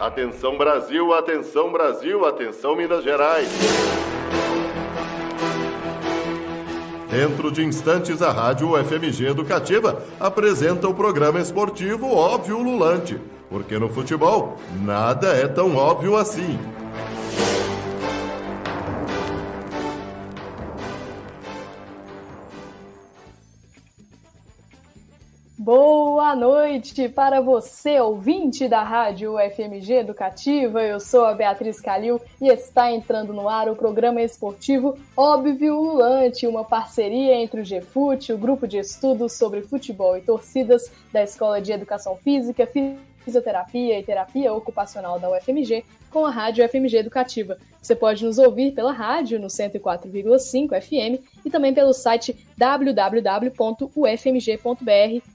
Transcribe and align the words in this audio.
Atenção 0.00 0.56
Brasil, 0.56 1.12
atenção 1.12 1.70
Brasil, 1.70 2.24
atenção 2.24 2.74
Minas 2.74 3.04
Gerais. 3.04 3.46
Dentro 7.10 7.52
de 7.52 7.62
instantes, 7.62 8.22
a 8.22 8.32
Rádio 8.32 8.70
UFMG 8.70 9.26
Educativa 9.26 10.02
apresenta 10.18 10.88
o 10.88 10.94
programa 10.94 11.38
esportivo 11.38 12.10
Óbvio 12.16 12.62
Lulante, 12.62 13.20
porque 13.50 13.78
no 13.78 13.90
futebol 13.90 14.56
nada 14.82 15.34
é 15.36 15.46
tão 15.46 15.76
óbvio 15.76 16.16
assim. 16.16 16.58
Noite 26.40 27.06
para 27.10 27.38
você, 27.38 28.00
ouvinte 28.00 28.66
da 28.66 28.82
Rádio 28.82 29.34
UFMG 29.34 29.92
Educativa. 29.96 30.82
Eu 30.82 30.98
sou 30.98 31.26
a 31.26 31.34
Beatriz 31.34 31.78
Calil 31.82 32.18
e 32.40 32.48
está 32.48 32.90
entrando 32.90 33.34
no 33.34 33.46
ar 33.46 33.68
o 33.68 33.76
programa 33.76 34.22
esportivo 34.22 34.96
Óbvio 35.14 35.76
Ululante, 35.76 36.46
uma 36.46 36.64
parceria 36.64 37.34
entre 37.34 37.60
o 37.60 37.62
GFUT, 37.62 38.32
o 38.32 38.38
grupo 38.38 38.66
de 38.66 38.78
estudos 38.78 39.34
sobre 39.34 39.60
futebol 39.60 40.16
e 40.16 40.22
torcidas 40.22 40.90
da 41.12 41.22
Escola 41.22 41.60
de 41.60 41.72
Educação 41.72 42.16
Física, 42.16 42.66
Fisioterapia 43.30 43.98
e 43.98 44.02
Terapia 44.02 44.52
Ocupacional 44.52 45.20
da 45.20 45.30
UFMG, 45.30 45.84
com 46.10 46.26
a 46.26 46.30
Rádio 46.30 46.64
UFMG 46.64 46.96
Educativa. 46.96 47.56
Você 47.80 47.94
pode 47.94 48.24
nos 48.24 48.38
ouvir 48.38 48.72
pela 48.72 48.92
rádio 48.92 49.38
no 49.38 49.46
104,5 49.46 50.80
FM 50.80 51.24
e 51.44 51.50
também 51.50 51.72
pelo 51.72 51.92
site 51.92 52.36
www.ufmg.br 52.58 53.50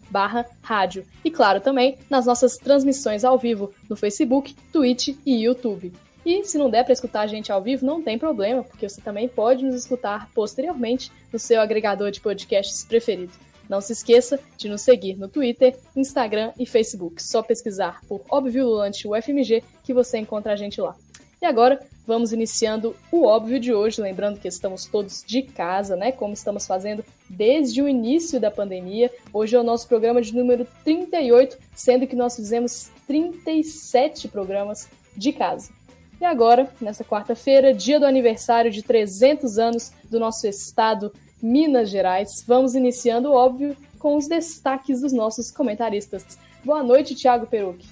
barra 0.09 0.45
rádio. 0.61 1.05
E 1.23 1.31
claro, 1.31 1.61
também 1.61 1.97
nas 2.09 2.25
nossas 2.25 2.57
transmissões 2.57 3.23
ao 3.23 3.37
vivo 3.37 3.73
no 3.89 3.95
Facebook, 3.95 4.53
Twitch 4.73 5.15
e 5.25 5.45
YouTube. 5.45 5.93
E 6.25 6.43
se 6.43 6.57
não 6.57 6.69
der 6.69 6.83
para 6.83 6.93
escutar 6.93 7.21
a 7.21 7.27
gente 7.27 7.51
ao 7.51 7.61
vivo, 7.61 7.85
não 7.85 8.01
tem 8.01 8.17
problema, 8.17 8.63
porque 8.63 8.89
você 8.89 8.99
também 8.99 9.29
pode 9.29 9.63
nos 9.63 9.75
escutar 9.75 10.29
posteriormente 10.33 11.11
no 11.31 11.39
seu 11.39 11.61
agregador 11.61 12.11
de 12.11 12.19
podcasts 12.19 12.83
preferido. 12.83 13.31
Não 13.69 13.81
se 13.81 13.93
esqueça 13.93 14.39
de 14.57 14.69
nos 14.69 14.81
seguir 14.81 15.15
no 15.15 15.27
Twitter, 15.27 15.77
Instagram 15.95 16.53
e 16.57 16.65
Facebook. 16.65 17.21
Só 17.21 17.41
pesquisar 17.41 18.01
por 18.07 18.21
Óbvio 18.29 18.65
Lulante 18.65 19.07
UFMG 19.07 19.63
que 19.83 19.93
você 19.93 20.17
encontra 20.17 20.53
a 20.53 20.55
gente 20.55 20.79
lá. 20.79 20.95
E 21.41 21.45
agora, 21.45 21.79
vamos 22.07 22.31
iniciando 22.31 22.95
o 23.11 23.25
óbvio 23.25 23.59
de 23.59 23.73
hoje, 23.73 24.01
lembrando 24.01 24.39
que 24.39 24.47
estamos 24.47 24.85
todos 24.85 25.23
de 25.23 25.41
casa, 25.41 25.95
né? 25.95 26.11
Como 26.11 26.33
estamos 26.33 26.65
fazendo 26.65 27.03
desde 27.29 27.81
o 27.81 27.89
início 27.89 28.39
da 28.39 28.49
pandemia. 28.49 29.11
Hoje 29.33 29.55
é 29.55 29.59
o 29.59 29.63
nosso 29.63 29.87
programa 29.87 30.21
de 30.21 30.33
número 30.35 30.65
38, 30.83 31.57
sendo 31.75 32.07
que 32.07 32.15
nós 32.15 32.35
fizemos 32.35 32.89
37 33.05 34.27
programas 34.27 34.87
de 35.15 35.33
casa. 35.33 35.71
E 36.19 36.25
agora, 36.25 36.69
nessa 36.79 37.03
quarta-feira, 37.03 37.73
dia 37.73 37.99
do 37.99 38.05
aniversário 38.05 38.71
de 38.71 38.81
300 38.81 39.59
anos 39.59 39.91
do 40.09 40.19
nosso 40.19 40.47
estado 40.47 41.11
Minas 41.45 41.91
Gerais. 41.91 42.43
Vamos 42.47 42.73
iniciando, 42.73 43.31
óbvio, 43.31 43.77
com 43.99 44.17
os 44.17 44.27
destaques 44.27 45.01
dos 45.01 45.13
nossos 45.13 45.51
comentaristas. 45.51 46.39
Boa 46.63 46.81
noite, 46.81 47.13
Thiago 47.13 47.45
Perucchi. 47.45 47.87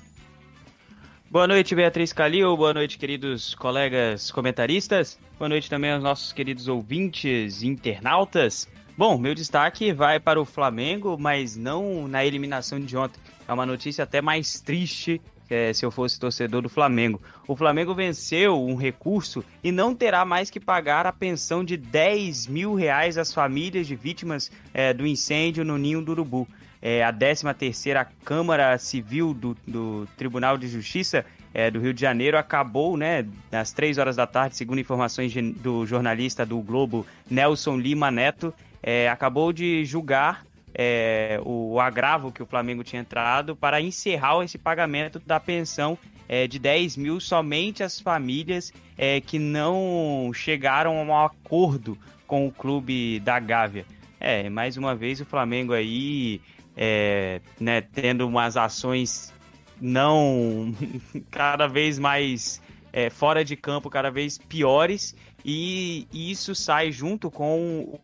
Boa 1.29 1.45
noite, 1.47 1.75
Beatriz 1.75 2.11
Calil. 2.11 2.57
Boa 2.57 2.73
noite, 2.73 2.97
queridos 2.97 3.53
colegas 3.53 4.31
comentaristas. 4.31 5.19
Boa 5.37 5.49
noite 5.49 5.69
também 5.69 5.91
aos 5.91 6.01
nossos 6.01 6.33
queridos 6.33 6.67
ouvintes 6.67 7.61
internautas. 7.61 8.67
Bom, 8.97 9.19
meu 9.19 9.35
destaque 9.35 9.93
vai 9.93 10.19
para 10.19 10.41
o 10.41 10.45
Flamengo, 10.45 11.15
mas 11.19 11.55
não 11.55 12.07
na 12.07 12.25
eliminação 12.25 12.79
de 12.79 12.97
ontem. 12.97 13.19
É 13.47 13.53
uma 13.53 13.67
notícia 13.67 14.03
até 14.03 14.19
mais 14.19 14.59
triste 14.61 15.21
é, 15.49 15.73
se 15.73 15.85
eu 15.85 15.91
fosse 15.91 16.19
torcedor 16.19 16.61
do 16.61 16.69
Flamengo. 16.69 17.21
O 17.47 17.55
Flamengo 17.55 17.93
venceu 17.93 18.61
um 18.61 18.75
recurso 18.75 19.43
e 19.63 19.71
não 19.71 19.93
terá 19.95 20.25
mais 20.25 20.49
que 20.49 20.59
pagar 20.59 21.05
a 21.05 21.11
pensão 21.11 21.63
de 21.63 21.77
10 21.77 22.47
mil 22.47 22.73
reais 22.73 23.17
às 23.17 23.33
famílias 23.33 23.87
de 23.87 23.95
vítimas 23.95 24.51
é, 24.73 24.93
do 24.93 25.05
incêndio 25.05 25.63
no 25.63 25.77
Ninho 25.77 26.01
do 26.01 26.11
Urubu. 26.11 26.47
É, 26.81 27.03
a 27.03 27.13
13ª 27.13 28.05
Câmara 28.25 28.77
Civil 28.77 29.33
do, 29.33 29.57
do 29.65 30.07
Tribunal 30.17 30.57
de 30.57 30.67
Justiça 30.67 31.25
é, 31.53 31.69
do 31.69 31.79
Rio 31.79 31.93
de 31.93 32.01
Janeiro 32.01 32.37
acabou, 32.37 32.97
né, 32.97 33.25
às 33.51 33.71
3 33.71 33.97
horas 33.97 34.15
da 34.15 34.25
tarde, 34.25 34.57
segundo 34.57 34.79
informações 34.79 35.33
do 35.33 35.85
jornalista 35.85 36.45
do 36.45 36.59
Globo, 36.59 37.05
Nelson 37.29 37.77
Lima 37.77 38.09
Neto, 38.09 38.53
é, 38.81 39.07
acabou 39.07 39.53
de 39.53 39.85
julgar 39.85 40.43
é, 40.73 41.39
o, 41.45 41.79
agravo 41.79 42.31
que 42.31 42.41
o 42.41 42.45
Flamengo 42.45 42.83
tinha 42.83 43.01
entrado 43.01 43.55
para 43.55 43.79
encerrar 43.81 44.43
esse 44.43 44.57
pagamento 44.57 45.19
da 45.19 45.39
pensão 45.39 45.97
é, 46.27 46.47
de 46.47 46.57
10 46.57 46.97
mil 46.97 47.19
somente 47.19 47.83
às 47.83 47.99
famílias 47.99 48.73
é, 48.97 49.21
que 49.21 49.37
não 49.37 50.31
chegaram 50.33 50.97
a 50.97 51.03
um 51.03 51.17
acordo 51.25 51.97
com 52.25 52.47
o 52.47 52.51
clube 52.51 53.19
da 53.19 53.39
Gávea. 53.39 53.85
É, 54.19 54.49
mais 54.49 54.77
uma 54.77 54.95
vez 54.95 55.19
o 55.19 55.25
Flamengo 55.25 55.73
aí 55.73 56.41
é, 56.75 57.41
né, 57.59 57.81
tendo 57.81 58.27
umas 58.27 58.57
ações 58.57 59.33
não 59.79 60.73
cada 61.29 61.67
vez 61.67 61.99
mais 61.99 62.61
é, 62.91 63.09
fora 63.09 63.43
de 63.43 63.55
campo, 63.55 63.89
cada 63.89 64.09
vez 64.09 64.37
piores, 64.37 65.15
e 65.43 66.07
isso 66.13 66.55
sai 66.55 66.91
junto 66.91 67.29
com 67.29 67.99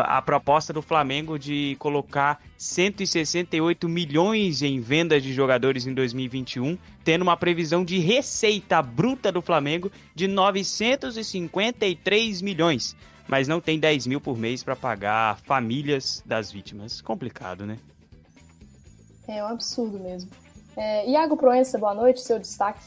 a 0.00 0.22
proposta 0.22 0.72
do 0.72 0.80
Flamengo 0.80 1.38
de 1.38 1.76
colocar 1.78 2.40
168 2.56 3.86
milhões 3.88 4.62
em 4.62 4.80
vendas 4.80 5.22
de 5.22 5.32
jogadores 5.32 5.86
em 5.86 5.94
2021, 5.94 6.76
tendo 7.04 7.22
uma 7.22 7.36
previsão 7.36 7.84
de 7.84 7.98
receita 7.98 8.80
bruta 8.80 9.30
do 9.30 9.42
Flamengo 9.42 9.92
de 10.14 10.26
953 10.26 12.42
milhões. 12.42 12.96
Mas 13.28 13.46
não 13.46 13.60
tem 13.60 13.78
10 13.78 14.06
mil 14.06 14.20
por 14.20 14.36
mês 14.36 14.64
para 14.64 14.74
pagar 14.74 15.38
famílias 15.40 16.22
das 16.26 16.50
vítimas. 16.50 17.00
Complicado, 17.00 17.64
né? 17.66 17.78
É 19.28 19.44
um 19.44 19.48
absurdo 19.48 20.00
mesmo. 20.00 20.30
É, 20.76 21.08
Iago 21.08 21.36
Proença, 21.36 21.78
boa 21.78 21.94
noite, 21.94 22.20
seu 22.20 22.38
destaque. 22.38 22.80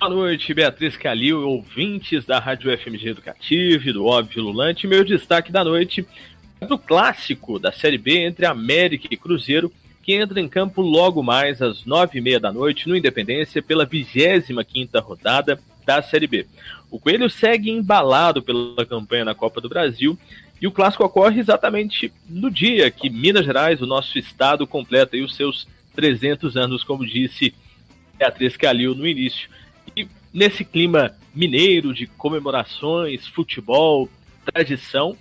Boa 0.00 0.08
noite, 0.08 0.54
Beatriz 0.54 0.96
Calil, 0.96 1.46
ouvintes 1.46 2.24
da 2.24 2.38
Rádio 2.38 2.74
FMG 2.74 3.10
Educativa 3.10 3.92
do 3.92 4.06
Óbvio 4.06 4.44
Lulante. 4.44 4.86
Meu 4.86 5.04
destaque 5.04 5.52
da 5.52 5.62
noite 5.62 6.06
é 6.58 6.64
do 6.64 6.78
clássico 6.78 7.58
da 7.58 7.70
Série 7.70 7.98
B 7.98 8.16
entre 8.24 8.46
América 8.46 9.08
e 9.10 9.16
Cruzeiro, 9.16 9.70
que 10.02 10.14
entra 10.14 10.40
em 10.40 10.48
campo 10.48 10.80
logo 10.80 11.22
mais 11.22 11.60
às 11.60 11.84
nove 11.84 12.18
e 12.18 12.22
meia 12.22 12.40
da 12.40 12.50
noite 12.50 12.88
no 12.88 12.96
Independência 12.96 13.60
pela 13.62 13.84
25 13.84 14.64
quinta 14.64 15.00
rodada 15.00 15.60
da 15.84 16.00
Série 16.00 16.26
B. 16.26 16.46
O 16.90 16.98
Coelho 16.98 17.28
segue 17.28 17.70
embalado 17.70 18.42
pela 18.42 18.86
campanha 18.86 19.26
na 19.26 19.34
Copa 19.34 19.60
do 19.60 19.68
Brasil 19.68 20.18
e 20.62 20.66
o 20.66 20.72
clássico 20.72 21.04
ocorre 21.04 21.40
exatamente 21.40 22.10
no 22.26 22.50
dia 22.50 22.90
que 22.90 23.10
Minas 23.10 23.44
Gerais, 23.44 23.82
o 23.82 23.86
nosso 23.86 24.18
estado, 24.18 24.66
completa 24.66 25.18
os 25.18 25.36
seus 25.36 25.68
300 25.94 26.56
anos, 26.56 26.82
como 26.82 27.04
disse 27.04 27.52
Beatriz 28.18 28.56
Calil 28.56 28.94
no 28.94 29.06
início. 29.06 29.46
Nesse 30.32 30.64
clima 30.64 31.12
mineiro 31.34 31.92
de 31.92 32.06
comemorações, 32.06 33.26
futebol, 33.26 34.08
tradição, 34.44 35.16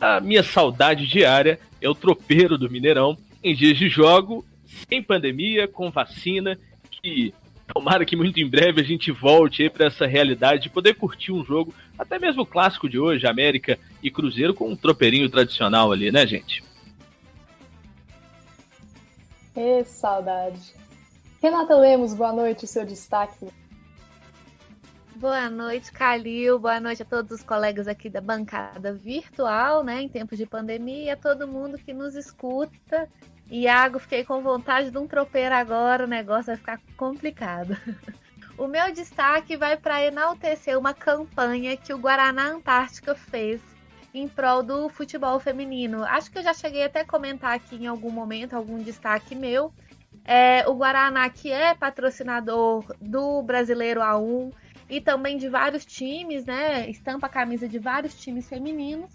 a 0.00 0.20
minha 0.20 0.42
saudade 0.42 1.06
diária 1.06 1.58
é 1.80 1.88
o 1.88 1.94
tropeiro 1.94 2.56
do 2.56 2.70
Mineirão 2.70 3.16
em 3.42 3.54
dias 3.54 3.76
de 3.78 3.88
jogo, 3.88 4.44
sem 4.88 5.02
pandemia, 5.02 5.68
com 5.68 5.90
vacina, 5.90 6.58
que 6.90 7.34
tomara 7.72 8.04
que 8.04 8.16
muito 8.16 8.40
em 8.40 8.48
breve 8.48 8.80
a 8.80 8.84
gente 8.84 9.10
volte 9.12 9.68
para 9.68 9.86
essa 9.86 10.06
realidade 10.06 10.64
de 10.64 10.70
poder 10.70 10.94
curtir 10.94 11.32
um 11.32 11.44
jogo, 11.44 11.74
até 11.98 12.18
mesmo 12.18 12.42
o 12.42 12.46
clássico 12.46 12.88
de 12.88 12.98
hoje, 12.98 13.26
América 13.26 13.78
e 14.02 14.10
Cruzeiro, 14.10 14.54
com 14.54 14.68
um 14.68 14.76
tropeirinho 14.76 15.28
tradicional 15.28 15.92
ali, 15.92 16.10
né, 16.10 16.26
gente? 16.26 16.62
Que 19.54 19.84
saudade. 19.84 20.74
Renata 21.42 21.76
Lemos, 21.76 22.14
boa 22.14 22.32
noite, 22.32 22.66
seu 22.66 22.84
destaque. 22.84 23.46
Boa 25.16 25.48
noite, 25.48 25.90
Calil. 25.92 26.58
Boa 26.58 26.78
noite 26.78 27.00
a 27.00 27.06
todos 27.06 27.30
os 27.30 27.42
colegas 27.42 27.88
aqui 27.88 28.10
da 28.10 28.20
bancada 28.20 28.92
virtual, 28.92 29.82
né? 29.82 30.02
Em 30.02 30.08
tempos 30.10 30.36
de 30.36 30.44
pandemia, 30.44 31.14
a 31.14 31.16
todo 31.16 31.48
mundo 31.48 31.78
que 31.78 31.94
nos 31.94 32.14
escuta. 32.14 33.08
Iago, 33.50 33.98
fiquei 33.98 34.26
com 34.26 34.42
vontade 34.42 34.90
de 34.90 34.98
um 34.98 35.06
tropeiro 35.06 35.54
agora, 35.54 36.04
o 36.04 36.06
negócio 36.06 36.46
vai 36.46 36.56
ficar 36.56 36.80
complicado. 36.96 37.76
O 38.58 38.66
meu 38.66 38.90
destaque 38.90 39.54
vai 39.54 39.76
para 39.76 40.02
enaltecer 40.02 40.78
uma 40.78 40.94
campanha 40.94 41.76
que 41.76 41.92
o 41.92 41.98
Guaraná 41.98 42.52
Antártica 42.52 43.14
fez 43.14 43.60
em 44.14 44.26
prol 44.26 44.62
do 44.62 44.88
futebol 44.88 45.38
feminino. 45.38 46.02
Acho 46.04 46.30
que 46.30 46.38
eu 46.38 46.42
já 46.42 46.54
cheguei 46.54 46.84
até 46.84 47.00
a 47.00 47.06
comentar 47.06 47.54
aqui 47.54 47.76
em 47.76 47.86
algum 47.86 48.10
momento, 48.10 48.54
algum 48.54 48.82
destaque 48.82 49.34
meu. 49.34 49.74
É, 50.24 50.66
o 50.66 50.74
Guaraná, 50.74 51.28
que 51.28 51.52
é 51.52 51.74
patrocinador 51.74 52.82
do 52.98 53.42
Brasileiro 53.42 54.00
A1, 54.00 54.50
e 54.88 55.00
também 55.00 55.36
de 55.36 55.48
vários 55.48 55.84
times, 55.84 56.44
né? 56.44 56.88
Estampa 56.88 57.26
a 57.26 57.30
camisa 57.30 57.68
de 57.68 57.78
vários 57.78 58.14
times 58.14 58.48
femininos. 58.48 59.10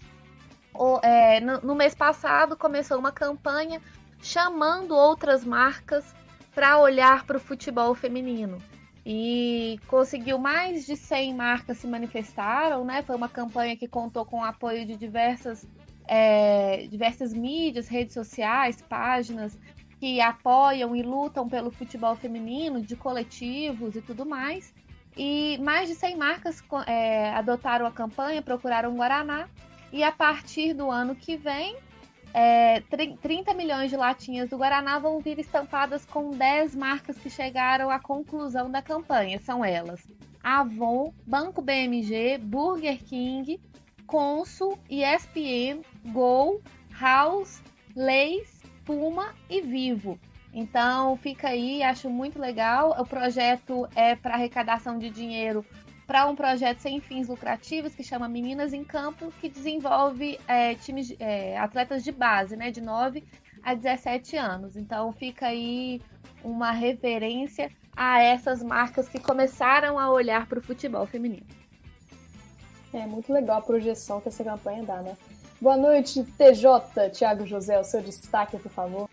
O, 0.74 0.98
é, 1.02 1.40
no, 1.40 1.60
no, 1.60 1.74
mês 1.74 1.94
passado 1.94 2.56
começou 2.56 2.98
uma 2.98 3.12
campanha 3.12 3.80
chamando 4.20 4.94
outras 4.94 5.44
marcas 5.44 6.14
para 6.54 6.78
olhar 6.78 7.24
para 7.26 7.36
o 7.36 7.40
futebol 7.40 7.94
feminino. 7.94 8.58
E 9.04 9.80
conseguiu 9.88 10.38
mais 10.38 10.86
de 10.86 10.96
100 10.96 11.34
marcas 11.34 11.78
se 11.78 11.86
manifestaram, 11.86 12.84
né? 12.84 13.02
Foi 13.02 13.16
uma 13.16 13.28
campanha 13.28 13.76
que 13.76 13.88
contou 13.88 14.24
com 14.24 14.40
o 14.40 14.44
apoio 14.44 14.86
de 14.86 14.96
diversas, 14.96 15.66
é, 16.06 16.86
diversas 16.86 17.34
mídias, 17.34 17.88
redes 17.88 18.14
sociais, 18.14 18.80
páginas 18.82 19.58
que 19.98 20.20
apoiam 20.20 20.96
e 20.96 21.02
lutam 21.02 21.48
pelo 21.48 21.70
futebol 21.70 22.16
feminino, 22.16 22.82
de 22.82 22.96
coletivos 22.96 23.94
e 23.94 24.02
tudo 24.02 24.26
mais. 24.26 24.74
E 25.16 25.58
mais 25.58 25.88
de 25.88 25.94
100 25.94 26.16
marcas 26.16 26.62
é, 26.86 27.30
adotaram 27.30 27.86
a 27.86 27.92
campanha, 27.92 28.40
procuraram 28.40 28.96
Guaraná. 28.96 29.48
E 29.92 30.02
a 30.02 30.10
partir 30.10 30.72
do 30.72 30.90
ano 30.90 31.14
que 31.14 31.36
vem, 31.36 31.76
é, 32.32 32.80
30 32.80 33.52
milhões 33.52 33.90
de 33.90 33.96
latinhas 33.96 34.48
do 34.48 34.56
Guaraná 34.56 34.98
vão 34.98 35.20
vir 35.20 35.38
estampadas 35.38 36.06
com 36.06 36.30
10 36.30 36.74
marcas 36.74 37.18
que 37.18 37.28
chegaram 37.28 37.90
à 37.90 38.00
conclusão 38.00 38.70
da 38.70 38.80
campanha. 38.80 39.38
São 39.38 39.62
elas: 39.62 40.00
Avon, 40.42 41.12
Banco 41.26 41.60
BMG, 41.60 42.38
Burger 42.38 42.98
King, 43.04 43.60
Consul, 44.06 44.78
ESPN, 44.88 45.82
Gol, 46.10 46.62
House, 46.98 47.62
Leis, 47.94 48.62
Puma 48.84 49.34
e 49.50 49.60
Vivo. 49.60 50.18
Então 50.52 51.16
fica 51.16 51.48
aí, 51.48 51.82
acho 51.82 52.10
muito 52.10 52.38
legal. 52.38 52.94
O 53.00 53.06
projeto 53.06 53.88
é 53.96 54.14
para 54.14 54.34
arrecadação 54.34 54.98
de 54.98 55.08
dinheiro 55.08 55.64
para 56.06 56.26
um 56.26 56.36
projeto 56.36 56.80
sem 56.80 57.00
fins 57.00 57.28
lucrativos 57.28 57.94
que 57.94 58.02
chama 58.02 58.28
Meninas 58.28 58.72
em 58.74 58.84
Campo, 58.84 59.32
que 59.40 59.48
desenvolve 59.48 60.38
é, 60.46 60.74
times, 60.74 61.14
é, 61.18 61.56
atletas 61.56 62.04
de 62.04 62.12
base, 62.12 62.56
né, 62.56 62.70
de 62.70 62.80
9 62.80 63.24
a 63.62 63.74
17 63.74 64.36
anos. 64.36 64.76
Então 64.76 65.12
fica 65.12 65.46
aí 65.46 66.02
uma 66.44 66.70
referência 66.72 67.70
a 67.96 68.20
essas 68.20 68.62
marcas 68.62 69.08
que 69.08 69.18
começaram 69.18 69.98
a 69.98 70.10
olhar 70.10 70.46
para 70.46 70.58
o 70.58 70.62
futebol 70.62 71.06
feminino. 71.06 71.46
É 72.92 73.06
muito 73.06 73.32
legal 73.32 73.58
a 73.58 73.62
projeção 73.62 74.20
que 74.20 74.28
essa 74.28 74.44
campanha 74.44 74.82
dá, 74.82 75.00
né? 75.00 75.16
Boa 75.60 75.76
noite, 75.76 76.22
TJ, 76.24 77.10
Thiago 77.10 77.46
José, 77.46 77.78
o 77.78 77.84
seu 77.84 78.02
destaque, 78.02 78.58
por 78.58 78.70
favor. 78.70 79.08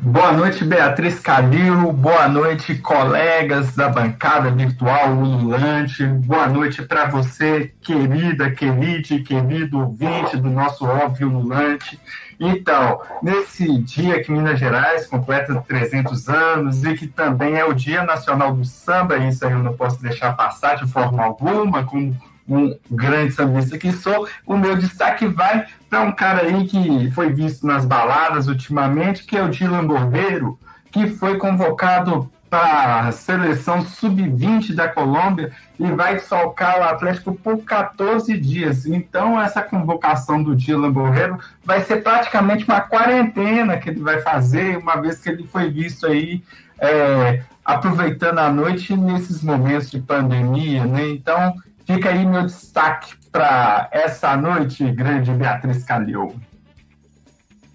Boa 0.00 0.30
noite, 0.30 0.64
Beatriz 0.64 1.18
Calil. 1.18 1.92
Boa 1.92 2.28
noite, 2.28 2.76
colegas 2.76 3.74
da 3.74 3.88
bancada 3.88 4.48
virtual 4.48 5.14
Ululante. 5.14 6.06
Boa 6.06 6.46
noite 6.46 6.82
para 6.82 7.06
você, 7.06 7.72
querida, 7.80 8.52
querida 8.52 9.18
querido 9.24 9.80
ouvinte 9.80 10.36
do 10.36 10.48
nosso 10.48 10.84
Óbvio 10.84 11.28
Ululante. 11.28 11.98
Então, 12.38 13.00
nesse 13.20 13.78
dia 13.78 14.22
que 14.22 14.30
Minas 14.30 14.60
Gerais 14.60 15.06
completa 15.06 15.60
300 15.66 16.28
anos 16.28 16.84
e 16.84 16.94
que 16.94 17.08
também 17.08 17.56
é 17.56 17.64
o 17.64 17.74
Dia 17.74 18.04
Nacional 18.04 18.54
do 18.54 18.64
Samba, 18.64 19.16
isso 19.18 19.44
aí 19.44 19.52
eu 19.52 19.58
não 19.58 19.72
posso 19.72 20.00
deixar 20.00 20.36
passar 20.36 20.76
de 20.76 20.88
forma 20.88 21.24
alguma, 21.24 21.84
como 21.84 22.16
um 22.48 22.76
grande 22.90 23.32
sambista 23.32 23.78
que 23.78 23.90
sou, 23.90 24.28
o 24.46 24.56
meu 24.56 24.76
destaque 24.76 25.26
vai 25.26 25.66
para 25.94 26.02
um 26.02 26.10
cara 26.10 26.42
aí 26.42 26.66
que 26.66 27.08
foi 27.12 27.32
visto 27.32 27.64
nas 27.64 27.84
baladas 27.84 28.48
ultimamente, 28.48 29.22
que 29.22 29.36
é 29.36 29.42
o 29.44 29.48
Dylan 29.48 29.86
Borreiro, 29.86 30.58
que 30.90 31.06
foi 31.06 31.38
convocado 31.38 32.28
para 32.50 33.02
a 33.06 33.12
seleção 33.12 33.80
sub-20 33.80 34.74
da 34.74 34.88
Colômbia 34.88 35.52
e 35.78 35.88
vai 35.92 36.18
solcar 36.18 36.80
o 36.80 36.82
Atlético 36.82 37.32
por 37.32 37.58
14 37.58 38.36
dias. 38.36 38.86
Então, 38.86 39.40
essa 39.40 39.62
convocação 39.62 40.42
do 40.42 40.56
Dylan 40.56 40.90
Borreiro 40.90 41.38
vai 41.64 41.80
ser 41.82 42.02
praticamente 42.02 42.64
uma 42.64 42.80
quarentena 42.80 43.76
que 43.76 43.88
ele 43.88 44.00
vai 44.00 44.20
fazer, 44.20 44.76
uma 44.76 44.96
vez 44.96 45.20
que 45.20 45.28
ele 45.28 45.46
foi 45.46 45.70
visto 45.70 46.08
aí 46.08 46.42
é, 46.80 47.44
aproveitando 47.64 48.40
a 48.40 48.50
noite 48.50 48.96
nesses 48.96 49.44
momentos 49.44 49.92
de 49.92 50.00
pandemia, 50.00 50.84
né? 50.86 51.08
Então, 51.08 51.54
Fica 51.86 52.08
aí 52.08 52.24
meu 52.24 52.42
destaque 52.42 53.14
para 53.34 53.88
essa 53.90 54.36
noite, 54.36 54.88
grande 54.92 55.32
Beatriz 55.32 55.82
Calil. 55.82 56.36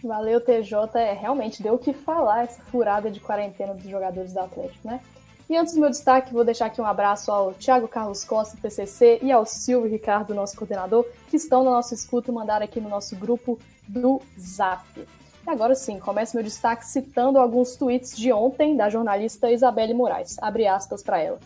Valeu, 0.02 0.40
TJ. 0.40 0.74
É, 0.96 1.12
realmente 1.12 1.62
deu 1.62 1.74
o 1.74 1.78
que 1.78 1.92
falar 1.92 2.44
essa 2.44 2.62
furada 2.62 3.12
de 3.12 3.20
quarentena 3.20 3.74
dos 3.74 3.84
jogadores 3.84 4.32
do 4.32 4.40
Atlético, 4.40 4.88
né? 4.88 5.02
E 5.50 5.58
antes 5.58 5.74
do 5.74 5.82
meu 5.82 5.90
destaque, 5.90 6.32
vou 6.32 6.46
deixar 6.46 6.68
aqui 6.68 6.80
um 6.80 6.86
abraço 6.86 7.30
ao 7.30 7.52
Thiago 7.52 7.90
Carlos 7.90 8.24
Costa, 8.24 8.58
PCC, 8.62 9.20
e 9.22 9.34
ao 9.34 9.46
Silvio 9.46 9.92
Ricardo, 9.92 10.34
nosso 10.34 10.56
coordenador, 10.56 11.06
que 11.28 11.36
estão 11.36 11.66
no 11.66 11.72
nosso 11.72 11.94
escuto 11.94 12.32
e 12.32 12.34
mandaram 12.34 12.64
aqui 12.64 12.80
no 12.80 12.88
nosso 12.88 13.14
grupo 13.18 13.60
do 13.86 14.22
Zap. 14.40 14.86
E 14.96 15.50
agora 15.50 15.76
sim, 15.76 16.00
começo 16.00 16.38
meu 16.38 16.44
destaque 16.44 16.86
citando 16.86 17.38
alguns 17.38 17.76
tweets 17.76 18.16
de 18.16 18.32
ontem 18.32 18.78
da 18.78 18.90
jornalista 18.90 19.52
Isabelle 19.52 19.94
Moraes. 19.94 20.38
Abre 20.42 20.68
aspas 20.68 21.04
para 21.04 21.20
ela. 21.20 21.40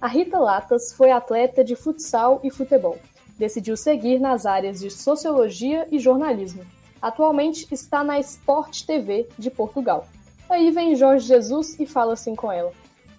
A 0.00 0.06
Rita 0.06 0.38
Latas 0.38 0.90
foi 0.94 1.10
atleta 1.10 1.62
de 1.62 1.76
futsal 1.76 2.40
e 2.42 2.50
futebol. 2.50 2.96
Decidiu 3.38 3.76
seguir 3.76 4.18
nas 4.18 4.44
áreas 4.44 4.80
de 4.80 4.90
sociologia 4.90 5.86
e 5.92 5.98
jornalismo. 5.98 6.62
Atualmente 7.00 7.66
está 7.72 8.02
na 8.02 8.18
Sport 8.18 8.84
TV 8.84 9.28
de 9.38 9.48
Portugal. 9.48 10.08
Aí 10.50 10.70
vem 10.72 10.96
Jorge 10.96 11.26
Jesus 11.26 11.78
e 11.78 11.86
fala 11.86 12.14
assim 12.14 12.34
com 12.34 12.50
ela: 12.50 12.72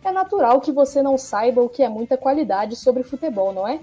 É 0.04 0.12
natural 0.12 0.60
que 0.60 0.72
você 0.74 1.02
não 1.02 1.18
saiba 1.18 1.62
o 1.62 1.70
que 1.70 1.82
é 1.82 1.88
muita 1.88 2.18
qualidade 2.18 2.76
sobre 2.76 3.04
futebol, 3.04 3.54
não 3.54 3.66
é? 3.66 3.80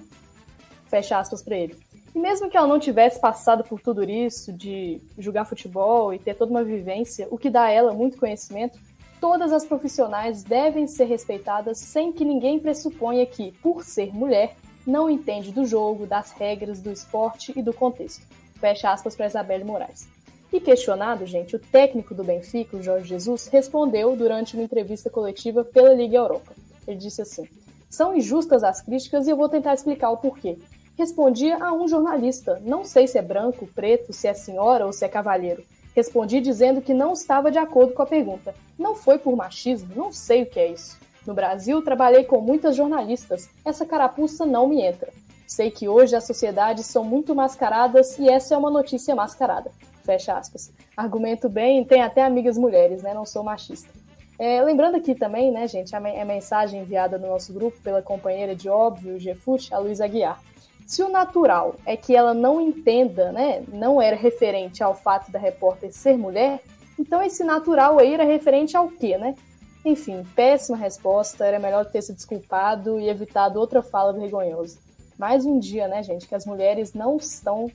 Fecha 0.88 1.18
aspas 1.18 1.42
para 1.42 1.56
ele. 1.56 1.76
E 2.14 2.18
mesmo 2.18 2.48
que 2.48 2.56
ela 2.56 2.66
não 2.66 2.78
tivesse 2.78 3.20
passado 3.20 3.62
por 3.64 3.80
tudo 3.80 4.02
isso, 4.02 4.52
de 4.52 5.00
jogar 5.18 5.44
futebol 5.44 6.12
e 6.12 6.18
ter 6.18 6.34
toda 6.34 6.50
uma 6.50 6.64
vivência, 6.64 7.28
o 7.30 7.38
que 7.38 7.50
dá 7.50 7.64
a 7.64 7.70
ela 7.70 7.92
muito 7.92 8.18
conhecimento, 8.18 8.78
todas 9.20 9.52
as 9.52 9.66
profissionais 9.66 10.42
devem 10.42 10.86
ser 10.86 11.04
respeitadas 11.04 11.78
sem 11.78 12.12
que 12.12 12.24
ninguém 12.24 12.58
pressuponha 12.58 13.26
que, 13.26 13.52
por 13.62 13.84
ser 13.84 14.14
mulher, 14.14 14.56
não 14.86 15.10
entende 15.10 15.50
do 15.50 15.66
jogo, 15.66 16.06
das 16.06 16.30
regras, 16.32 16.80
do 16.80 16.92
esporte 16.92 17.52
e 17.56 17.62
do 17.62 17.72
contexto. 17.72 18.24
Fecha 18.60 18.90
aspas 18.90 19.16
para 19.16 19.26
Isabelle 19.26 19.64
Moraes. 19.64 20.08
E 20.52 20.60
questionado, 20.60 21.26
gente, 21.26 21.56
o 21.56 21.58
técnico 21.58 22.14
do 22.14 22.22
Benfica, 22.22 22.76
o 22.76 22.82
Jorge 22.82 23.08
Jesus, 23.08 23.48
respondeu 23.48 24.14
durante 24.16 24.54
uma 24.54 24.62
entrevista 24.62 25.10
coletiva 25.10 25.64
pela 25.64 25.92
Liga 25.92 26.16
Europa. 26.16 26.52
Ele 26.86 26.96
disse 26.96 27.20
assim: 27.20 27.48
São 27.90 28.16
injustas 28.16 28.62
as 28.62 28.80
críticas 28.80 29.26
e 29.26 29.30
eu 29.30 29.36
vou 29.36 29.48
tentar 29.48 29.74
explicar 29.74 30.10
o 30.10 30.16
porquê. 30.16 30.56
Respondia 30.96 31.62
a 31.62 31.74
um 31.74 31.86
jornalista, 31.86 32.58
não 32.64 32.84
sei 32.84 33.06
se 33.06 33.18
é 33.18 33.22
branco, 33.22 33.66
preto, 33.66 34.12
se 34.12 34.28
é 34.28 34.32
senhora 34.32 34.86
ou 34.86 34.92
se 34.92 35.04
é 35.04 35.08
cavalheiro. 35.08 35.62
Respondi 35.94 36.40
dizendo 36.40 36.80
que 36.80 36.94
não 36.94 37.12
estava 37.12 37.50
de 37.50 37.58
acordo 37.58 37.92
com 37.92 38.02
a 38.02 38.06
pergunta. 38.06 38.54
Não 38.78 38.94
foi 38.94 39.18
por 39.18 39.36
machismo, 39.36 39.90
não 39.94 40.12
sei 40.12 40.42
o 40.42 40.46
que 40.46 40.60
é 40.60 40.72
isso. 40.72 40.96
No 41.26 41.34
Brasil, 41.34 41.82
trabalhei 41.82 42.24
com 42.24 42.40
muitas 42.40 42.76
jornalistas. 42.76 43.50
Essa 43.64 43.84
carapuça 43.84 44.46
não 44.46 44.68
me 44.68 44.80
entra. 44.82 45.12
Sei 45.46 45.70
que 45.70 45.88
hoje 45.88 46.14
as 46.14 46.26
sociedades 46.26 46.86
são 46.86 47.04
muito 47.04 47.34
mascaradas 47.34 48.18
e 48.18 48.28
essa 48.28 48.54
é 48.54 48.58
uma 48.58 48.70
notícia 48.70 49.14
mascarada. 49.14 49.70
Fecha 50.04 50.36
aspas. 50.36 50.72
Argumento 50.96 51.48
bem, 51.48 51.84
tem 51.84 52.02
até 52.02 52.24
amigas 52.24 52.56
mulheres, 52.56 53.02
né? 53.02 53.12
Não 53.12 53.24
sou 53.24 53.42
machista. 53.42 53.90
É, 54.38 54.62
lembrando 54.62 54.96
aqui 54.96 55.14
também, 55.14 55.50
né, 55.50 55.66
gente, 55.66 55.96
a, 55.96 55.98
a 55.98 56.24
mensagem 56.24 56.82
enviada 56.82 57.16
no 57.16 57.28
nosso 57.28 57.52
grupo 57.54 57.80
pela 57.80 58.02
companheira 58.02 58.54
de 58.54 58.68
óbvio, 58.68 59.18
GFUT, 59.18 59.72
a 59.72 59.78
Luísa 59.78 60.04
Aguiar. 60.04 60.40
Se 60.86 61.02
o 61.02 61.08
natural 61.08 61.74
é 61.86 61.96
que 61.96 62.14
ela 62.14 62.34
não 62.34 62.60
entenda, 62.60 63.32
né, 63.32 63.64
não 63.72 64.00
era 64.00 64.14
referente 64.14 64.82
ao 64.82 64.94
fato 64.94 65.32
da 65.32 65.38
repórter 65.38 65.90
ser 65.90 66.18
mulher, 66.18 66.60
então 66.98 67.22
esse 67.22 67.42
natural 67.42 67.98
aí 67.98 68.12
era 68.12 68.24
referente 68.24 68.76
ao 68.76 68.88
quê, 68.88 69.16
né? 69.16 69.34
Enfim, 69.86 70.26
péssima 70.34 70.76
resposta, 70.76 71.46
era 71.46 71.60
melhor 71.60 71.86
ter 71.86 72.02
se 72.02 72.12
desculpado 72.12 72.98
e 72.98 73.08
evitado 73.08 73.60
outra 73.60 73.80
fala 73.80 74.12
vergonhosa. 74.12 74.80
Mais 75.16 75.46
um 75.46 75.60
dia, 75.60 75.86
né, 75.86 76.02
gente, 76.02 76.26
que 76.26 76.34
as 76.34 76.44
mulheres 76.44 76.92
não 76.92 77.16
estão 77.16 77.70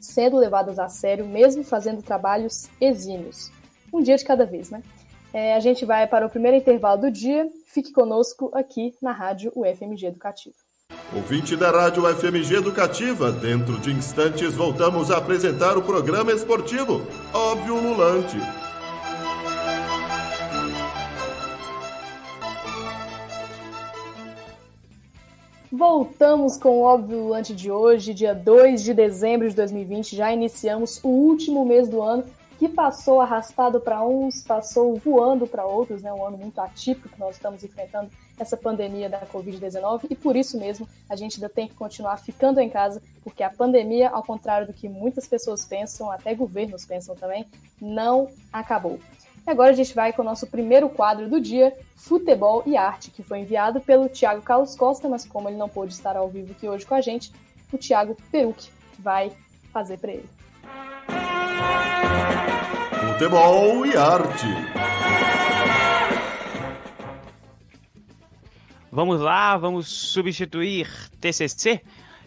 sendo 0.00 0.36
levadas 0.36 0.78
a 0.78 0.88
sério, 0.88 1.26
mesmo 1.26 1.64
fazendo 1.64 2.00
trabalhos 2.00 2.68
exímios. 2.80 3.50
Um 3.92 4.00
dia 4.00 4.16
de 4.16 4.24
cada 4.24 4.46
vez, 4.46 4.70
né? 4.70 4.84
É, 5.34 5.54
a 5.54 5.58
gente 5.58 5.84
vai 5.84 6.06
para 6.06 6.24
o 6.24 6.30
primeiro 6.30 6.58
intervalo 6.58 7.00
do 7.00 7.10
dia. 7.10 7.48
Fique 7.66 7.90
conosco 7.90 8.48
aqui 8.54 8.94
na 9.02 9.10
Rádio 9.10 9.50
UFMG 9.56 10.06
Educativa. 10.06 10.54
Ouvinte 11.12 11.56
da 11.56 11.72
Rádio 11.72 12.04
FMG 12.04 12.54
Educativa, 12.54 13.32
dentro 13.32 13.80
de 13.80 13.90
instantes 13.90 14.54
voltamos 14.54 15.10
a 15.10 15.16
apresentar 15.16 15.76
o 15.76 15.82
programa 15.82 16.30
esportivo 16.30 17.04
Óbvio 17.34 17.80
Lulante. 17.80 18.38
Voltamos 25.84 26.56
com 26.56 26.78
o 26.78 26.82
Óbvio 26.82 27.24
Lulante 27.24 27.52
de 27.52 27.68
hoje, 27.68 28.14
dia 28.14 28.32
2 28.32 28.84
de 28.84 28.94
dezembro 28.94 29.50
de 29.50 29.56
2020. 29.56 30.14
Já 30.14 30.32
iniciamos 30.32 31.02
o 31.02 31.08
último 31.08 31.64
mês 31.64 31.88
do 31.88 32.00
ano 32.00 32.24
que 32.56 32.68
passou 32.68 33.20
arrastado 33.20 33.80
para 33.80 34.00
uns, 34.06 34.44
passou 34.44 34.94
voando 34.94 35.44
para 35.44 35.66
outros, 35.66 36.00
né? 36.00 36.12
Um 36.12 36.24
ano 36.24 36.38
muito 36.38 36.60
atípico 36.60 37.08
que 37.08 37.18
nós 37.18 37.34
estamos 37.34 37.64
enfrentando 37.64 38.08
essa 38.38 38.56
pandemia 38.56 39.08
da 39.08 39.26
Covid-19 39.26 40.02
e 40.08 40.14
por 40.14 40.36
isso 40.36 40.56
mesmo 40.56 40.88
a 41.10 41.16
gente 41.16 41.38
ainda 41.38 41.48
tem 41.48 41.66
que 41.66 41.74
continuar 41.74 42.16
ficando 42.18 42.60
em 42.60 42.70
casa, 42.70 43.02
porque 43.24 43.42
a 43.42 43.50
pandemia, 43.50 44.08
ao 44.08 44.22
contrário 44.22 44.68
do 44.68 44.72
que 44.72 44.88
muitas 44.88 45.26
pessoas 45.26 45.64
pensam, 45.64 46.12
até 46.12 46.32
governos 46.32 46.86
pensam 46.86 47.16
também, 47.16 47.44
não 47.80 48.28
acabou. 48.52 49.00
E 49.44 49.50
agora 49.50 49.70
a 49.70 49.74
gente 49.74 49.92
vai 49.92 50.12
com 50.12 50.22
o 50.22 50.24
nosso 50.24 50.46
primeiro 50.46 50.88
quadro 50.88 51.28
do 51.28 51.40
dia, 51.40 51.76
Futebol 51.96 52.62
e 52.64 52.76
Arte, 52.76 53.10
que 53.10 53.24
foi 53.24 53.40
enviado 53.40 53.80
pelo 53.80 54.08
Thiago 54.08 54.40
Carlos 54.40 54.76
Costa, 54.76 55.08
mas 55.08 55.26
como 55.26 55.48
ele 55.48 55.58
não 55.58 55.68
pôde 55.68 55.92
estar 55.92 56.16
ao 56.16 56.28
vivo 56.28 56.52
aqui 56.52 56.68
hoje 56.68 56.86
com 56.86 56.94
a 56.94 57.00
gente, 57.00 57.32
o 57.72 57.76
Thiago 57.76 58.16
Peruc 58.30 58.70
vai 58.98 59.32
fazer 59.72 59.98
para 59.98 60.12
ele. 60.12 60.28
Futebol 63.12 63.84
e 63.84 63.96
Arte. 63.96 64.46
Vamos 68.92 69.20
lá, 69.20 69.56
vamos 69.56 69.88
substituir 69.88 70.88
TCC? 71.20 71.80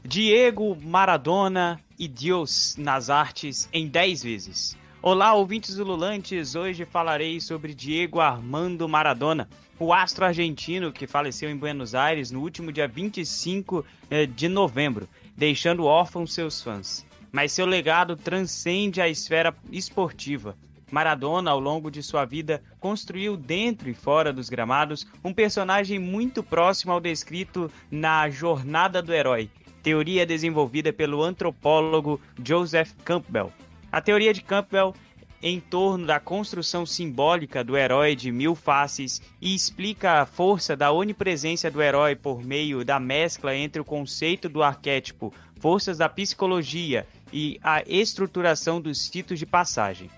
Diego 0.04 0.76
Maradona 0.82 1.80
e 1.98 2.08
Deus 2.08 2.76
nas 2.78 3.10
artes 3.10 3.70
em 3.72 3.88
10 3.88 4.24
vezes. 4.24 4.78
Olá, 5.08 5.36
ouvintes 5.36 5.78
ululantes! 5.78 6.56
Hoje 6.56 6.84
falarei 6.84 7.40
sobre 7.40 7.76
Diego 7.76 8.20
Armando 8.20 8.90
Maradona, 8.90 9.48
o 9.78 9.94
astro 9.94 10.26
argentino 10.26 10.92
que 10.92 11.06
faleceu 11.06 11.48
em 11.48 11.56
Buenos 11.56 11.94
Aires 11.94 12.32
no 12.32 12.42
último 12.42 12.72
dia 12.72 12.88
25 12.88 13.86
eh, 14.10 14.26
de 14.26 14.50
novembro, 14.50 15.08
deixando 15.38 15.86
órfãos 15.86 16.34
seus 16.34 16.60
fãs. 16.60 17.06
Mas 17.32 17.52
seu 17.52 17.68
legado 17.68 18.16
transcende 18.16 19.00
a 19.00 19.08
esfera 19.08 19.56
esportiva. 19.72 20.58
Maradona, 20.92 21.52
ao 21.52 21.60
longo 21.60 21.92
de 21.92 22.02
sua 22.02 22.26
vida, 22.26 22.64
construiu 22.80 23.38
dentro 23.38 23.88
e 23.88 23.94
fora 23.94 24.34
dos 24.34 24.50
gramados 24.50 25.06
um 25.24 25.32
personagem 25.32 26.00
muito 26.00 26.42
próximo 26.42 26.92
ao 26.92 27.00
descrito 27.00 27.72
na 27.92 28.28
Jornada 28.32 29.04
do 29.04 29.14
Herói, 29.14 29.52
teoria 29.84 30.26
desenvolvida 30.26 30.92
pelo 30.92 31.22
antropólogo 31.22 32.20
Joseph 32.44 32.92
Campbell. 33.06 33.54
A 33.96 34.02
teoria 34.02 34.34
de 34.34 34.42
Campbell 34.42 34.94
em 35.42 35.58
torno 35.58 36.06
da 36.06 36.20
construção 36.20 36.86
simbólica 36.86 37.64
do 37.64 37.78
herói 37.78 38.14
de 38.14 38.30
mil 38.30 38.54
faces 38.54 39.22
e 39.42 39.56
explica 39.56 40.20
a 40.20 40.26
força 40.26 40.76
da 40.76 40.92
onipresença 40.92 41.72
do 41.72 41.82
herói 41.82 42.14
por 42.14 42.44
meio 42.44 42.84
da 42.84 43.00
mescla 43.00 43.56
entre 43.56 43.82
o 43.82 43.86
conceito 43.86 44.50
do 44.50 44.62
arquétipo, 44.62 45.34
forças 45.62 45.98
da 45.98 46.10
psicologia 46.10 47.08
e 47.32 47.58
a 47.64 47.84
estruturação 47.88 48.82
dos 48.82 49.10
títulos 49.10 49.40
de 49.40 49.46
passagem. 49.46 50.10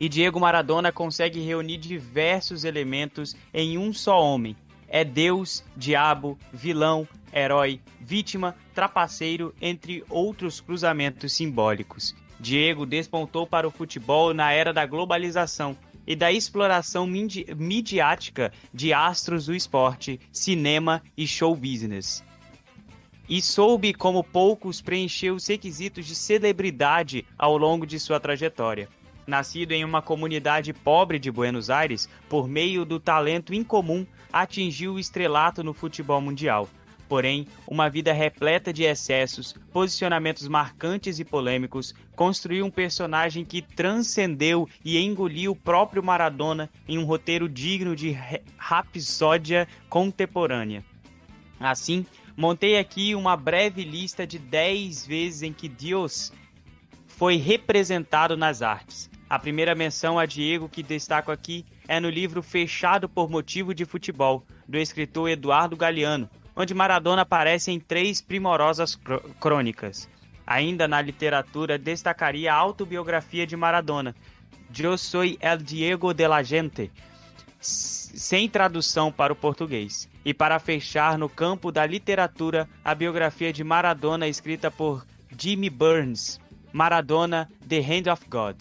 E 0.00 0.08
Diego 0.08 0.40
Maradona 0.40 0.90
consegue 0.90 1.38
reunir 1.38 1.76
diversos 1.76 2.64
elementos 2.64 3.36
em 3.52 3.76
um 3.76 3.92
só 3.92 4.18
homem. 4.18 4.56
É 4.88 5.04
Deus, 5.04 5.62
diabo, 5.76 6.38
vilão, 6.50 7.06
herói, 7.30 7.78
vítima, 8.00 8.56
trapaceiro, 8.74 9.54
entre 9.60 10.02
outros 10.08 10.62
cruzamentos 10.62 11.34
simbólicos. 11.34 12.14
Diego 12.40 12.86
despontou 12.86 13.46
para 13.46 13.68
o 13.68 13.70
futebol 13.70 14.32
na 14.32 14.50
era 14.50 14.72
da 14.72 14.86
globalização 14.86 15.76
e 16.06 16.16
da 16.16 16.32
exploração 16.32 17.06
midiática 17.06 18.50
de 18.72 18.94
astros 18.94 19.46
do 19.46 19.54
esporte, 19.54 20.18
cinema 20.32 21.02
e 21.16 21.26
show 21.26 21.54
business. 21.54 22.24
E 23.28 23.42
soube 23.42 23.92
como 23.92 24.24
poucos 24.24 24.80
preencher 24.80 25.30
os 25.30 25.46
requisitos 25.46 26.06
de 26.06 26.14
celebridade 26.16 27.26
ao 27.38 27.56
longo 27.58 27.86
de 27.86 28.00
sua 28.00 28.18
trajetória. 28.18 28.88
Nascido 29.26 29.72
em 29.72 29.84
uma 29.84 30.00
comunidade 30.00 30.72
pobre 30.72 31.18
de 31.18 31.30
Buenos 31.30 31.68
Aires, 31.68 32.08
por 32.28 32.48
meio 32.48 32.84
do 32.86 32.98
talento 32.98 33.54
incomum, 33.54 34.06
atingiu 34.32 34.94
o 34.94 34.98
estrelato 34.98 35.62
no 35.62 35.74
futebol 35.74 36.20
mundial 36.20 36.68
Porém, 37.10 37.44
uma 37.66 37.90
vida 37.90 38.12
repleta 38.12 38.72
de 38.72 38.84
excessos, 38.84 39.52
posicionamentos 39.72 40.46
marcantes 40.46 41.18
e 41.18 41.24
polêmicos, 41.24 41.92
construiu 42.14 42.64
um 42.64 42.70
personagem 42.70 43.44
que 43.44 43.60
transcendeu 43.60 44.68
e 44.84 44.96
engoliu 44.96 45.50
o 45.50 45.56
próprio 45.56 46.04
Maradona 46.04 46.70
em 46.86 46.98
um 46.98 47.04
roteiro 47.04 47.48
digno 47.48 47.96
de 47.96 48.16
rapsódia 48.56 49.66
contemporânea. 49.88 50.84
Assim, 51.58 52.06
montei 52.36 52.78
aqui 52.78 53.12
uma 53.16 53.36
breve 53.36 53.82
lista 53.82 54.24
de 54.24 54.38
10 54.38 55.04
vezes 55.04 55.42
em 55.42 55.52
que 55.52 55.68
Deus 55.68 56.32
foi 57.08 57.34
representado 57.34 58.36
nas 58.36 58.62
artes. 58.62 59.10
A 59.28 59.36
primeira 59.36 59.74
menção 59.74 60.16
a 60.16 60.26
Diego 60.26 60.68
que 60.68 60.80
destaco 60.80 61.32
aqui 61.32 61.66
é 61.88 61.98
no 61.98 62.08
livro 62.08 62.40
Fechado 62.40 63.08
por 63.08 63.28
Motivo 63.28 63.74
de 63.74 63.84
Futebol, 63.84 64.44
do 64.68 64.78
escritor 64.78 65.28
Eduardo 65.28 65.76
Galeano, 65.76 66.30
onde 66.54 66.74
Maradona 66.74 67.22
aparece 67.22 67.70
em 67.70 67.80
três 67.80 68.20
primorosas 68.20 68.98
crônicas. 69.40 70.08
Ainda 70.46 70.88
na 70.88 71.00
literatura, 71.00 71.78
destacaria 71.78 72.52
a 72.52 72.56
autobiografia 72.56 73.46
de 73.46 73.56
Maradona, 73.56 74.14
Eu 74.76 74.96
Soy 74.98 75.38
el 75.40 75.58
Diego 75.58 76.12
de 76.12 76.26
la 76.26 76.42
Gente, 76.42 76.90
sem 77.60 78.48
tradução 78.48 79.12
para 79.12 79.32
o 79.32 79.36
português. 79.36 80.08
E 80.24 80.34
para 80.34 80.58
fechar, 80.58 81.16
no 81.16 81.28
campo 81.28 81.70
da 81.70 81.86
literatura, 81.86 82.68
a 82.84 82.94
biografia 82.94 83.52
de 83.52 83.64
Maradona 83.64 84.28
escrita 84.28 84.70
por 84.70 85.06
Jimmy 85.38 85.70
Burns, 85.70 86.40
Maradona, 86.72 87.48
The 87.68 87.78
Hand 87.78 88.12
of 88.12 88.28
God. 88.28 88.56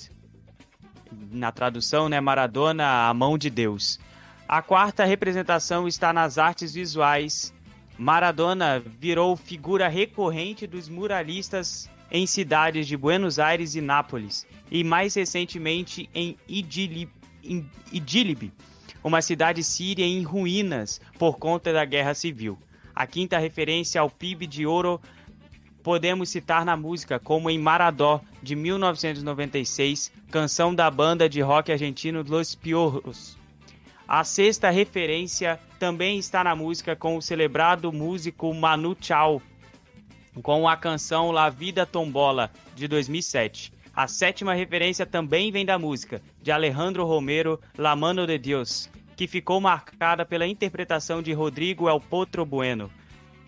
Na 1.12 1.51
tradução, 1.51 2.08
né, 2.08 2.22
Maradona, 2.22 3.10
a 3.10 3.13
mão 3.13 3.38
de 3.38 3.50
Deus. 3.50 4.00
A 4.48 4.62
quarta 4.62 5.05
representação 5.05 5.88
está 5.88 6.13
nas 6.13 6.38
artes 6.38 6.74
visuais 6.74 7.53
Maradona 8.00 8.79
virou 8.79 9.36
figura 9.36 9.89
recorrente 9.89 10.65
dos 10.65 10.88
muralistas 10.88 11.89
em 12.10 12.25
cidades 12.25 12.88
de 12.88 12.96
Buenos 12.96 13.38
Aires 13.38 13.75
e 13.75 13.82
Nápoles, 13.82 14.48
e 14.72 14.86
mais 14.86 15.15
recentemente 15.15 16.10
em 16.15 16.38
Idlib, 16.48 17.10
em 17.44 17.70
Idlib, 17.91 18.53
uma 19.03 19.22
cidade 19.22 19.62
síria 19.65 20.06
em 20.06 20.24
ruínas 20.24 21.01
por 21.18 21.38
conta 21.38 21.74
da 21.74 21.84
guerra 21.84 22.13
civil. 22.13 22.58
A 22.96 23.06
quinta 23.06 23.38
referência 23.38 24.00
ao 24.00 24.10
PIB 24.10 24.48
de 24.48 24.65
ouro 24.65 25.01
podemos 25.84 26.29
citar 26.29 26.63
na 26.63 26.77
música, 26.77 27.20
como 27.20 27.50
em 27.50 27.60
Maradó, 27.60 28.22
de 28.41 28.56
1996, 28.56 30.10
canção 30.32 30.74
da 30.74 30.89
banda 30.89 31.27
de 31.27 31.41
rock 31.41 31.70
argentino 31.70 32.24
Los 32.25 32.56
Piojos. 32.56 33.38
A 34.12 34.24
sexta 34.24 34.72
referência 34.72 35.60
também 35.78 36.18
está 36.18 36.44
na 36.44 36.56
música 36.56 36.96
com 36.96 37.16
o 37.16 37.22
celebrado 37.22 37.94
músico 37.94 38.51
Manu 38.56 38.98
Chao, 39.00 39.39
com 40.42 40.68
a 40.68 40.75
canção 40.75 41.30
La 41.30 41.48
Vida 41.51 41.86
Tombola, 41.86 42.51
de 42.75 42.88
2007. 42.88 43.72
A 43.96 44.08
sétima 44.08 44.56
referência 44.56 45.06
também 45.06 45.51
vem 45.51 45.63
da 45.63 45.78
música, 45.78 46.24
de 46.42 46.51
Alejandro 46.51 47.06
Romero, 47.06 47.60
La 47.78 47.96
Mano 47.96 48.25
de 48.25 48.39
Dios, 48.39 48.89
que 49.16 49.28
ficou 49.28 49.62
marcada 49.62 50.25
pela 50.25 50.48
interpretação 50.48 51.22
de 51.22 51.32
Rodrigo 51.32 51.88
El 51.88 52.01
Potro 52.01 52.44
Bueno. 52.44 52.89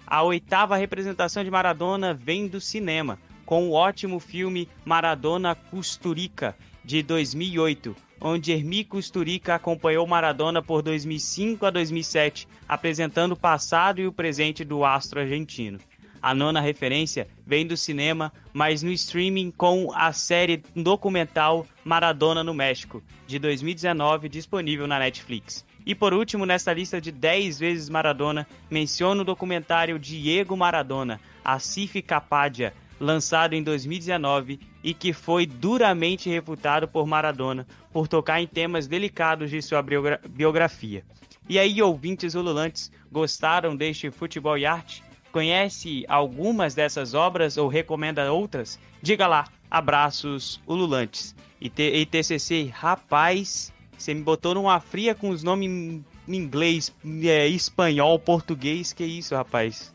A 0.05 0.21
oitava 0.21 0.77
representação 0.77 1.43
de 1.43 1.49
Maradona 1.49 2.13
vem 2.13 2.47
do 2.47 2.61
cinema, 2.61 3.17
com 3.47 3.67
o 3.67 3.71
ótimo 3.71 4.19
filme 4.19 4.69
Maradona 4.85 5.55
Custurica, 5.55 6.55
de 6.85 7.01
2008, 7.01 7.95
onde 8.21 8.51
Hermi 8.51 8.83
Kusturica 8.83 9.55
acompanhou 9.55 10.05
Maradona 10.05 10.61
por 10.61 10.83
2005 10.83 11.65
a 11.65 11.71
2007, 11.71 12.47
apresentando 12.69 13.31
o 13.31 13.37
passado 13.37 13.99
e 13.99 14.05
o 14.05 14.13
presente 14.13 14.63
do 14.63 14.85
astro 14.85 15.19
argentino. 15.19 15.79
A 16.21 16.35
nona 16.35 16.61
referência 16.61 17.27
vem 17.47 17.65
do 17.65 17.75
cinema, 17.75 18.31
mas 18.53 18.83
no 18.83 18.91
streaming 18.91 19.49
com 19.49 19.91
a 19.95 20.13
série 20.13 20.61
documental 20.75 21.65
Maradona 21.83 22.43
no 22.43 22.53
México, 22.53 23.01
de 23.25 23.39
2019, 23.39 24.29
disponível 24.29 24.85
na 24.85 24.99
Netflix. 24.99 25.65
E 25.83 25.95
por 25.95 26.13
último, 26.13 26.45
nesta 26.45 26.71
lista 26.71 27.01
de 27.01 27.11
10 27.11 27.57
vezes 27.57 27.89
Maradona, 27.89 28.45
menciono 28.69 29.21
o 29.21 29.25
documentário 29.25 29.97
Diego 29.97 30.55
Maradona, 30.55 31.19
a 31.43 31.57
Cif 31.57 31.99
Capadia, 32.03 32.71
lançado 33.01 33.53
em 33.53 33.63
2019 33.63 34.59
e 34.83 34.93
que 34.93 35.11
foi 35.11 35.45
duramente 35.45 36.29
refutado 36.29 36.87
por 36.87 37.07
Maradona 37.07 37.65
por 37.91 38.07
tocar 38.07 38.39
em 38.39 38.47
temas 38.47 38.87
delicados 38.87 39.49
de 39.49 39.61
sua 39.61 39.83
biografia. 40.29 41.03
E 41.49 41.57
aí, 41.57 41.81
ouvintes 41.81 42.35
ululantes, 42.35 42.91
gostaram 43.11 43.75
deste 43.75 44.11
Futebol 44.11 44.57
e 44.57 44.65
Arte? 44.65 45.03
Conhece 45.31 46.05
algumas 46.07 46.75
dessas 46.75 47.13
obras 47.13 47.57
ou 47.57 47.67
recomenda 47.67 48.31
outras? 48.31 48.79
Diga 49.01 49.25
lá. 49.25 49.47
Abraços 49.69 50.61
ululantes. 50.67 51.35
E, 51.59 51.69
TCC, 52.05 52.71
rapaz, 52.73 53.73
você 53.97 54.13
me 54.13 54.21
botou 54.21 54.53
numa 54.53 54.79
fria 54.79 55.15
com 55.15 55.29
os 55.29 55.43
nomes 55.43 55.69
em 55.69 56.03
inglês, 56.27 56.93
é, 57.23 57.47
espanhol, 57.47 58.19
português. 58.19 58.93
Que 58.93 59.03
isso, 59.03 59.35
rapaz? 59.35 59.93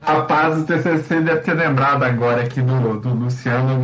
Rapaz, 0.00 0.58
o 0.58 0.64
TCC 0.64 1.20
deve 1.20 1.40
ter 1.42 1.52
lembrado 1.52 2.02
agora 2.02 2.42
aqui 2.42 2.62
do, 2.62 2.98
do 2.98 3.10
Luciano, 3.10 3.74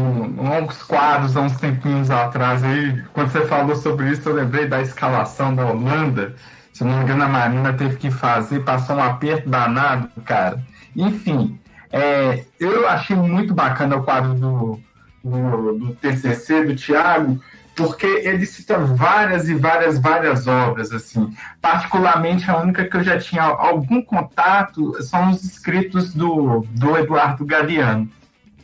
uns 0.40 0.82
quadros, 0.82 1.37
há 1.37 1.42
uns 1.42 1.56
tempinhos 1.58 2.11
atrás. 2.11 2.64
Aí, 2.64 3.02
quando 3.12 3.30
você 3.30 3.44
falou 3.44 3.76
sobre 3.76 4.11
isso, 4.11 4.28
eu 4.28 4.35
lembrei 4.35 4.66
da 4.66 4.80
escalação 4.80 5.54
da 5.54 5.66
Holanda. 5.66 6.35
Se 6.73 6.85
não 6.85 6.99
me 6.99 7.04
engano, 7.04 7.25
a 7.25 7.28
Marina 7.28 7.73
teve 7.75 7.96
que 7.96 8.11
fazer, 8.11 8.64
passou 8.64 8.96
um 8.96 9.02
aperto 9.02 9.49
danado, 9.49 10.08
cara. 10.25 10.61
Enfim, 10.96 11.61
é, 11.92 12.44
eu 12.58 12.88
achei 12.88 13.14
muito 13.14 13.54
bacana 13.54 13.96
o 13.96 14.02
quadro 14.02 14.35
do, 14.35 14.80
do, 15.23 15.78
do 15.78 15.94
TCC, 15.96 16.64
do 16.64 16.75
Thiago, 16.75 17.38
porque 17.76 18.06
ele 18.06 18.47
cita 18.47 18.78
várias 18.78 19.49
e 19.49 19.54
várias, 19.54 19.99
várias 19.99 20.47
obras, 20.47 20.90
assim. 20.90 21.30
Particularmente, 21.61 22.50
a 22.50 22.56
única 22.56 22.87
que 22.87 22.97
eu 22.97 23.04
já 23.04 23.18
tinha 23.18 23.42
algum 23.42 24.02
contato 24.02 25.00
são 25.02 25.30
os 25.30 25.45
escritos 25.45 26.14
do, 26.14 26.66
do 26.71 26.97
Eduardo 26.97 27.45
Galeano. 27.45 28.11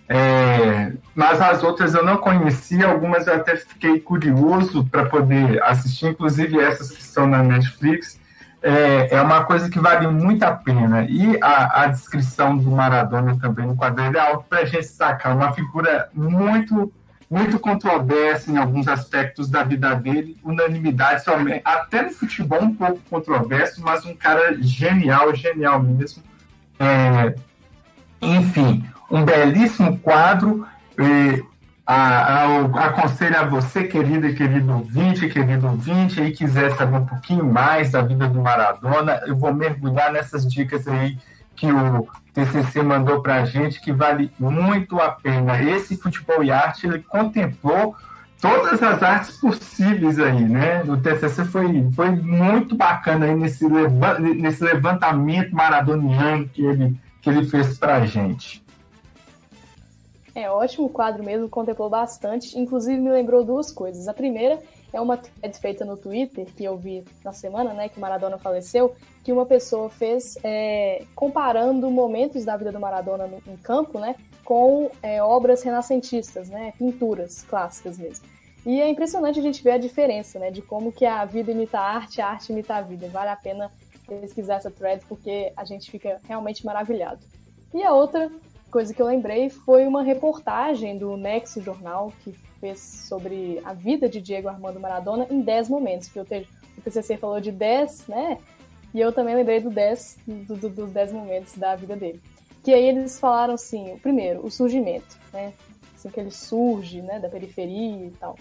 É, 0.08 0.92
mas 1.14 1.40
as 1.40 1.62
outras 1.62 1.94
eu 1.94 2.04
não 2.04 2.16
conhecia, 2.16 2.86
algumas 2.86 3.26
eu 3.26 3.34
até 3.34 3.56
fiquei 3.56 4.00
curioso 4.00 4.84
para 4.86 5.06
poder 5.06 5.62
assistir, 5.62 6.06
inclusive 6.06 6.58
essas 6.58 6.90
que 6.90 7.00
estão 7.00 7.26
na 7.26 7.42
Netflix. 7.42 8.20
É, 8.62 9.16
é 9.16 9.20
uma 9.20 9.44
coisa 9.44 9.68
que 9.68 9.78
vale 9.78 10.06
muito 10.06 10.42
a 10.42 10.52
pena. 10.52 11.04
E 11.04 11.36
a, 11.42 11.82
a 11.82 11.86
descrição 11.88 12.56
do 12.56 12.70
Maradona 12.70 13.38
também 13.38 13.66
no 13.66 13.76
quadro 13.76 14.16
é 14.16 14.20
algo 14.20 14.44
para 14.48 14.60
a 14.60 14.64
gente 14.64 14.86
sacar. 14.86 15.34
Uma 15.36 15.52
figura 15.52 16.08
muito 16.14 16.92
muito 17.32 17.58
controversa 17.58 18.52
em 18.52 18.58
alguns 18.58 18.86
aspectos 18.86 19.48
da 19.48 19.64
vida 19.64 19.94
dele, 19.94 20.36
unanimidade 20.44 21.24
somente, 21.24 21.62
até 21.64 22.02
no 22.02 22.10
futebol 22.10 22.62
um 22.62 22.74
pouco 22.74 23.00
controverso, 23.08 23.80
mas 23.82 24.04
um 24.04 24.14
cara 24.14 24.54
genial, 24.60 25.34
genial 25.34 25.82
mesmo. 25.82 26.22
É, 26.78 27.34
enfim, 28.20 28.84
um 29.10 29.24
belíssimo 29.24 29.98
quadro. 30.00 30.66
E, 30.98 31.42
a, 31.86 32.44
a, 32.44 32.86
aconselho 32.88 33.38
a 33.38 33.44
você, 33.44 33.84
querida 33.84 34.28
e 34.28 34.34
querido 34.34 34.70
ouvinte, 34.70 35.26
querido 35.30 35.68
ouvinte, 35.68 36.20
aí 36.20 36.32
quiser 36.32 36.76
saber 36.76 36.98
um 36.98 37.06
pouquinho 37.06 37.50
mais 37.50 37.92
da 37.92 38.02
vida 38.02 38.28
do 38.28 38.42
Maradona, 38.42 39.22
eu 39.26 39.36
vou 39.36 39.54
mergulhar 39.54 40.12
nessas 40.12 40.46
dicas 40.46 40.86
aí 40.86 41.16
que 41.54 41.70
o 41.70 42.08
TCC 42.32 42.82
mandou 42.82 43.22
para 43.22 43.42
a 43.42 43.44
gente, 43.44 43.80
que 43.80 43.92
vale 43.92 44.30
muito 44.38 44.98
a 45.00 45.10
pena. 45.10 45.62
Esse 45.62 45.96
Futebol 45.96 46.42
e 46.42 46.50
Arte, 46.50 46.86
ele 46.86 47.00
contemplou 47.00 47.94
todas 48.40 48.82
as 48.82 49.02
artes 49.02 49.36
possíveis 49.38 50.18
aí, 50.18 50.42
né? 50.42 50.82
O 50.82 50.96
TCC 50.96 51.44
foi, 51.44 51.90
foi 51.92 52.10
muito 52.10 52.74
bacana 52.74 53.26
aí 53.26 53.34
nesse, 53.34 53.64
nesse 54.36 54.64
levantamento 54.64 55.54
maradoniano 55.54 56.48
que 56.48 56.64
ele, 56.64 56.96
que 57.20 57.30
ele 57.30 57.44
fez 57.44 57.78
para 57.78 57.96
a 57.96 58.06
gente. 58.06 58.62
É, 60.34 60.50
ótimo 60.50 60.88
quadro 60.88 61.22
mesmo, 61.22 61.48
contemplou 61.48 61.90
bastante. 61.90 62.58
Inclusive 62.58 62.98
me 62.98 63.10
lembrou 63.10 63.44
duas 63.44 63.70
coisas. 63.70 64.08
A 64.08 64.14
primeira 64.14 64.58
é 64.92 65.00
uma 65.00 65.16
thread 65.16 65.58
feita 65.58 65.84
no 65.84 65.96
Twitter, 65.96 66.46
que 66.56 66.64
eu 66.64 66.76
vi 66.76 67.04
na 67.24 67.32
semana, 67.32 67.72
né, 67.72 67.88
que 67.88 67.98
o 67.98 68.00
Maradona 68.00 68.38
faleceu, 68.38 68.94
que 69.22 69.32
uma 69.32 69.46
pessoa 69.46 69.88
fez 69.88 70.36
é, 70.42 71.04
comparando 71.14 71.90
momentos 71.90 72.44
da 72.44 72.56
vida 72.56 72.72
do 72.72 72.80
Maradona 72.80 73.26
no, 73.26 73.42
em 73.46 73.56
campo, 73.56 73.98
né, 73.98 74.16
com 74.44 74.90
é, 75.02 75.22
obras 75.22 75.62
renascentistas, 75.62 76.48
né, 76.48 76.72
pinturas 76.78 77.42
clássicas 77.42 77.98
mesmo. 77.98 78.26
E 78.64 78.80
é 78.80 78.88
impressionante 78.88 79.38
a 79.38 79.42
gente 79.42 79.62
ver 79.62 79.72
a 79.72 79.78
diferença, 79.78 80.38
né, 80.38 80.50
de 80.50 80.62
como 80.62 80.92
que 80.92 81.04
a 81.04 81.24
vida 81.24 81.50
imita 81.50 81.78
a 81.78 81.96
arte, 81.96 82.20
a 82.20 82.28
arte 82.28 82.52
imita 82.52 82.76
a 82.76 82.82
vida. 82.82 83.08
Vale 83.08 83.30
a 83.30 83.36
pena 83.36 83.70
pesquisar 84.06 84.56
essa 84.56 84.70
thread 84.70 85.04
porque 85.08 85.52
a 85.56 85.64
gente 85.64 85.90
fica 85.90 86.20
realmente 86.24 86.64
maravilhado. 86.64 87.20
E 87.72 87.82
a 87.82 87.92
outra 87.92 88.30
coisa 88.70 88.92
que 88.92 89.00
eu 89.00 89.06
lembrei 89.06 89.50
foi 89.50 89.86
uma 89.86 90.02
reportagem 90.02 90.96
do 90.98 91.16
Nexo 91.16 91.60
Jornal, 91.60 92.12
que 92.22 92.32
fez 92.60 92.80
sobre 92.80 93.60
a 93.64 93.72
vida 93.72 94.08
de 94.08 94.20
Diego 94.20 94.48
Armando 94.48 94.78
Maradona 94.78 95.26
em 95.30 95.40
10 95.40 95.68
momentos, 95.68 96.08
porque 96.08 96.46
o 96.78 96.82
TCC 96.82 97.16
falou 97.16 97.40
de 97.40 97.50
10, 97.50 98.06
né? 98.06 98.38
E 98.94 99.00
eu 99.00 99.12
também 99.12 99.34
lembrei 99.34 99.60
do 99.60 99.70
10, 99.70 100.18
do, 100.26 100.56
do, 100.56 100.68
dos 100.68 100.90
10 100.90 101.12
momentos 101.12 101.56
da 101.56 101.74
vida 101.74 101.96
dele. 101.96 102.20
Que 102.62 102.72
aí 102.72 102.84
eles 102.84 103.18
falaram 103.18 103.54
assim, 103.54 103.92
o 103.92 103.98
primeiro, 103.98 104.44
o 104.44 104.50
surgimento, 104.50 105.18
né? 105.32 105.52
Assim 105.94 106.10
que 106.10 106.20
ele 106.20 106.30
surge, 106.30 107.00
né, 107.00 107.18
da 107.18 107.28
periferia 107.28 108.06
e 108.06 108.10
tal. 108.10 108.36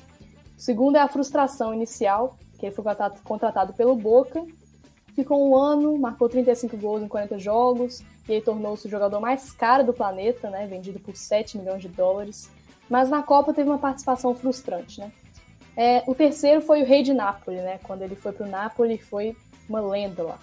O 0.58 0.62
segundo 0.62 0.98
é 0.98 1.00
a 1.00 1.08
frustração 1.08 1.74
inicial, 1.74 2.38
que 2.60 2.66
ele 2.66 2.76
foi 2.76 2.84
contratado, 3.24 3.74
pelo 3.74 3.96
Boca, 3.96 4.46
ficou 5.16 5.50
um 5.50 5.56
ano, 5.56 5.98
marcou 5.98 6.30
35 6.30 6.78
gols 6.78 7.02
em 7.02 7.08
40 7.08 7.40
jogos, 7.40 8.04
e 8.28 8.34
aí 8.34 8.42
tornou-se 8.42 8.86
o 8.86 8.90
jogador 8.90 9.20
mais 9.20 9.52
caro 9.52 9.84
do 9.84 9.94
planeta, 9.94 10.50
né, 10.50 10.68
vendido 10.68 11.00
por 11.00 11.16
7 11.16 11.58
milhões 11.58 11.82
de 11.82 11.88
dólares. 11.88 12.50
Mas 12.90 13.10
na 13.10 13.24
Copa 13.24 13.54
teve 13.54 13.70
uma 13.70 13.80
participação 13.80 14.36
frustrante, 14.36 15.00
né? 15.00 15.12
É, 15.76 16.04
o 16.06 16.14
terceiro 16.14 16.62
foi 16.62 16.82
o 16.82 16.86
rei 16.86 17.02
de 17.02 17.14
Nápoles, 17.14 17.64
né? 17.64 17.80
Quando 17.84 18.02
ele 18.02 18.16
foi 18.16 18.34
para 18.34 18.46
o 18.46 18.50
Nápoles, 18.50 19.02
foi 19.02 19.36
uma 19.72 19.82
lenda 19.82 20.24
lá. 20.24 20.40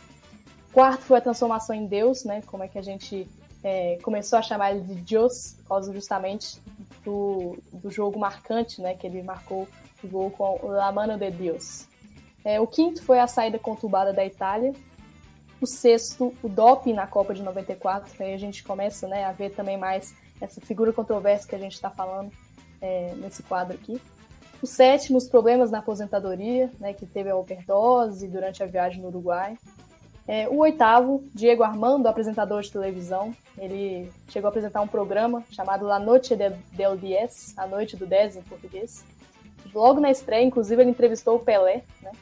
Quarto 0.72 1.02
foi 1.02 1.18
a 1.18 1.20
transformação 1.20 1.74
em 1.74 1.86
Deus, 1.86 2.24
né? 2.24 2.42
Como 2.46 2.62
é 2.62 2.68
que 2.68 2.78
a 2.78 2.82
gente 2.82 3.28
é, 3.62 3.98
começou 4.02 4.38
a 4.38 4.42
chamar 4.42 4.72
ele 4.72 4.80
de 4.82 4.94
Deus, 4.94 5.54
por 5.58 5.68
causa 5.68 5.92
justamente 5.92 6.60
do, 7.04 7.58
do 7.72 7.90
jogo 7.90 8.18
marcante, 8.18 8.80
né? 8.80 8.94
Que 8.94 9.06
ele 9.06 9.22
marcou 9.22 9.68
o 10.02 10.08
gol 10.08 10.30
com 10.30 10.66
La 10.68 10.90
Mano 10.92 11.18
de 11.18 11.30
Deus. 11.30 11.86
É, 12.44 12.60
o 12.60 12.66
quinto 12.66 13.02
foi 13.02 13.18
a 13.18 13.26
saída 13.26 13.58
conturbada 13.58 14.12
da 14.12 14.24
Itália. 14.24 14.72
O 15.60 15.66
sexto, 15.66 16.32
o 16.42 16.48
doping 16.48 16.92
na 16.92 17.06
Copa 17.06 17.34
de 17.34 17.42
94. 17.42 18.22
Aí 18.22 18.32
a 18.32 18.38
gente 18.38 18.62
começa 18.62 19.08
né, 19.08 19.24
a 19.24 19.32
ver 19.32 19.50
também 19.50 19.76
mais 19.76 20.14
essa 20.40 20.60
figura 20.60 20.92
controversa 20.92 21.48
que 21.48 21.54
a 21.54 21.58
gente 21.58 21.74
está 21.74 21.90
falando 21.90 22.30
é, 22.80 23.12
nesse 23.16 23.42
quadro 23.42 23.74
aqui. 23.74 24.00
O 24.60 24.66
sétimo, 24.66 25.18
os 25.18 25.28
problemas 25.28 25.70
na 25.70 25.78
aposentadoria, 25.78 26.70
né, 26.80 26.92
que 26.92 27.06
teve 27.06 27.30
a 27.30 27.36
overdose 27.36 28.26
durante 28.26 28.62
a 28.62 28.66
viagem 28.66 29.00
no 29.00 29.08
Uruguai. 29.08 29.56
É, 30.26 30.48
o 30.48 30.58
oitavo, 30.58 31.24
Diego 31.34 31.62
Armando, 31.62 32.06
apresentador 32.06 32.60
de 32.60 32.70
televisão. 32.70 33.34
Ele 33.56 34.12
chegou 34.28 34.48
a 34.48 34.50
apresentar 34.50 34.80
um 34.82 34.88
programa 34.88 35.42
chamado 35.50 35.86
La 35.86 35.98
Noche 35.98 36.36
del 36.36 36.96
Diez, 36.96 37.54
A 37.56 37.66
Noite 37.66 37.96
do 37.96 38.04
Dez 38.04 38.36
em 38.36 38.42
português. 38.42 39.04
Logo 39.74 40.00
na 40.00 40.10
estreia, 40.10 40.44
inclusive, 40.44 40.82
ele 40.82 40.90
entrevistou 40.90 41.36
o 41.36 41.40
Pelé, 41.40 41.82
né? 42.02 42.12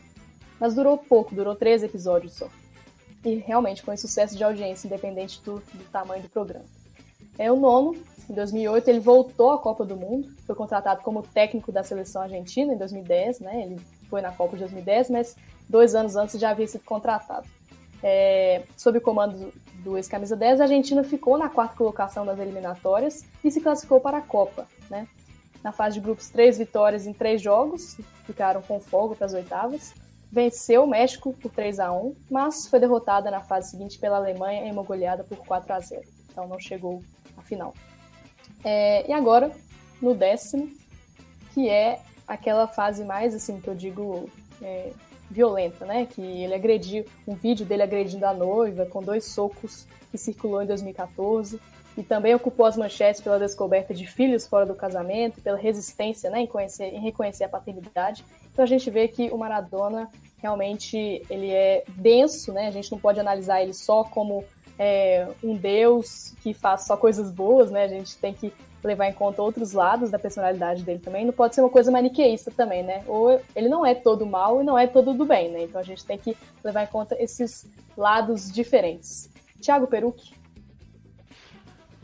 mas 0.61 0.75
durou 0.75 0.97
pouco, 0.97 1.35
durou 1.35 1.57
três 1.57 1.83
episódios 1.83 2.35
só. 2.35 2.49
E 3.25 3.37
realmente 3.37 3.83
foi 3.83 3.95
um 3.95 3.99
sucesso 3.99 4.37
de 4.37 4.45
audiência, 4.45 4.87
independente 4.87 5.43
do, 5.43 5.55
do 5.55 5.85
tamanho 5.91 6.23
do 6.23 6.29
programa. 6.29 6.65
É 7.39 7.51
o 7.51 7.57
nono. 7.57 7.95
Em 8.29 8.35
2008 8.35 8.89
ele 8.89 9.01
voltou 9.01 9.53
à 9.53 9.59
Copa 9.59 9.85
do 9.85 9.97
Mundo, 9.97 10.29
foi 10.45 10.55
contratado 10.55 11.03
como 11.03 11.23
técnico 11.23 11.71
da 11.71 11.85
seleção 11.85 12.23
argentina 12.23 12.75
em 12.75 12.77
2010, 12.77 13.41
né? 13.41 13.63
Ele 13.63 13.81
foi 14.11 14.21
na 14.21 14.33
Copa 14.33 14.55
de 14.55 14.61
2010, 14.61 15.11
mas 15.11 15.37
dois 15.69 15.95
anos 15.95 16.17
antes 16.17 16.39
já 16.39 16.51
havia 16.51 16.67
sido 16.67 16.85
contratado. 16.85 17.47
É, 18.03 18.65
sob 18.77 18.99
o 18.99 19.01
comando 19.01 19.53
do 19.83 19.97
ex-camisa 19.97 20.37
10, 20.37 20.61
a 20.61 20.65
Argentina 20.65 21.05
ficou 21.05 21.39
na 21.39 21.49
quarta 21.49 21.77
colocação 21.77 22.27
das 22.27 22.39
eliminatórias 22.39 23.25
e 23.45 23.51
se 23.51 23.61
classificou 23.61 24.01
para 24.01 24.19
a 24.19 24.23
Copa, 24.23 24.67
né? 24.91 25.07
Na 25.63 25.73
fase 25.73 25.95
de 25.95 26.01
grupos, 26.01 26.29
três 26.29 26.59
vitórias 26.59 27.07
em 27.07 27.13
três 27.13 27.41
jogos, 27.41 27.97
ficaram 28.25 28.61
com 28.63 28.81
folga 28.81 29.15
para 29.15 29.27
as 29.27 29.35
oitavas. 29.35 29.95
Venceu 30.31 30.85
o 30.85 30.87
México 30.87 31.33
por 31.33 31.51
3 31.53 31.79
a 31.79 31.93
1 31.93 32.15
mas 32.29 32.67
foi 32.67 32.81
derrotada 32.81 33.31
na 33.31 33.41
fase 33.41 33.71
seguinte 33.71 33.99
pela 33.99 34.17
Alemanha 34.17 34.67
em 34.67 34.73
uma 34.73 34.83
goleada 34.83 35.23
por 35.23 35.39
4 35.39 35.73
a 35.73 35.81
0 35.81 36.03
Então 36.31 36.49
não 36.49 36.59
chegou 36.59 37.01
final. 37.47 37.75
É, 38.65 39.09
e 39.09 39.13
agora, 39.13 39.51
no 40.01 40.15
décimo, 40.15 40.71
que 41.55 41.69
é 41.69 42.01
aquela 42.27 42.67
fase 42.67 43.05
mais, 43.05 43.35
assim, 43.35 43.61
que 43.61 43.69
eu 43.69 43.75
digo 43.75 44.29
é, 44.61 44.91
violenta, 45.31 45.85
né? 45.85 46.07
Que 46.07 46.21
ele 46.21 46.55
agrediu, 46.55 47.05
um 47.27 47.35
vídeo 47.35 47.65
dele 47.65 47.83
agredindo 47.83 48.27
a 48.27 48.35
noiva 48.35 48.87
com 48.87 49.03
dois 49.03 49.25
socos 49.25 49.87
que 50.11 50.19
circulou 50.19 50.63
em 50.63 50.67
2014 50.67 51.61
e 51.97 52.03
também 52.03 52.35
ocupou 52.35 52.67
as 52.67 52.77
manchetes 52.77 53.21
pela 53.21 53.39
descoberta 53.39 53.95
de 53.95 54.07
filhos 54.07 54.47
fora 54.47 54.67
do 54.67 54.75
casamento, 54.75 55.41
pela 55.41 55.57
resistência 55.57 56.29
né, 56.29 56.41
em, 56.41 56.47
conhecer, 56.47 56.93
em 56.93 57.01
reconhecer 57.01 57.45
a 57.45 57.49
paternidade. 57.49 58.25
Então 58.53 58.63
a 58.63 58.69
gente 58.69 58.91
vê 58.91 59.09
que 59.09 59.31
o 59.31 59.39
Maradona 59.39 60.11
realmente 60.39 61.23
ele 61.31 61.51
é 61.51 61.85
denso, 61.89 62.53
né? 62.53 62.69
A 62.69 62.71
gente 62.71 62.93
não 62.93 62.99
pode 62.99 63.19
analisar 63.19 63.63
ele 63.63 63.73
só 63.73 64.05
como 64.05 64.45
é, 64.79 65.27
um 65.43 65.57
Deus 65.57 66.35
que 66.43 66.53
faz 66.53 66.87
só 66.87 66.97
coisas 66.97 67.31
boas, 67.31 67.71
né? 67.71 67.85
A 67.85 67.89
gente 67.89 68.17
tem 68.17 68.33
que 68.35 68.53
levar 68.83 69.09
em 69.09 69.13
conta 69.13 69.43
outros 69.43 69.73
lados 69.73 70.11
da 70.11 70.19
personalidade 70.19 70.83
dele 70.83 71.01
também. 71.01 71.25
Não 71.25 71.33
pode 71.33 71.55
ser 71.55 71.61
uma 71.61 71.71
coisa 71.71 71.91
maniqueísta 71.91 72.51
também, 72.51 72.83
né? 72.83 73.03
Ou 73.07 73.41
ele 73.55 73.69
não 73.69 73.85
é 73.85 73.95
todo 73.95 74.25
mal 74.25 74.61
e 74.61 74.65
não 74.65 74.79
é 74.79 74.87
todo 74.87 75.13
do 75.13 75.25
bem, 75.25 75.51
né? 75.51 75.65
Então 75.65 75.81
a 75.81 75.85
gente 75.85 76.05
tem 76.05 76.19
que 76.19 76.37
levar 76.63 76.85
em 76.85 76.87
conta 76.87 77.17
esses 77.21 77.67
lados 77.97 78.51
diferentes. 78.51 79.29
Tiago 79.61 79.87
Perucci. 79.87 80.35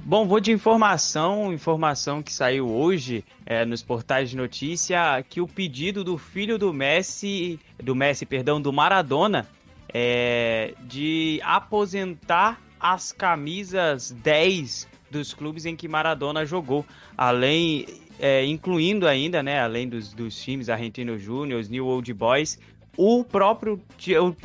Bom, 0.05 0.27
vou 0.27 0.41
de 0.41 0.51
informação, 0.51 1.53
informação 1.53 2.21
que 2.25 2.33
saiu 2.33 2.69
hoje 2.69 3.25
é, 3.47 3.65
nos 3.65 3.85
portais 3.85 4.31
de 4.31 4.37
notícia, 4.37 5.25
que 5.29 5.41
o 5.41 5.47
pedido 5.47 6.03
do 6.03 6.19
filho 6.19 6.59
do 6.59 6.73
Messi, 6.73 7.61
do 7.81 7.95
Messi, 7.95 8.27
perdão, 8.27 8.61
do 8.61 8.73
Maradona, 8.73 9.47
é, 9.93 10.75
de 10.81 11.41
aposentar 11.45 12.61
as 12.81 13.13
camisas 13.13 14.11
10 14.11 14.89
dos 15.11 15.35
clubes 15.35 15.67
em 15.67 15.77
que 15.77 15.87
Maradona 15.87 16.45
jogou, 16.45 16.85
além, 17.17 17.87
é, 18.19 18.45
incluindo 18.45 19.07
ainda, 19.07 19.43
né, 19.43 19.61
além 19.61 19.89
dos, 19.89 20.13
dos 20.13 20.41
times 20.43 20.69
Argentino 20.69 21.19
Júnior, 21.19 21.63
New 21.69 21.87
Old 21.87 22.13
Boys, 22.15 22.59
o 22.97 23.23
próprio 23.23 23.81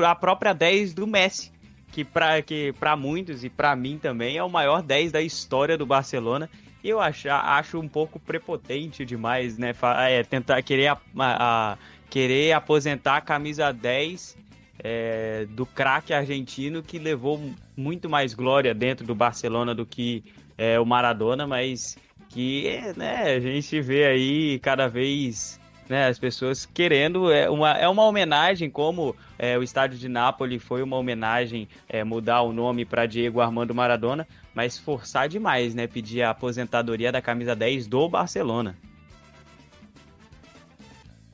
a 0.06 0.16
própria 0.16 0.54
10 0.54 0.94
do 0.94 1.08
Messi, 1.08 1.52
que 1.92 2.04
para 2.04 2.42
que 2.42 2.74
para 2.74 2.96
muitos 2.96 3.44
e 3.44 3.50
para 3.50 3.76
mim 3.76 3.98
também 3.98 4.38
é 4.38 4.44
o 4.44 4.50
maior 4.50 4.82
10 4.82 5.12
da 5.12 5.22
história 5.22 5.78
do 5.78 5.86
Barcelona. 5.86 6.50
Eu 6.84 7.02
acho, 7.02 7.28
acho 7.30 7.80
um 7.80 7.88
pouco 7.88 8.20
prepotente 8.20 9.04
demais, 9.04 9.58
né? 9.58 9.74
É, 10.08 10.24
tentar 10.24 10.62
querer, 10.62 10.88
a, 10.88 10.98
a, 11.18 11.78
querer 12.10 12.54
aposentar 12.54 13.18
a 13.18 13.22
camisa 13.22 13.74
10 13.74 14.38
é, 14.84 15.46
do 15.50 15.66
craque 15.66 16.14
argentino 16.14 16.84
que 16.84 17.00
levou 17.00 17.42
muito 17.76 18.10
mais 18.10 18.34
glória 18.34 18.74
dentro 18.74 19.06
do 19.06 19.16
Barcelona 19.16 19.74
do 19.74 19.86
que 19.86 20.24
é, 20.58 20.80
o 20.80 20.86
Maradona, 20.86 21.48
mas 21.48 21.98
que 22.30 22.94
né, 22.96 23.36
a 23.36 23.40
gente 23.40 23.80
vê 23.82 24.06
aí 24.06 24.60
cada 24.60 24.88
vez 24.88 25.60
né, 25.90 26.08
as 26.08 26.20
pessoas 26.20 26.66
querendo 26.66 27.32
é 27.32 27.50
uma, 27.50 27.72
é 27.72 27.88
uma 27.88 28.04
homenagem 28.04 28.70
como 28.70 29.16
é, 29.40 29.58
o 29.58 29.64
estádio 29.64 29.98
de 29.98 30.10
Nápoles 30.10 30.62
foi 30.62 30.84
uma 30.84 30.98
homenagem 30.98 31.68
é, 31.88 32.04
mudar 32.04 32.42
o 32.42 32.52
nome 32.52 32.84
para 32.84 33.06
Diego 33.06 33.40
Armando 33.40 33.74
Maradona, 33.74 34.28
mas 34.54 34.78
forçar 34.78 35.30
demais, 35.30 35.74
né, 35.74 35.88
pedir 35.88 36.24
a 36.24 36.32
aposentadoria 36.32 37.12
da 37.12 37.22
camisa 37.22 37.56
10 37.56 37.88
do 37.88 38.10
Barcelona. 38.10 38.76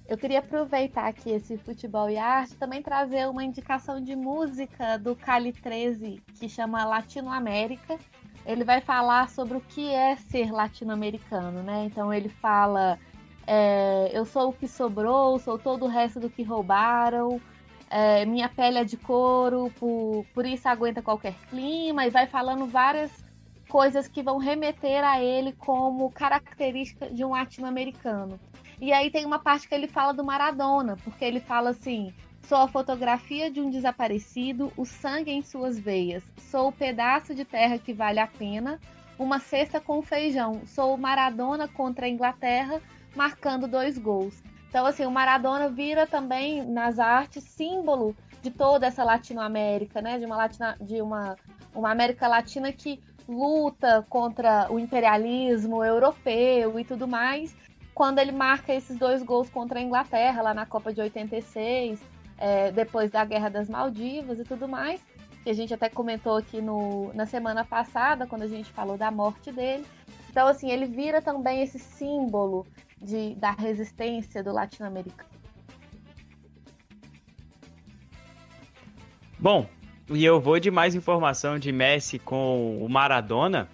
Eu 0.08 0.18
queria 0.18 0.40
aproveitar 0.40 1.08
aqui 1.08 1.30
esse 1.30 1.58
futebol 1.58 2.10
e 2.10 2.18
arte 2.18 2.56
também 2.56 2.82
trazer 2.82 3.28
uma 3.30 3.44
indicação 3.44 4.02
de 4.02 4.16
música 4.16 4.98
do 4.98 5.16
Cali 5.16 5.54
13 5.54 6.22
que 6.38 6.50
chama 6.50 6.84
Latinoamérica. 6.84 7.98
Ele 8.46 8.66
vai 8.66 8.82
falar 8.82 9.30
sobre 9.30 9.58
o 9.58 9.62
que 9.62 9.90
é 9.90 10.18
ser 10.18 10.52
latino-americano, 10.52 11.64
né? 11.64 11.86
Então 11.86 12.14
ele 12.14 12.28
fala 12.28 13.00
é, 13.48 14.12
eu 14.14 14.26
sou 14.26 14.50
o 14.50 14.54
que 14.54 14.68
sobrou, 14.68 15.40
sou 15.40 15.58
todo 15.58 15.86
o 15.86 15.90
resto 15.90 16.20
do 16.20 16.30
que 16.30 16.44
roubaram. 16.44 17.40
É, 17.90 18.26
minha 18.26 18.50
pele 18.50 18.80
é 18.80 18.84
de 18.84 18.98
couro, 18.98 19.72
por, 19.80 20.26
por 20.34 20.46
isso 20.46 20.68
aguenta 20.68 21.02
qualquer 21.02 21.36
clima, 21.50 22.06
e 22.06 22.10
vai 22.10 22.26
falando 22.26 22.66
várias 22.66 23.12
coisas 23.70 24.08
que 24.08 24.24
vão 24.24 24.38
remeter 24.38 25.04
a 25.04 25.22
ele 25.22 25.54
como 25.54 26.12
característica 26.12 27.10
de 27.10 27.24
um 27.24 27.30
latino-americano. 27.30 28.40
E 28.80 28.92
aí 28.92 29.10
tem 29.10 29.26
uma 29.26 29.40
parte 29.40 29.68
que 29.68 29.76
ele 29.76 29.88
fala 29.88 30.14
do 30.14 30.24
Maradona, 30.24 30.98
porque 31.04 31.24
ele 31.24 31.40
fala 31.40 31.72
assim: 31.72 32.14
sou 32.44 32.58
a 32.60 32.68
fotografia 32.68 33.50
de 33.50 33.62
um 33.62 33.70
desaparecido, 33.70 34.72
o 34.76 34.86
sangue 34.86 35.32
em 35.32 35.42
suas 35.42 35.80
veias, 35.80 36.24
sou 36.38 36.70
o 36.70 36.72
pedaço 36.72 37.34
de 37.34 37.46
terra 37.46 37.78
que 37.78 37.94
vale 37.94 38.20
a 38.20 38.28
pena, 38.28 38.80
uma 39.18 39.40
cesta 39.40 39.80
com 39.80 40.02
feijão, 40.02 40.62
sou 40.66 40.94
o 40.94 40.98
Maradona 40.98 41.68
contra 41.68 42.06
a 42.06 42.10
Inglaterra, 42.10 42.82
marcando 43.16 43.68
dois 43.68 43.98
gols. 43.98 44.42
Então, 44.70 44.86
assim, 44.86 45.06
o 45.06 45.12
Maradona 45.12 45.70
vira 45.70 46.08
também 46.08 46.66
nas 46.66 46.98
artes 46.98 47.44
símbolo 47.44 48.16
de 48.42 48.50
toda 48.50 48.88
essa 48.88 49.04
Latinoamérica, 49.04 50.02
né? 50.02 50.18
De 50.18 50.26
uma, 50.26 50.36
Latina, 50.36 50.76
de 50.82 51.02
uma, 51.02 51.36
uma 51.76 51.92
América 51.92 52.28
Latina 52.28 52.72
que 52.72 53.00
luta 53.28 54.06
contra 54.10 54.68
o 54.72 54.80
imperialismo 54.80 55.84
europeu 55.84 56.80
e 56.80 56.84
tudo 56.84 57.08
mais. 57.08 57.56
Quando 57.94 58.20
ele 58.20 58.32
marca 58.32 58.74
esses 58.74 58.98
dois 58.98 59.22
gols 59.22 59.50
contra 59.50 59.80
a 59.80 59.82
Inglaterra, 59.82 60.42
lá 60.42 60.54
na 60.54 60.66
Copa 60.66 60.94
de 60.94 61.02
86, 61.02 62.02
é, 62.38 62.72
depois 62.72 63.12
da 63.12 63.24
Guerra 63.24 63.50
das 63.50 63.70
Maldivas 63.70 64.40
e 64.40 64.44
tudo 64.44 64.68
mais, 64.68 65.02
que 65.44 65.50
a 65.50 65.54
gente 65.54 65.74
até 65.74 65.90
comentou 65.90 66.38
aqui 66.38 66.62
no, 66.62 67.14
na 67.14 67.26
semana 67.26 67.64
passada, 67.64 68.26
quando 68.26 68.44
a 68.44 68.48
gente 68.48 68.72
falou 68.72 68.98
da 68.98 69.12
morte 69.12 69.52
dele. 69.52 69.86
Então, 70.30 70.48
assim, 70.48 70.72
ele 70.72 70.86
vira 70.86 71.22
também 71.22 71.62
esse 71.62 71.78
símbolo 71.78 72.66
de, 73.00 73.36
da 73.36 73.52
resistência 73.52 74.42
do 74.42 74.52
latino-americano. 74.52 75.30
Bom, 79.38 79.68
e 80.10 80.24
eu 80.24 80.40
vou 80.40 80.60
de 80.60 80.72
mais 80.72 80.96
informação 80.96 81.60
de 81.60 81.72
Messi 81.72 82.18
com 82.18 82.78
o 82.82 82.88
Maradona. 82.88 83.70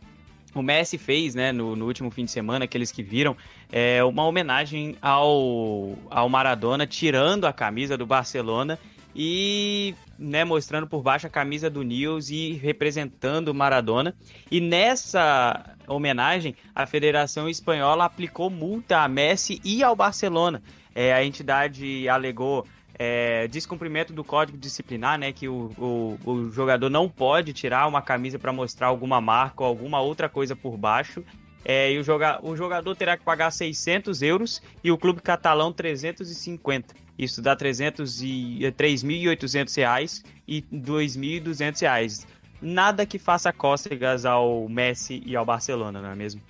O 0.55 0.63
Messi 0.63 0.97
fez, 0.97 1.36
né, 1.36 1.51
no, 1.51 1.75
no 1.75 1.86
último 1.86 2.10
fim 2.10 2.25
de 2.25 2.32
semana, 2.32 2.65
aqueles 2.65 2.91
que 2.91 3.03
viram, 3.03 3.38
é, 3.71 4.03
uma 4.03 4.25
homenagem 4.25 4.95
ao, 5.01 5.97
ao 6.10 6.29
Maradona, 6.29 6.88
tirando 6.88 7.45
a 7.45 7.53
camisa 7.53 7.97
do 7.97 8.05
Barcelona 8.05 8.79
e 9.15 9.95
né, 10.17 10.43
mostrando 10.43 10.88
por 10.88 11.01
baixo 11.01 11.27
a 11.27 11.29
camisa 11.29 11.69
do 11.69 11.84
Nils 11.84 12.29
e 12.29 12.53
representando 12.53 13.49
o 13.49 13.53
Maradona. 13.53 14.15
E 14.51 14.60
nessa 14.60 15.75
homenagem, 15.88 16.55
a 16.73 16.86
Federação 16.86 17.47
Espanhola 17.47 18.05
aplicou 18.05 18.49
multa 18.49 18.99
a 18.99 19.08
Messi 19.08 19.62
e 19.63 19.84
ao 19.84 19.95
Barcelona. 19.95 20.62
É, 20.93 21.13
a 21.13 21.23
entidade 21.23 22.10
alegou 22.10 22.65
é, 22.97 23.47
descumprimento 23.47 24.12
do 24.12 24.23
código 24.23 24.58
disciplinar, 24.58 25.17
né, 25.17 25.32
que 25.32 25.47
o, 25.47 25.71
o, 25.77 26.19
o 26.25 26.51
jogador 26.51 26.89
não 26.89 27.08
pode 27.08 27.53
tirar 27.53 27.88
uma 27.88 28.01
camisa 28.01 28.38
para 28.38 28.51
mostrar 28.51 28.88
alguma 28.88 29.21
marca 29.21 29.63
ou 29.63 29.67
alguma 29.67 30.01
outra 30.01 30.27
coisa 30.27 30.55
por 30.55 30.75
baixo. 30.77 31.23
É, 31.63 31.91
e 31.91 31.99
o, 31.99 32.03
joga, 32.03 32.39
o 32.41 32.55
jogador 32.55 32.95
terá 32.95 33.17
que 33.17 33.23
pagar 33.23 33.51
600 33.51 34.21
euros 34.21 34.61
e 34.83 34.91
o 34.91 34.97
clube 34.97 35.21
catalão 35.21 35.73
350. 35.73 36.95
Isso 37.17 37.41
dá 37.41 37.55
3.800 37.55 39.75
reais 39.75 40.23
e 40.47 40.61
2.200 40.61 41.81
reais. 41.81 42.27
Nada 42.61 43.05
que 43.05 43.19
faça 43.19 43.51
cócegas 43.51 44.25
ao 44.25 44.69
Messi 44.69 45.21
e 45.25 45.35
ao 45.35 45.45
Barcelona, 45.45 46.01
não 46.01 46.09
é 46.09 46.15
mesmo? 46.15 46.41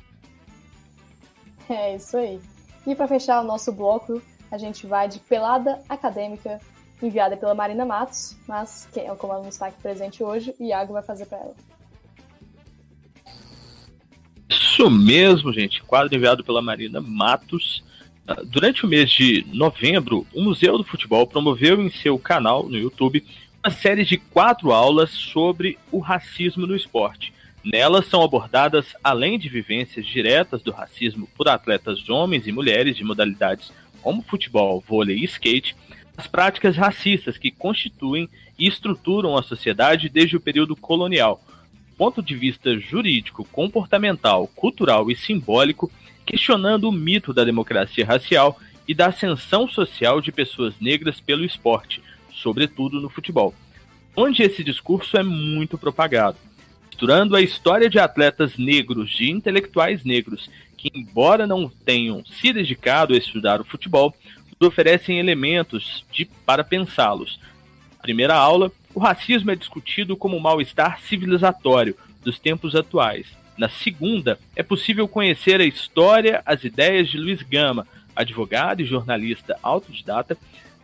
É 1.70 1.96
isso 1.96 2.18
aí. 2.18 2.40
E 2.86 2.96
para 2.96 3.08
fechar 3.08 3.42
o 3.42 3.44
nosso 3.44 3.72
bloco, 3.72 4.22
a 4.52 4.58
gente 4.58 4.88
vai 4.88 5.08
de 5.08 5.20
pelada 5.20 5.80
acadêmica 5.88 6.60
enviada 7.02 7.38
pela 7.38 7.56
Marina 7.56 7.86
Matos, 7.86 8.36
mas 8.48 8.88
quem 8.92 9.06
é 9.06 9.12
o 9.12 9.16
comando 9.16 9.48
aqui 9.62 9.82
presente 9.82 10.24
hoje, 10.24 10.54
Iago 10.60 10.94
vai 10.94 11.04
fazer 11.04 11.26
para 11.26 11.38
ela. 11.38 11.69
Isso 14.50 14.90
mesmo, 14.90 15.54
gente. 15.54 15.84
Quadro 15.84 16.16
enviado 16.16 16.44
pela 16.44 16.62
Marina 16.62 17.00
Matos. 17.00 17.84
Durante 18.46 18.86
o 18.86 18.90
mês 18.90 19.10
de 19.10 19.46
novembro, 19.54 20.26
o 20.34 20.42
Museu 20.42 20.78
do 20.78 20.84
Futebol 20.84 21.26
promoveu 21.26 21.82
em 21.82 21.90
seu 21.90 22.18
canal 22.18 22.68
no 22.68 22.78
YouTube 22.78 23.24
uma 23.64 23.72
série 23.72 24.06
de 24.06 24.18
quatro 24.18 24.72
aulas 24.72 25.12
sobre 25.12 25.78
o 25.92 26.00
racismo 26.00 26.66
no 26.66 26.76
esporte. 26.76 27.34
Nelas 27.64 28.08
são 28.08 28.24
abordadas, 28.24 28.96
além 29.04 29.38
de 29.38 29.50
vivências 29.50 30.06
diretas 30.06 30.62
do 30.62 30.72
racismo 30.72 31.28
por 31.36 31.50
atletas 31.50 32.10
homens 32.10 32.48
e 32.48 32.52
mulheres 32.52 32.96
de 32.96 33.04
modalidades 33.04 33.72
como 34.02 34.24
futebol, 34.24 34.82
vôlei 34.88 35.18
e 35.18 35.26
skate, 35.26 35.76
as 36.16 36.26
práticas 36.26 36.78
racistas 36.78 37.38
que 37.38 37.52
constituem 37.52 38.30
e 38.58 38.68
estruturam 38.68 39.38
a 39.38 39.44
sociedade 39.44 40.08
desde 40.08 40.38
o 40.38 40.42
período 40.42 40.76
colonial. 40.76 41.44
Ponto 42.00 42.24
de 42.24 42.34
vista 42.34 42.80
jurídico, 42.80 43.44
comportamental, 43.52 44.48
cultural 44.56 45.12
e 45.12 45.18
simbólico, 45.18 45.92
questionando 46.26 46.86
o 46.86 46.94
mito 46.94 47.34
da 47.34 47.44
democracia 47.44 48.06
racial 48.06 48.58
e 48.88 48.94
da 48.94 49.08
ascensão 49.08 49.68
social 49.68 50.22
de 50.22 50.32
pessoas 50.32 50.76
negras 50.80 51.20
pelo 51.20 51.44
esporte, 51.44 52.02
sobretudo 52.32 53.02
no 53.02 53.10
futebol, 53.10 53.54
onde 54.16 54.42
esse 54.42 54.64
discurso 54.64 55.18
é 55.18 55.24
muito 55.24 55.78
propagado, 55.78 56.38
misturando 56.88 57.36
a 57.36 57.42
história 57.42 57.90
de 57.90 58.00
atletas 58.00 58.58
negros, 58.58 59.12
de 59.12 59.30
intelectuais 59.30 60.06
negros, 60.06 60.50
que, 60.78 60.90
embora 60.96 61.46
não 61.46 61.68
tenham 61.68 62.24
se 62.24 62.54
dedicado 62.54 63.14
a 63.14 63.18
estudar 63.18 63.60
o 63.60 63.66
futebol, 63.66 64.16
oferecem 64.58 65.20
elementos 65.20 66.06
de, 66.14 66.24
para 66.46 66.64
pensá-los. 66.64 67.42
Primeira 68.02 68.36
aula, 68.36 68.72
o 69.00 69.02
racismo 69.02 69.50
é 69.50 69.56
discutido 69.56 70.18
como 70.18 70.38
mal-estar 70.42 71.00
civilizatório 71.00 71.96
dos 72.22 72.38
tempos 72.38 72.76
atuais, 72.76 73.28
na 73.58 73.70
segunda, 73.70 74.38
é 74.58 74.62
possível 74.62 75.08
conhecer 75.08 75.62
a 75.62 75.66
história, 75.66 76.44
as 76.46 76.66
ideias 76.66 77.08
de 77.08 77.18
Luiz 77.18 77.42
Gama, 77.42 77.88
advogado 78.14 78.82
e 78.82 78.86
jornalista 78.86 79.58
autodidata, 79.64 80.38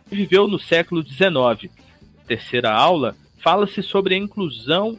que 0.08 0.16
viveu 0.16 0.48
no 0.48 0.58
século 0.58 1.02
XIX. 1.02 1.28
Na 1.28 2.24
terceira 2.26 2.72
aula, 2.72 3.14
fala-se 3.38 3.82
sobre 3.82 4.14
a 4.14 4.18
inclusão 4.18 4.98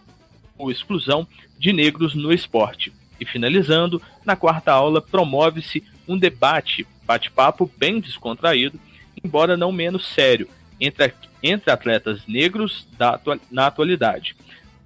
ou 0.56 0.70
exclusão 0.70 1.28
de 1.58 1.74
negros 1.74 2.14
no 2.14 2.32
esporte. 2.32 2.94
E 3.20 3.26
finalizando, 3.26 4.00
na 4.24 4.36
quarta 4.36 4.72
aula, 4.72 5.02
promove-se 5.02 5.84
um 6.08 6.20
debate, 6.20 6.86
bate-papo 7.04 7.72
bem 7.78 8.00
descontraído, 8.00 8.80
embora 9.24 9.58
não 9.58 9.72
menos 9.72 10.06
sério, 10.06 10.48
entre, 10.80 11.14
entre 11.42 11.72
atletas 11.72 12.26
negros 12.28 12.88
da, 12.98 13.20
na 13.52 13.68
atualidade. 13.68 14.36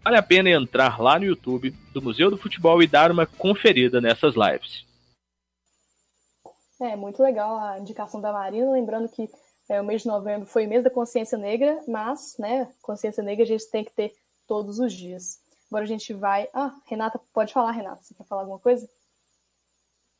Vale 0.03 0.17
a 0.17 0.23
pena 0.23 0.49
entrar 0.49 0.99
lá 0.99 1.19
no 1.19 1.25
YouTube 1.25 1.71
do 1.93 2.01
Museu 2.01 2.31
do 2.31 2.37
Futebol 2.37 2.81
e 2.81 2.87
dar 2.87 3.11
uma 3.11 3.25
conferida 3.25 4.01
nessas 4.01 4.33
lives. 4.35 4.85
É, 6.79 6.95
muito 6.95 7.21
legal 7.21 7.59
a 7.59 7.77
indicação 7.77 8.19
da 8.19 8.33
Marina, 8.33 8.71
lembrando 8.71 9.07
que 9.07 9.29
é, 9.69 9.79
o 9.79 9.83
mês 9.83 10.01
de 10.01 10.07
novembro 10.07 10.47
foi 10.47 10.65
o 10.65 10.69
mês 10.69 10.83
da 10.83 10.89
consciência 10.89 11.37
negra, 11.37 11.79
mas, 11.87 12.35
né, 12.39 12.67
consciência 12.81 13.21
negra 13.21 13.43
a 13.43 13.47
gente 13.47 13.69
tem 13.69 13.83
que 13.83 13.91
ter 13.91 14.11
todos 14.47 14.79
os 14.79 14.91
dias. 14.91 15.39
Agora 15.67 15.85
a 15.85 15.87
gente 15.87 16.13
vai. 16.13 16.49
Ah, 16.53 16.75
Renata, 16.87 17.21
pode 17.31 17.53
falar, 17.53 17.71
Renata. 17.71 18.01
Você 18.01 18.13
quer 18.13 18.25
falar 18.25 18.41
alguma 18.41 18.59
coisa? 18.59 18.89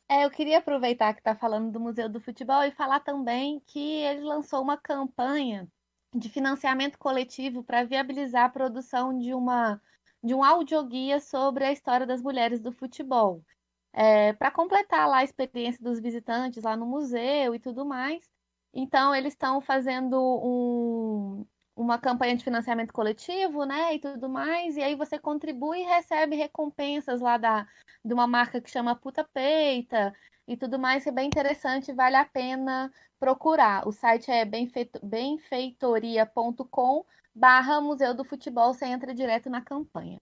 É, 0.08 0.24
eu 0.24 0.30
queria 0.30 0.58
aproveitar 0.58 1.12
que 1.12 1.20
está 1.20 1.34
falando 1.34 1.70
do 1.72 1.80
Museu 1.80 2.08
do 2.08 2.20
Futebol 2.20 2.62
e 2.62 2.70
falar 2.70 3.00
também 3.00 3.60
que 3.66 4.02
ele 4.02 4.20
lançou 4.20 4.62
uma 4.62 4.76
campanha 4.76 5.68
de 6.14 6.28
financiamento 6.28 6.98
coletivo 6.98 7.64
para 7.64 7.84
viabilizar 7.84 8.44
a 8.44 8.48
produção 8.48 9.16
de 9.18 9.34
uma 9.34 9.80
de 10.22 10.34
um 10.34 10.44
audioguia 10.44 11.20
sobre 11.20 11.64
a 11.64 11.72
história 11.72 12.06
das 12.06 12.22
mulheres 12.22 12.60
do 12.60 12.70
futebol. 12.72 13.44
é, 13.92 14.32
para 14.34 14.50
completar 14.50 15.08
lá 15.08 15.18
a 15.18 15.24
experiência 15.24 15.82
dos 15.84 16.00
visitantes 16.00 16.62
lá 16.64 16.76
no 16.76 16.86
museu 16.86 17.54
e 17.54 17.60
tudo 17.60 17.84
mais. 17.86 18.28
Então, 18.74 19.14
eles 19.14 19.34
estão 19.34 19.60
fazendo 19.60 20.16
um, 20.20 21.46
uma 21.74 21.98
campanha 21.98 22.36
de 22.36 22.44
financiamento 22.44 22.92
coletivo, 22.92 23.64
né, 23.64 23.94
e 23.94 23.98
tudo 23.98 24.28
mais, 24.28 24.76
e 24.76 24.82
aí 24.82 24.94
você 24.94 25.18
contribui 25.18 25.80
e 25.80 25.86
recebe 25.86 26.36
recompensas 26.36 27.20
lá 27.20 27.36
da, 27.36 27.66
de 28.04 28.12
uma 28.12 28.26
marca 28.26 28.60
que 28.60 28.70
chama 28.70 28.94
Puta 28.94 29.24
Peita 29.24 30.14
e 30.46 30.56
tudo 30.56 30.78
mais, 30.78 31.06
é 31.06 31.10
bem 31.10 31.26
interessante, 31.26 31.92
vale 31.92 32.16
a 32.16 32.24
pena 32.24 32.92
procurar. 33.18 33.86
O 33.86 33.92
site 33.92 34.30
é 34.30 34.44
benfeito, 34.44 34.98
benfeitoria.com 35.02 37.04
barra 37.34 37.80
Museu 37.80 38.14
do 38.14 38.24
Futebol, 38.24 38.74
você 38.74 38.86
entra 38.86 39.14
direto 39.14 39.48
na 39.48 39.62
campanha. 39.62 40.18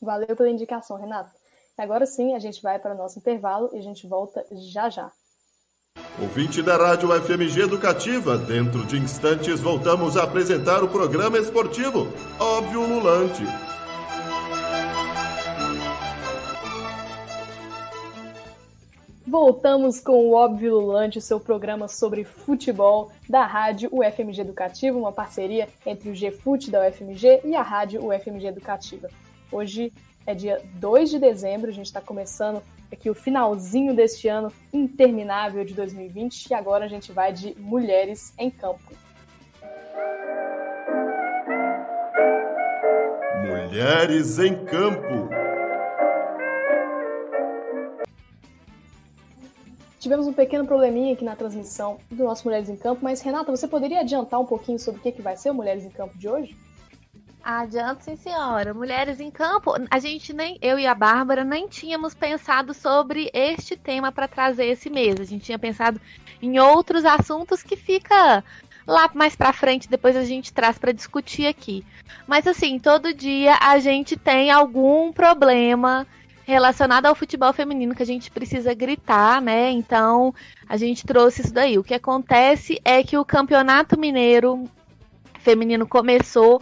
Valeu 0.00 0.34
pela 0.34 0.48
indicação, 0.48 0.96
Renata. 0.96 1.30
Agora 1.76 2.06
sim, 2.06 2.34
a 2.34 2.38
gente 2.38 2.62
vai 2.62 2.78
para 2.78 2.94
o 2.94 2.96
nosso 2.96 3.18
intervalo 3.18 3.70
e 3.74 3.78
a 3.78 3.82
gente 3.82 4.06
volta 4.06 4.46
já 4.52 4.88
já. 4.88 5.12
Ouvinte 6.20 6.62
da 6.62 6.76
Rádio 6.76 7.08
FMG 7.22 7.62
Educativa, 7.62 8.36
dentro 8.36 8.84
de 8.84 8.98
instantes 8.98 9.60
voltamos 9.60 10.16
a 10.16 10.24
apresentar 10.24 10.84
o 10.84 10.88
programa 10.88 11.38
esportivo 11.38 12.12
Óbvio 12.38 12.86
Lulante. 12.86 13.44
Voltamos 19.30 20.00
com 20.00 20.26
o 20.26 20.34
Óbvio 20.34 20.72
Lulante, 20.72 21.20
seu 21.20 21.38
programa 21.38 21.86
sobre 21.86 22.24
futebol 22.24 23.12
da 23.28 23.46
Rádio 23.46 23.88
UFMG 23.92 24.40
Educativa, 24.40 24.98
uma 24.98 25.12
parceria 25.12 25.68
entre 25.86 26.10
o 26.10 26.12
GFUT 26.12 26.68
da 26.68 26.86
UFMG 26.86 27.42
e 27.44 27.54
a 27.54 27.62
Rádio 27.62 28.04
UFMG 28.04 28.48
Educativa. 28.48 29.08
Hoje 29.52 29.92
é 30.26 30.34
dia 30.34 30.62
2 30.74 31.10
de 31.10 31.18
dezembro, 31.18 31.70
a 31.70 31.72
gente 31.72 31.86
está 31.86 32.00
começando 32.00 32.62
aqui 32.92 33.08
o 33.08 33.14
finalzinho 33.14 33.94
deste 33.94 34.28
ano 34.28 34.52
interminável 34.72 35.64
de 35.64 35.74
2020 35.74 36.46
e 36.46 36.54
agora 36.54 36.84
a 36.84 36.88
gente 36.88 37.12
vai 37.12 37.32
de 37.32 37.54
mulheres 37.58 38.34
em 38.38 38.50
campo. 38.50 38.92
Mulheres 43.46 44.38
em 44.38 44.64
campo. 44.64 45.28
Tivemos 49.98 50.26
um 50.26 50.32
pequeno 50.32 50.66
probleminha 50.66 51.12
aqui 51.12 51.24
na 51.24 51.36
transmissão 51.36 51.98
do 52.10 52.24
nosso 52.24 52.46
Mulheres 52.46 52.70
em 52.70 52.76
Campo, 52.76 53.00
mas 53.02 53.20
Renata, 53.20 53.54
você 53.54 53.68
poderia 53.68 54.00
adiantar 54.00 54.40
um 54.40 54.46
pouquinho 54.46 54.78
sobre 54.78 54.98
o 54.98 55.02
que, 55.02 55.12
que 55.12 55.20
vai 55.20 55.36
ser 55.36 55.50
o 55.50 55.54
Mulheres 55.54 55.84
em 55.84 55.90
Campo 55.90 56.16
de 56.16 56.26
hoje? 56.26 56.56
Adianto, 57.42 58.04
sim, 58.04 58.16
senhora. 58.16 58.74
Mulheres 58.74 59.18
em 59.18 59.30
campo, 59.30 59.72
a 59.90 59.98
gente 59.98 60.32
nem, 60.32 60.58
eu 60.60 60.78
e 60.78 60.86
a 60.86 60.94
Bárbara, 60.94 61.42
nem 61.42 61.66
tínhamos 61.66 62.14
pensado 62.14 62.74
sobre 62.74 63.30
este 63.32 63.76
tema 63.76 64.12
para 64.12 64.28
trazer 64.28 64.66
esse 64.66 64.90
mês. 64.90 65.18
A 65.18 65.24
gente 65.24 65.44
tinha 65.44 65.58
pensado 65.58 66.00
em 66.42 66.58
outros 66.58 67.04
assuntos 67.04 67.62
que 67.62 67.76
fica 67.76 68.44
lá 68.86 69.10
mais 69.14 69.34
para 69.34 69.52
frente, 69.52 69.88
depois 69.88 70.16
a 70.16 70.24
gente 70.24 70.52
traz 70.52 70.78
para 70.78 70.92
discutir 70.92 71.46
aqui. 71.46 71.84
Mas 72.26 72.46
assim, 72.46 72.78
todo 72.78 73.14
dia 73.14 73.56
a 73.60 73.78
gente 73.78 74.16
tem 74.16 74.50
algum 74.50 75.12
problema 75.12 76.06
relacionado 76.44 77.06
ao 77.06 77.14
futebol 77.14 77.52
feminino 77.52 77.94
que 77.94 78.02
a 78.02 78.06
gente 78.06 78.30
precisa 78.30 78.74
gritar, 78.74 79.40
né? 79.40 79.70
Então, 79.70 80.34
a 80.68 80.76
gente 80.76 81.06
trouxe 81.06 81.42
isso 81.42 81.54
daí. 81.54 81.78
O 81.78 81.84
que 81.84 81.94
acontece 81.94 82.80
é 82.84 83.02
que 83.02 83.16
o 83.16 83.24
Campeonato 83.24 83.98
Mineiro 83.98 84.64
feminino 85.38 85.86
começou 85.86 86.60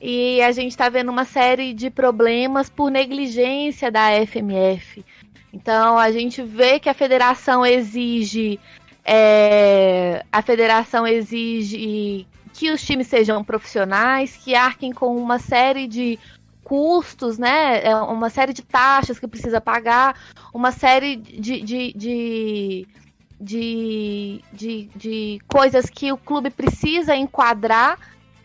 e 0.00 0.40
a 0.42 0.52
gente 0.52 0.70
está 0.70 0.88
vendo 0.88 1.10
uma 1.10 1.24
série 1.24 1.74
de 1.74 1.90
problemas 1.90 2.70
por 2.70 2.90
negligência 2.90 3.90
da 3.90 4.10
FMF. 4.26 5.04
Então 5.52 5.98
a 5.98 6.10
gente 6.12 6.42
vê 6.42 6.78
que 6.78 6.88
a 6.88 6.94
federação 6.94 7.64
exige 7.64 8.60
é, 9.04 10.24
a 10.30 10.42
federação 10.42 11.06
exige 11.06 12.26
que 12.52 12.70
os 12.70 12.82
times 12.84 13.06
sejam 13.06 13.42
profissionais, 13.42 14.36
que 14.36 14.54
arquem 14.54 14.92
com 14.92 15.16
uma 15.16 15.38
série 15.38 15.86
de 15.86 16.18
custos, 16.62 17.38
né? 17.38 17.82
É, 17.82 17.96
uma 17.96 18.28
série 18.28 18.52
de 18.52 18.62
taxas 18.62 19.18
que 19.18 19.26
precisa 19.26 19.60
pagar, 19.60 20.14
uma 20.52 20.70
série 20.70 21.16
de, 21.16 21.62
de, 21.62 21.92
de, 21.94 22.86
de, 23.40 24.44
de, 24.52 24.90
de 24.94 25.38
coisas 25.48 25.88
que 25.88 26.12
o 26.12 26.18
clube 26.18 26.50
precisa 26.50 27.16
enquadrar 27.16 27.98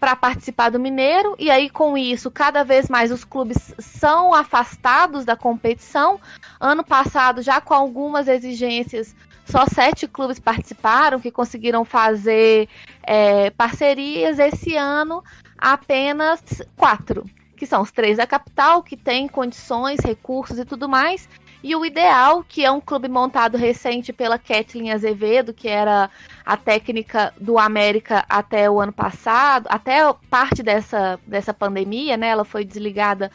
para 0.04 0.18
participar 0.18 0.70
do 0.70 0.82
Mineiro, 0.82 1.34
e 1.40 1.50
aí 1.50 1.70
com 1.70 1.98
isso, 1.98 2.30
cada 2.30 2.62
vez 2.62 2.90
mais 2.90 3.10
os 3.10 3.24
clubes 3.24 3.74
são 3.80 4.34
afastados 4.34 5.24
da 5.24 5.34
competição. 5.34 6.20
Ano 6.60 6.84
passado, 6.84 7.42
já 7.42 7.62
com 7.62 7.74
algumas 7.74 8.28
exigências, 8.28 9.16
só 9.46 9.66
sete 9.66 10.06
clubes 10.06 10.42
participaram, 10.42 11.22
que 11.22 11.32
conseguiram 11.32 11.86
fazer 11.86 12.68
é, 13.02 13.50
parcerias. 13.52 14.40
Esse 14.40 14.76
ano, 14.76 15.24
apenas 15.58 16.44
quatro, 16.76 17.24
que 17.56 17.66
são 17.66 17.82
os 17.82 17.90
três 17.90 18.18
da 18.18 18.28
capital, 18.28 18.84
que 18.84 18.98
têm 18.98 19.26
condições, 19.30 20.02
recursos 20.02 20.60
e 20.60 20.66
tudo 20.66 20.90
mais, 20.90 21.30
e 21.64 21.74
o 21.78 21.86
Ideal, 21.86 22.44
que 22.44 22.66
é 22.66 22.70
um 22.70 22.82
clube 22.82 23.08
montado 23.08 23.58
recente 23.58 24.12
pela 24.12 24.38
Kathleen 24.38 24.92
Azevedo, 24.92 25.54
que 25.54 25.70
era 25.70 26.10
a 26.46 26.58
técnica 26.58 27.34
do 27.40 27.58
América 27.58 28.26
até 28.28 28.70
o 28.70 28.82
ano 28.82 28.92
passado, 28.92 29.68
até 29.70 30.02
parte 30.30 30.62
dessa, 30.62 31.18
dessa 31.26 31.54
pandemia, 31.54 32.18
né? 32.18 32.28
Ela 32.28 32.44
foi 32.44 32.66
desligada 32.66 33.32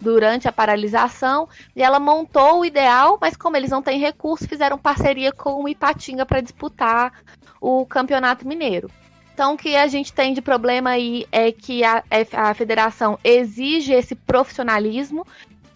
durante 0.00 0.46
a 0.46 0.52
paralisação 0.52 1.48
e 1.74 1.82
ela 1.82 1.98
montou 1.98 2.60
o 2.60 2.64
Ideal, 2.64 3.18
mas 3.20 3.36
como 3.36 3.56
eles 3.56 3.70
não 3.70 3.82
têm 3.82 3.98
recursos, 3.98 4.46
fizeram 4.46 4.78
parceria 4.78 5.32
com 5.32 5.64
o 5.64 5.68
Ipatinga 5.68 6.24
para 6.24 6.40
disputar 6.40 7.12
o 7.60 7.84
Campeonato 7.84 8.46
Mineiro. 8.46 8.88
Então, 9.34 9.54
o 9.54 9.56
que 9.56 9.74
a 9.74 9.88
gente 9.88 10.12
tem 10.12 10.34
de 10.34 10.42
problema 10.42 10.90
aí 10.90 11.26
é 11.32 11.50
que 11.50 11.82
a, 11.82 12.04
a 12.32 12.54
federação 12.54 13.18
exige 13.24 13.92
esse 13.92 14.14
profissionalismo, 14.14 15.26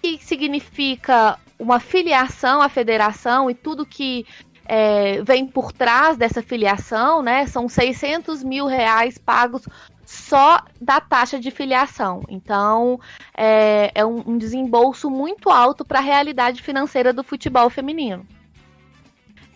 que 0.01 0.19
significa 0.23 1.38
uma 1.59 1.81
filiação 1.81 2.61
à 2.61 2.69
federação 2.69 3.51
e 3.51 3.55
tudo 3.55 3.87
que 3.87 4.27
é, 4.64 5.23
vem 5.23 5.47
por 5.47 5.73
trás 5.73 6.16
dessa 6.16 6.42
filiação, 6.42 7.23
né? 7.23 7.47
São 7.47 7.69
600 7.69 8.42
mil 8.42 8.66
reais 8.66 9.16
pagos 9.16 9.66
só 10.05 10.62
da 10.81 11.01
taxa 11.01 11.38
de 11.38 11.51
filiação. 11.51 12.23
Então, 12.29 13.01
é, 13.37 13.90
é 13.95 14.05
um, 14.05 14.23
um 14.27 14.38
desembolso 14.38 15.11
muito 15.11 15.51
alto 15.51 15.85
para 15.85 15.99
a 15.99 16.03
realidade 16.03 16.62
financeira 16.62 17.12
do 17.12 17.23
futebol 17.23 17.71
feminino. 17.71 18.27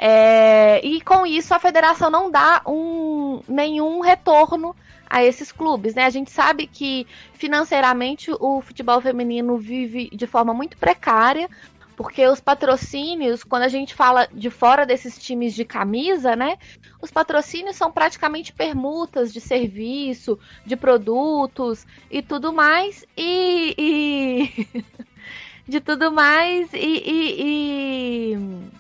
É, 0.03 0.81
e 0.83 1.01
com 1.03 1.27
isso, 1.27 1.53
a 1.55 1.59
federação 1.59 2.09
não 2.09 2.31
dá 2.31 2.63
um, 2.67 3.43
nenhum 3.47 4.01
retorno 4.01 4.75
a 5.11 5.23
esses 5.23 5.53
clubes, 5.53 5.95
né? 5.95 6.05
A 6.05 6.11
gente 6.11 6.31
sabe 6.31 6.67
que 6.67 7.07
financeiramente 7.35 8.31
o 8.41 8.61
futebol 8.61 9.01
feminino 9.01 9.59
vive 9.59 10.09
de 10.11 10.27
forma 10.27 10.55
muito 10.55 10.79
precária, 10.79 11.51
porque 12.01 12.27
os 12.27 12.41
patrocínios, 12.41 13.45
quando 13.45 13.65
a 13.65 13.69
gente 13.69 13.95
fala 13.95 14.27
de 14.33 14.49
fora 14.49 14.87
desses 14.87 15.19
times 15.19 15.53
de 15.55 15.67
camisa, 15.67 16.35
né? 16.35 16.57
Os 16.99 17.11
patrocínios 17.11 17.77
são 17.77 17.93
praticamente 17.93 18.55
permutas 18.55 19.31
de 19.31 19.39
serviço, 19.39 20.39
de 20.65 20.77
produtos 20.77 21.87
e 22.11 22.23
tudo 22.23 22.55
mais. 22.55 23.05
E. 23.15 23.75
e... 23.77 24.67
de 25.69 25.79
tudo 25.79 26.11
mais 26.11 26.73
e, 26.73 26.79
e, 26.79 28.33
e 28.33 28.71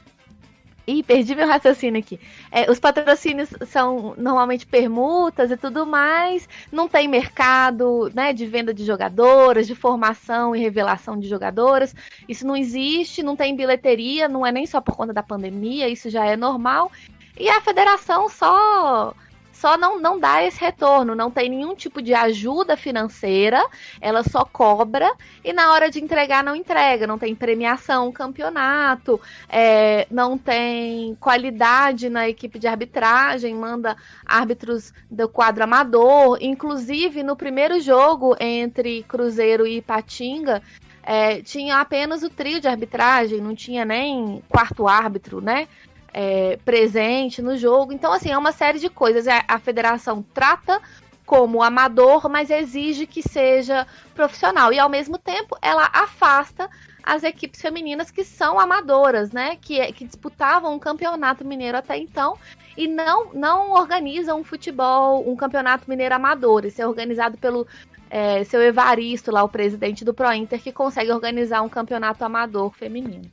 Ih, 0.91 1.03
perdi 1.05 1.37
meu 1.37 1.47
raciocínio 1.47 2.01
aqui. 2.01 2.19
É, 2.51 2.69
os 2.69 2.81
patrocínios 2.81 3.49
são 3.67 4.15
normalmente 4.17 4.67
permutas 4.67 5.51
e 5.51 5.57
tudo 5.57 5.87
mais. 5.87 6.49
Não 6.73 6.89
tem 6.89 7.07
mercado 7.07 8.11
né, 8.13 8.33
de 8.33 8.45
venda 8.45 8.75
de 8.75 8.85
jogadoras, 8.85 9.69
de 9.69 9.75
formação 9.77 10.55
e 10.55 10.59
revelação 10.59 11.17
de 11.17 11.29
jogadoras. 11.29 11.95
Isso 12.29 12.45
não 12.45 12.57
existe, 12.57 13.23
não 13.23 13.37
tem 13.37 13.55
bilheteria, 13.55 14.29
não 14.29 14.45
é 14.45 14.51
nem 14.51 14.67
só 14.67 14.81
por 14.81 14.97
conta 14.97 15.13
da 15.13 15.23
pandemia, 15.23 15.89
isso 15.89 16.11
já 16.11 16.27
é 16.27 16.37
normal. 16.37 16.91
E 17.39 17.49
a 17.49 17.61
federação 17.61 18.29
só 18.29 19.15
só 19.61 19.77
não, 19.77 20.01
não 20.01 20.19
dá 20.19 20.43
esse 20.43 20.59
retorno, 20.59 21.15
não 21.15 21.31
tem 21.31 21.51
nenhum 21.51 21.75
tipo 21.75 22.01
de 22.01 22.15
ajuda 22.15 22.79
financeira, 22.79 23.63
ela 24.01 24.23
só 24.23 24.43
cobra 24.43 25.13
e 25.45 25.53
na 25.53 25.71
hora 25.73 25.91
de 25.91 26.03
entregar 26.03 26.43
não 26.43 26.57
entrega, 26.57 27.07
não 27.07 27.19
tem 27.19 27.35
premiação, 27.35 28.11
campeonato, 28.11 29.21
é, 29.51 30.07
não 30.11 30.39
tem 30.39 31.15
qualidade 31.21 32.09
na 32.09 32.27
equipe 32.27 32.59
de 32.59 32.67
arbitragem, 32.67 33.55
manda 33.55 33.99
árbitros 34.25 34.95
do 35.11 35.29
quadro 35.29 35.63
amador, 35.63 36.39
inclusive 36.41 37.23
no 37.23 37.37
primeiro 37.37 37.79
jogo 37.81 38.35
entre 38.41 39.03
Cruzeiro 39.03 39.67
e 39.67 39.83
Patinga, 39.83 40.63
é, 41.03 41.43
tinha 41.43 41.81
apenas 41.81 42.23
o 42.23 42.31
trio 42.31 42.61
de 42.61 42.69
arbitragem, 42.69 43.41
não 43.41 43.55
tinha 43.55 43.85
nem 43.85 44.43
quarto 44.49 44.87
árbitro, 44.89 45.41
né? 45.41 45.69
É, 46.13 46.59
presente 46.65 47.43
no 47.43 47.57
jogo. 47.57 47.93
Então, 47.93 48.13
assim, 48.13 48.31
é 48.31 48.39
uma 48.39 48.53
série 48.53 48.79
de 48.79 48.89
coisas. 48.89 49.27
A, 49.27 49.45
a 49.47 49.59
federação 49.59 50.25
trata 50.35 50.81
como 51.25 51.63
amador, 51.63 52.29
mas 52.29 52.51
exige 52.51 53.07
que 53.07 53.23
seja 53.23 53.87
profissional. 54.15 54.73
E 54.73 54.79
ao 54.79 54.89
mesmo 54.89 55.17
tempo, 55.17 55.57
ela 55.63 55.89
afasta 55.93 56.69
as 57.03 57.23
equipes 57.23 57.61
femininas 57.61 58.11
que 58.11 58.25
são 58.25 58.59
amadoras, 58.59 59.33
né? 59.33 59.57
Que, 59.61 59.93
que 59.93 60.05
disputavam 60.05 60.75
um 60.75 60.79
campeonato 60.79 61.45
mineiro 61.45 61.79
até 61.79 61.97
então 61.97 62.37
e 62.77 62.89
não, 62.89 63.33
não 63.33 63.73
organizam 63.73 64.41
um 64.41 64.45
futebol, 64.45 65.29
um 65.29 65.37
campeonato 65.37 65.89
mineiro 65.89 66.15
amador. 66.15 66.65
Isso 66.65 66.81
é 66.81 66.87
organizado 66.87 67.37
pelo 67.39 67.67
é, 68.09 68.43
seu 68.45 68.61
Evaristo, 68.61 69.31
lá 69.31 69.43
o 69.43 69.49
presidente 69.49 70.05
do 70.05 70.15
Pro 70.15 70.33
Inter, 70.33 70.61
que 70.61 70.73
consegue 70.73 71.13
organizar 71.13 71.63
um 71.63 71.69
campeonato 71.69 72.25
amador 72.25 72.73
feminino. 72.73 73.31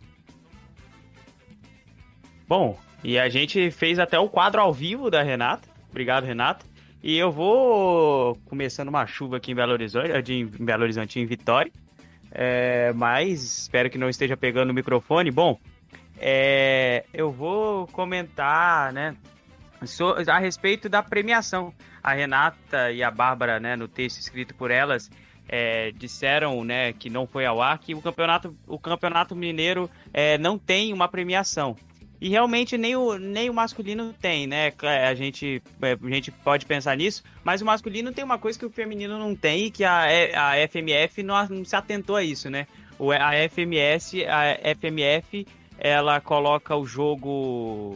Bom, 2.47 2.79
e 3.03 3.19
a 3.19 3.27
gente 3.27 3.69
fez 3.71 3.99
até 3.99 4.17
o 4.17 4.29
quadro 4.29 4.61
ao 4.61 4.73
vivo 4.73 5.11
da 5.11 5.21
Renata. 5.21 5.67
Obrigado, 5.89 6.23
Renata. 6.23 6.65
E 7.03 7.17
eu 7.17 7.31
vou 7.31 8.35
começando 8.45 8.87
uma 8.87 9.05
chuva 9.05 9.37
aqui 9.37 9.51
em 9.51 9.55
Belo 9.55 9.73
Horizonte, 9.73 10.33
em 10.33 10.45
Belo 10.45 10.83
Horizonte, 10.83 11.19
em 11.19 11.25
Vitória. 11.25 11.71
É, 12.31 12.91
mas 12.93 13.43
espero 13.43 13.89
que 13.89 13.97
não 13.97 14.09
esteja 14.09 14.35
pegando 14.35 14.71
o 14.71 14.73
microfone. 14.73 15.29
Bom, 15.29 15.59
é, 16.17 17.05
eu 17.13 17.31
vou 17.31 17.87
comentar, 17.87 18.91
né, 18.91 19.15
a 20.27 20.39
respeito 20.39 20.89
da 20.89 21.03
premiação. 21.03 21.73
A 22.01 22.13
Renata 22.13 22.91
e 22.91 23.03
a 23.03 23.11
Bárbara, 23.11 23.59
né, 23.59 23.75
no 23.75 23.87
texto 23.87 24.19
escrito 24.19 24.55
por 24.55 24.71
elas, 24.71 25.09
é, 25.47 25.91
disseram, 25.91 26.63
né, 26.63 26.93
que 26.93 27.09
não 27.09 27.27
foi 27.27 27.45
ao 27.45 27.61
ar 27.61 27.77
que 27.77 27.93
o 27.93 28.01
campeonato, 28.01 28.55
o 28.65 28.79
campeonato 28.79 29.35
mineiro 29.35 29.89
é, 30.13 30.37
não 30.37 30.57
tem 30.57 30.93
uma 30.93 31.07
premiação. 31.07 31.75
E 32.19 32.29
realmente 32.29 32.77
nem 32.77 32.95
o, 32.95 33.17
nem 33.17 33.49
o 33.49 33.53
masculino 33.53 34.13
tem, 34.19 34.47
né? 34.47 34.73
A 35.07 35.13
gente, 35.13 35.61
é, 35.81 35.97
a 36.01 36.09
gente 36.09 36.31
pode 36.31 36.65
pensar 36.65 36.97
nisso, 36.97 37.23
mas 37.43 37.61
o 37.61 37.65
masculino 37.65 38.11
tem 38.11 38.23
uma 38.23 38.39
coisa 38.39 38.57
que 38.57 38.65
o 38.65 38.71
feminino 38.71 39.19
não 39.19 39.35
tem 39.35 39.65
e 39.65 39.71
que 39.71 39.83
a, 39.83 40.05
a 40.35 40.67
FMF 40.67 41.21
não, 41.21 41.47
não 41.47 41.65
se 41.65 41.75
atentou 41.75 42.15
a 42.15 42.23
isso, 42.23 42.49
né? 42.49 42.65
O, 42.97 43.11
a 43.11 43.31
FMS, 43.47 44.25
a 44.25 44.57
FMF, 44.75 45.45
ela 45.77 46.19
coloca 46.19 46.75
o 46.75 46.85
jogo 46.85 47.95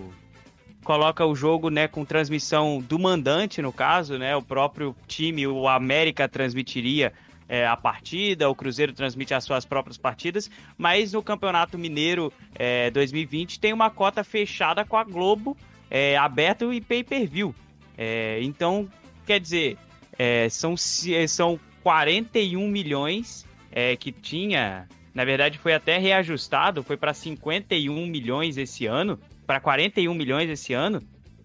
coloca 0.83 1.25
o 1.25 1.35
jogo 1.35 1.69
né, 1.69 1.87
com 1.87 2.03
transmissão 2.03 2.81
do 2.81 2.97
mandante, 2.97 3.61
no 3.61 3.71
caso, 3.71 4.17
né? 4.17 4.35
O 4.35 4.41
próprio 4.41 4.95
time, 5.07 5.45
o 5.47 5.67
América 5.67 6.27
transmitiria 6.27 7.13
é, 7.51 7.67
a 7.67 7.75
partida, 7.75 8.49
o 8.49 8.55
Cruzeiro 8.55 8.93
transmite 8.93 9.33
as 9.33 9.43
suas 9.43 9.65
próprias 9.65 9.97
partidas, 9.97 10.49
mas 10.77 11.11
no 11.11 11.21
Campeonato 11.21 11.77
Mineiro 11.77 12.31
é, 12.55 12.89
2020 12.91 13.59
tem 13.59 13.73
uma 13.73 13.89
cota 13.89 14.23
fechada 14.23 14.85
com 14.85 14.95
a 14.95 15.03
Globo, 15.03 15.57
é, 15.89 16.15
aberto 16.15 16.71
e 16.71 16.79
pay-per-view. 16.79 17.53
É, 17.97 18.39
então, 18.41 18.87
quer 19.25 19.37
dizer, 19.37 19.77
é, 20.17 20.47
são, 20.47 20.77
são 20.77 21.59
41 21.83 22.65
milhões 22.69 23.45
é, 23.69 23.97
que 23.97 24.13
tinha, 24.13 24.87
na 25.13 25.25
verdade 25.25 25.57
foi 25.57 25.73
até 25.73 25.97
reajustado, 25.97 26.81
foi 26.81 26.95
para 26.95 27.13
51 27.13 28.07
milhões 28.07 28.55
esse 28.55 28.85
ano, 28.85 29.19
para 29.45 29.59
41 29.59 30.13
milhões 30.13 30.49
esse 30.49 30.71
ano, 30.71 31.01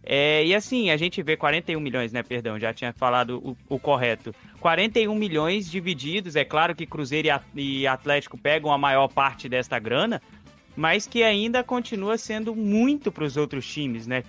é, 0.09 0.45
e 0.47 0.55
assim, 0.55 0.91
a 0.91 0.97
gente 0.97 1.21
vê 1.21 1.37
41 1.37 1.81
milhões, 1.81 2.13
né? 2.13 2.23
Perdão, 2.23 2.61
já 2.61 2.73
tinha 2.73 2.93
falado 2.93 3.43
o, 3.45 3.75
o, 3.75 3.77
correto. 3.77 4.33
41 4.61 5.13
milhões 5.17 5.69
divididos, 5.69 6.37
é 6.37 6.45
claro 6.45 6.77
que 6.77 6.87
Cruzeiro 6.87 7.29
e 7.57 7.87
Atlético 7.89 8.39
pegam 8.39 8.73
a 8.73 8.79
maior 8.79 9.09
parte 9.09 9.49
desta 9.49 9.81
grana, 9.81 10.23
mas 10.77 11.09
que 11.09 11.25
ainda 11.25 11.65
continua 11.65 12.17
sendo 12.17 12.55
muito 12.55 13.11
para 13.11 13.25
os 13.25 13.37
outros 13.37 13.67
times, 13.67 14.07
né? 14.07 14.23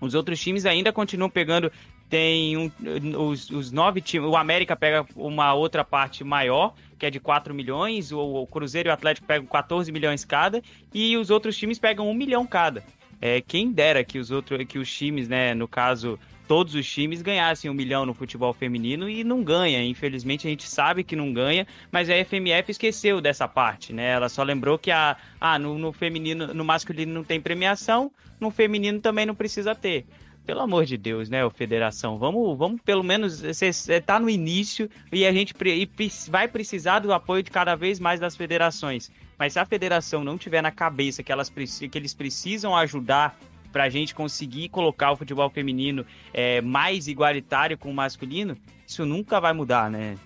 Os 0.00 0.14
outros 0.14 0.40
times 0.40 0.64
ainda 0.64 0.92
continuam 0.92 1.28
pegando. 1.28 1.72
Tem 2.08 2.56
um, 2.56 2.70
os, 3.18 3.50
os 3.50 3.72
nove 3.72 4.00
times. 4.00 4.28
O 4.28 4.36
América 4.36 4.76
pega 4.76 5.04
uma 5.16 5.54
outra 5.54 5.82
parte 5.82 6.22
maior, 6.22 6.72
que 6.96 7.04
é 7.04 7.10
de 7.10 7.18
4 7.18 7.52
milhões. 7.52 8.12
O, 8.12 8.20
o 8.20 8.46
Cruzeiro 8.46 8.88
e 8.88 8.90
o 8.90 8.92
Atlético 8.92 9.26
pegam 9.26 9.46
14 9.46 9.90
milhões 9.90 10.24
cada. 10.24 10.62
E 10.94 11.16
os 11.16 11.30
outros 11.30 11.56
times 11.56 11.80
pegam 11.80 12.08
1 12.08 12.14
milhão 12.14 12.46
cada. 12.46 12.84
É, 13.20 13.40
quem 13.40 13.72
dera 13.72 14.04
que 14.04 14.18
os 14.18 14.30
outros, 14.30 14.64
que 14.66 14.78
os 14.78 14.90
times, 14.90 15.28
né, 15.28 15.54
no 15.54 15.66
caso, 15.66 16.18
todos 16.46 16.74
os 16.74 16.86
times 16.88 17.22
ganhassem 17.22 17.70
um 17.70 17.74
milhão 17.74 18.06
no 18.06 18.14
futebol 18.14 18.52
feminino 18.52 19.08
e 19.08 19.24
não 19.24 19.42
ganha. 19.42 19.82
Infelizmente 19.84 20.46
a 20.46 20.50
gente 20.50 20.68
sabe 20.68 21.02
que 21.02 21.16
não 21.16 21.32
ganha, 21.32 21.66
mas 21.90 22.08
a 22.08 22.14
FMF 22.24 22.70
esqueceu 22.70 23.20
dessa 23.20 23.48
parte, 23.48 23.92
né? 23.92 24.12
Ela 24.12 24.28
só 24.28 24.42
lembrou 24.42 24.78
que 24.78 24.90
a, 24.90 25.16
ah, 25.40 25.58
no, 25.58 25.78
no 25.78 25.92
feminino, 25.92 26.54
no 26.54 26.64
masculino 26.64 27.12
não 27.12 27.24
tem 27.24 27.40
premiação, 27.40 28.10
no 28.40 28.50
feminino 28.50 29.00
também 29.00 29.26
não 29.26 29.34
precisa 29.34 29.74
ter. 29.74 30.06
Pelo 30.46 30.60
amor 30.60 30.84
de 30.84 30.96
Deus, 30.96 31.28
né, 31.28 31.38
Federação? 31.50 32.16
Vamos, 32.18 32.56
vamos 32.56 32.80
pelo 32.80 33.02
menos. 33.02 33.40
Você 33.40 33.66
está 33.66 34.20
no 34.20 34.30
início 34.30 34.88
e 35.10 35.26
a 35.26 35.32
gente 35.32 35.52
e 35.66 35.90
vai 36.30 36.46
precisar 36.46 37.00
do 37.00 37.12
apoio 37.12 37.42
de 37.42 37.50
cada 37.50 37.74
vez 37.74 37.98
mais 37.98 38.20
das 38.20 38.36
federações. 38.36 39.10
Mas 39.36 39.54
se 39.54 39.58
a 39.58 39.66
federação 39.66 40.22
não 40.22 40.38
tiver 40.38 40.62
na 40.62 40.70
cabeça 40.70 41.20
que, 41.20 41.32
elas, 41.32 41.50
que 41.50 41.98
eles 41.98 42.14
precisam 42.14 42.76
ajudar 42.76 43.36
para 43.72 43.84
a 43.84 43.88
gente 43.88 44.14
conseguir 44.14 44.68
colocar 44.68 45.10
o 45.10 45.16
futebol 45.16 45.50
feminino 45.50 46.06
é, 46.32 46.60
mais 46.60 47.08
igualitário 47.08 47.76
com 47.76 47.90
o 47.90 47.94
masculino, 47.94 48.56
isso 48.86 49.04
nunca 49.04 49.40
vai 49.40 49.52
mudar, 49.52 49.90
né? 49.90 50.16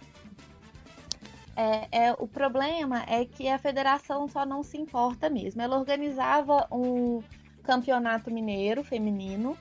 É, 1.56 2.08
é, 2.08 2.12
o 2.18 2.28
problema 2.28 3.04
é 3.08 3.24
que 3.24 3.48
a 3.48 3.58
federação 3.58 4.28
só 4.28 4.44
não 4.44 4.62
se 4.62 4.76
importa 4.76 5.30
mesmo. 5.30 5.62
Ela 5.62 5.78
organizava 5.78 6.66
um 6.70 7.22
campeonato 7.62 8.30
mineiro 8.30 8.84
feminino 8.84 9.56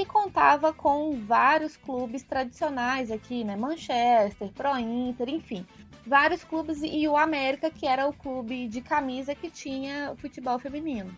que 0.00 0.06
contava 0.06 0.72
com 0.72 1.12
vários 1.26 1.76
clubes 1.76 2.22
tradicionais 2.22 3.10
aqui, 3.10 3.44
né? 3.44 3.54
Manchester, 3.54 4.50
Pro 4.52 4.78
Inter, 4.78 5.28
enfim 5.28 5.66
vários 6.06 6.42
clubes 6.42 6.80
e 6.82 7.06
o 7.06 7.16
América, 7.16 7.70
que 7.70 7.86
era 7.86 8.08
o 8.08 8.12
clube 8.12 8.66
de 8.66 8.80
camisa 8.80 9.34
que 9.34 9.50
tinha 9.50 10.16
futebol 10.16 10.58
feminino. 10.58 11.14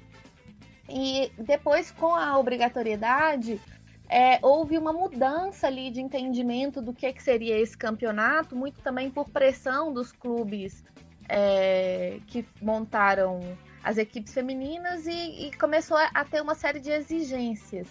E 0.89 1.31
depois, 1.39 1.93
com 1.93 2.15
a 2.15 2.37
obrigatoriedade, 2.37 3.61
é, 4.09 4.41
houve 4.43 4.77
uma 4.77 4.93
mudança 4.93 5.69
ali 5.69 5.89
de 5.89 6.01
entendimento 6.01 6.83
do 6.83 6.93
que, 6.93 7.11
que 7.13 7.23
seria 7.23 7.59
esse 7.59 7.79
campeonato, 7.79 8.57
muito 8.57 8.83
também 8.83 9.09
por 9.09 9.31
pressão 9.31 9.93
dos 9.93 10.11
clubes 10.11 10.85
é, 11.29 12.19
que 12.27 12.45
montaram 12.61 13.41
as 13.85 13.97
equipes 13.97 14.35
femininas 14.35 15.07
e, 15.07 15.47
e 15.47 15.53
começou 15.57 15.97
a 15.97 16.25
ter 16.25 16.43
uma 16.43 16.57
série 16.57 16.81
de 16.81 16.91
exigências 16.91 17.89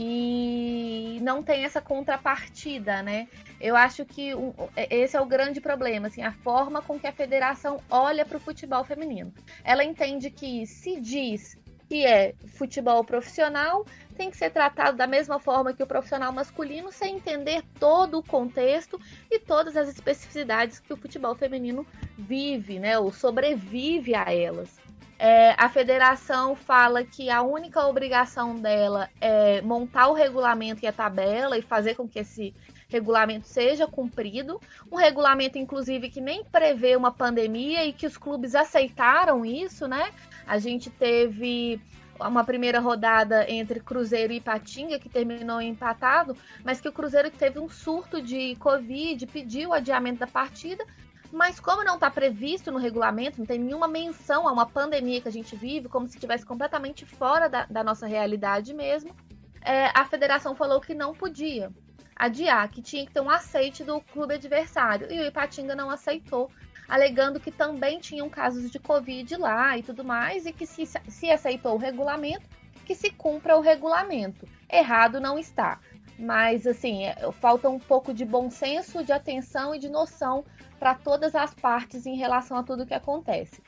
e 0.00 1.18
não 1.22 1.42
tem 1.42 1.64
essa 1.64 1.80
contrapartida, 1.80 3.02
né? 3.02 3.26
Eu 3.60 3.74
acho 3.74 4.04
que 4.04 4.32
um, 4.32 4.54
esse 4.76 5.16
é 5.16 5.20
o 5.20 5.26
grande 5.26 5.60
problema, 5.60 6.06
assim, 6.06 6.22
a 6.22 6.30
forma 6.30 6.80
com 6.80 7.00
que 7.00 7.08
a 7.08 7.12
federação 7.12 7.82
olha 7.90 8.24
para 8.24 8.36
o 8.36 8.40
futebol 8.40 8.84
feminino. 8.84 9.34
Ela 9.64 9.82
entende 9.82 10.30
que 10.30 10.64
se 10.68 11.00
diz 11.00 11.58
que 11.88 12.06
é 12.06 12.32
futebol 12.54 13.02
profissional, 13.02 13.84
tem 14.16 14.30
que 14.30 14.36
ser 14.36 14.50
tratado 14.50 14.96
da 14.96 15.06
mesma 15.06 15.40
forma 15.40 15.72
que 15.72 15.82
o 15.82 15.86
profissional 15.86 16.32
masculino, 16.32 16.92
sem 16.92 17.16
entender 17.16 17.64
todo 17.80 18.18
o 18.18 18.22
contexto 18.22 19.00
e 19.28 19.40
todas 19.40 19.76
as 19.76 19.88
especificidades 19.88 20.78
que 20.78 20.92
o 20.92 20.96
futebol 20.96 21.34
feminino 21.34 21.84
vive, 22.16 22.78
né, 22.78 22.96
ou 22.98 23.10
sobrevive 23.10 24.14
a 24.14 24.32
elas. 24.32 24.78
É, 25.18 25.54
a 25.58 25.68
federação 25.68 26.54
fala 26.54 27.02
que 27.02 27.28
a 27.28 27.42
única 27.42 27.84
obrigação 27.84 28.54
dela 28.54 29.10
é 29.20 29.60
montar 29.62 30.06
o 30.06 30.12
regulamento 30.12 30.84
e 30.84 30.86
a 30.86 30.92
tabela 30.92 31.58
e 31.58 31.62
fazer 31.62 31.96
com 31.96 32.08
que 32.08 32.20
esse 32.20 32.54
regulamento 32.88 33.48
seja 33.48 33.86
cumprido. 33.86 34.60
Um 34.90 34.96
regulamento, 34.96 35.58
inclusive, 35.58 36.08
que 36.08 36.20
nem 36.20 36.44
prevê 36.44 36.94
uma 36.94 37.10
pandemia 37.10 37.84
e 37.84 37.92
que 37.92 38.06
os 38.06 38.16
clubes 38.16 38.54
aceitaram 38.54 39.44
isso, 39.44 39.88
né? 39.88 40.12
A 40.46 40.58
gente 40.58 40.88
teve 40.88 41.80
uma 42.20 42.44
primeira 42.44 42.78
rodada 42.78 43.48
entre 43.50 43.80
Cruzeiro 43.80 44.32
e 44.32 44.40
Patinga, 44.40 44.98
que 44.98 45.08
terminou 45.08 45.60
empatado, 45.60 46.36
mas 46.64 46.80
que 46.80 46.88
o 46.88 46.92
Cruzeiro 46.92 47.30
teve 47.30 47.58
um 47.58 47.68
surto 47.68 48.22
de 48.22 48.56
Covid, 48.56 49.26
pediu 49.26 49.70
o 49.70 49.74
adiamento 49.74 50.20
da 50.20 50.26
partida 50.26 50.84
mas 51.32 51.60
como 51.60 51.84
não 51.84 51.94
está 51.94 52.10
previsto 52.10 52.70
no 52.70 52.78
regulamento, 52.78 53.38
não 53.38 53.46
tem 53.46 53.58
nenhuma 53.58 53.86
menção 53.86 54.48
a 54.48 54.52
uma 54.52 54.66
pandemia 54.66 55.20
que 55.20 55.28
a 55.28 55.32
gente 55.32 55.54
vive, 55.54 55.88
como 55.88 56.06
se 56.06 56.14
estivesse 56.14 56.44
completamente 56.44 57.04
fora 57.04 57.48
da, 57.48 57.66
da 57.66 57.84
nossa 57.84 58.06
realidade 58.06 58.72
mesmo, 58.72 59.14
é, 59.62 59.90
a 59.94 60.04
federação 60.04 60.54
falou 60.54 60.80
que 60.80 60.94
não 60.94 61.14
podia 61.14 61.70
adiar, 62.16 62.68
que 62.68 62.82
tinha 62.82 63.06
que 63.06 63.12
ter 63.12 63.20
um 63.20 63.30
aceite 63.30 63.84
do 63.84 64.00
clube 64.00 64.34
adversário. 64.34 65.06
E 65.10 65.20
o 65.20 65.26
Ipatinga 65.26 65.76
não 65.76 65.90
aceitou, 65.90 66.50
alegando 66.88 67.38
que 67.38 67.50
também 67.50 68.00
tinham 68.00 68.28
casos 68.28 68.70
de 68.70 68.78
Covid 68.78 69.36
lá 69.36 69.76
e 69.76 69.82
tudo 69.82 70.02
mais, 70.02 70.46
e 70.46 70.52
que 70.52 70.66
se, 70.66 70.84
se 70.86 71.30
aceitou 71.30 71.74
o 71.74 71.78
regulamento, 71.78 72.48
que 72.84 72.94
se 72.94 73.10
cumpra 73.10 73.56
o 73.56 73.60
regulamento. 73.60 74.48
Errado 74.70 75.20
não 75.20 75.38
está. 75.38 75.78
Mas, 76.18 76.66
assim, 76.66 77.04
é, 77.04 77.30
falta 77.32 77.68
um 77.68 77.78
pouco 77.78 78.12
de 78.12 78.24
bom 78.24 78.50
senso, 78.50 79.04
de 79.04 79.12
atenção 79.12 79.74
e 79.74 79.78
de 79.78 79.88
noção 79.88 80.44
para 80.78 80.94
todas 80.94 81.34
as 81.34 81.54
partes 81.54 82.06
em 82.06 82.16
relação 82.16 82.56
a 82.56 82.62
tudo 82.62 82.86
que 82.86 82.94
acontece. 82.94 83.60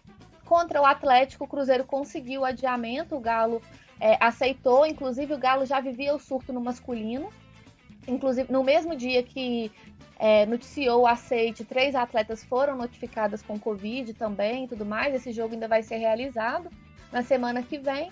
Contra 0.45 0.81
o 0.81 0.87
Atlético, 0.87 1.45
o 1.45 1.49
Cruzeiro 1.49 1.85
conseguiu 1.85 2.41
o 2.41 2.45
adiamento, 2.45 3.17
o 3.17 3.21
Galo 3.21 3.63
é, 4.01 4.17
aceitou, 4.21 4.87
inclusive 4.87 5.35
o 5.35 5.39
Galo 5.39 5.65
já 5.67 5.81
vivia 5.81 6.15
o 6.15 6.19
surto 6.19 6.53
no 6.53 6.61
masculino. 6.61 7.29
Inclusive, 8.09 8.51
no 8.51 8.65
mesmo 8.65 8.97
dia 8.97 9.23
que 9.23 9.71
é, 10.19 10.47
noticiou 10.47 11.03
o 11.03 11.07
aceite, 11.07 11.65
três 11.65 11.95
atletas 11.95 12.43
foram 12.43 12.77
notificadas 12.77 13.43
com 13.43 13.59
Covid 13.59 14.15
também 14.15 14.65
e 14.65 14.69
tudo 14.69 14.85
mais. 14.85 15.15
Esse 15.15 15.33
jogo 15.33 15.55
ainda 15.55 15.69
vai 15.69 15.83
ser 15.83 15.97
realizado 15.97 16.71
na 17.13 17.23
semana 17.23 17.63
que 17.63 17.79
vem. 17.79 18.11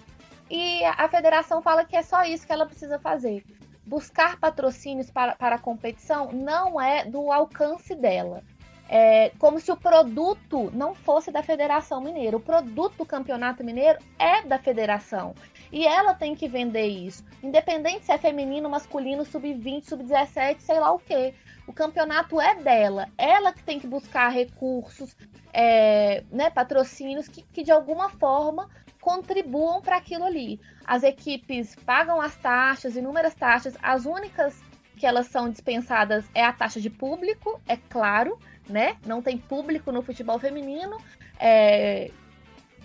E 0.51 0.85
a 0.85 1.09
federação 1.09 1.61
fala 1.61 1.85
que 1.85 1.97
é 1.97 2.03
só 2.03 2.23
isso 2.25 2.47
que 2.47 2.53
ela 2.53 2.67
precisa 2.67 2.99
fazer. 2.99 3.45
Buscar 3.85 4.39
patrocínios 4.39 5.11
para, 5.11 5.35
para 5.35 5.57
a 5.57 5.59
competição 5.59 6.31
não 6.33 6.81
é 6.81 7.05
do 7.05 7.33
alcance 7.33 7.95
dela. 7.95 8.43
É 8.89 9.33
como 9.39 9.61
se 9.61 9.71
o 9.71 9.77
produto 9.77 10.71
não 10.73 10.95
fosse 10.95 11.31
da 11.31 11.43
Federação 11.43 12.01
Mineira. 12.01 12.37
O 12.37 12.41
produto 12.41 12.97
do 12.97 13.07
Campeonato 13.07 13.63
Mineiro 13.63 13.99
é 14.19 14.43
da 14.43 14.59
federação. 14.59 15.35
E 15.71 15.87
ela 15.87 16.15
tem 16.15 16.35
que 16.35 16.49
vender 16.49 16.87
isso. 16.87 17.23
Independente 17.43 18.07
se 18.07 18.13
é 18.13 18.19
feminino, 18.19 18.71
masculino, 18.71 19.25
sub-20, 19.25 19.85
sub-17, 19.85 20.61
sei 20.61 20.81
lá 20.81 20.91
o 20.93 20.99
quê. 20.99 21.35
O 21.67 21.73
campeonato 21.73 22.41
é 22.41 22.55
dela. 22.55 23.09
Ela 23.19 23.53
que 23.53 23.63
tem 23.63 23.79
que 23.79 23.87
buscar 23.87 24.31
recursos, 24.31 25.15
é, 25.53 26.25
né, 26.31 26.49
patrocínios 26.49 27.29
que, 27.29 27.43
que 27.43 27.63
de 27.63 27.71
alguma 27.71 28.09
forma 28.09 28.71
contribuam 29.03 29.83
para 29.83 29.97
aquilo 29.97 30.25
ali. 30.25 30.59
As 30.87 31.03
equipes 31.03 31.77
pagam 31.85 32.21
as 32.21 32.35
taxas, 32.37 32.97
inúmeras 32.97 33.35
taxas. 33.35 33.77
As 33.83 34.07
únicas 34.07 34.59
que 34.97 35.07
elas 35.07 35.29
são 35.29 35.49
dispensadas 35.49 36.25
é 36.35 36.45
a 36.45 36.53
taxa 36.53 36.81
de 36.81 36.91
público, 36.91 37.61
é 37.69 37.77
claro, 37.77 38.39
né? 38.69 38.97
Não 39.07 39.23
tem 39.23 39.39
público 39.39 39.91
no 39.91 40.03
futebol 40.03 40.39
feminino. 40.39 40.99
É, 41.39 42.11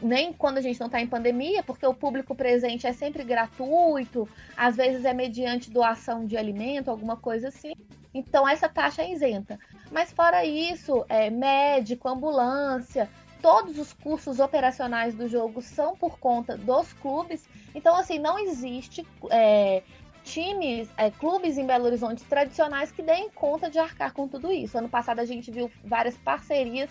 nem 0.01 0.33
quando 0.33 0.57
a 0.57 0.61
gente 0.61 0.79
não 0.79 0.87
está 0.87 1.01
em 1.01 1.07
pandemia, 1.07 1.63
porque 1.63 1.85
o 1.85 1.93
público 1.93 2.35
presente 2.35 2.85
é 2.85 2.93
sempre 2.93 3.23
gratuito, 3.23 4.27
às 4.55 4.75
vezes 4.75 5.05
é 5.05 5.13
mediante 5.13 5.71
doação 5.71 6.25
de 6.25 6.37
alimento, 6.37 6.89
alguma 6.89 7.15
coisa 7.15 7.47
assim. 7.47 7.73
Então 8.13 8.47
essa 8.47 8.67
taxa 8.67 9.01
é 9.01 9.11
isenta. 9.11 9.59
Mas 9.91 10.11
fora 10.11 10.45
isso, 10.45 11.05
é, 11.07 11.29
médico, 11.29 12.09
ambulância, 12.09 13.09
todos 13.41 13.77
os 13.77 13.91
custos 13.91 14.39
operacionais 14.39 15.13
do 15.13 15.27
jogo 15.27 15.61
são 15.61 15.95
por 15.95 16.17
conta 16.17 16.57
dos 16.57 16.93
clubes. 16.93 17.43
Então, 17.75 17.95
assim, 17.95 18.17
não 18.17 18.39
existe 18.39 19.05
é, 19.29 19.83
times, 20.23 20.89
é, 20.97 21.11
clubes 21.11 21.57
em 21.57 21.65
Belo 21.65 21.85
Horizonte 21.85 22.23
tradicionais 22.23 22.91
que 22.91 23.01
deem 23.01 23.29
conta 23.29 23.69
de 23.69 23.77
arcar 23.77 24.13
com 24.13 24.27
tudo 24.27 24.51
isso. 24.51 24.77
Ano 24.77 24.89
passado 24.89 25.19
a 25.19 25.25
gente 25.25 25.51
viu 25.51 25.69
várias 25.83 26.17
parcerias 26.17 26.89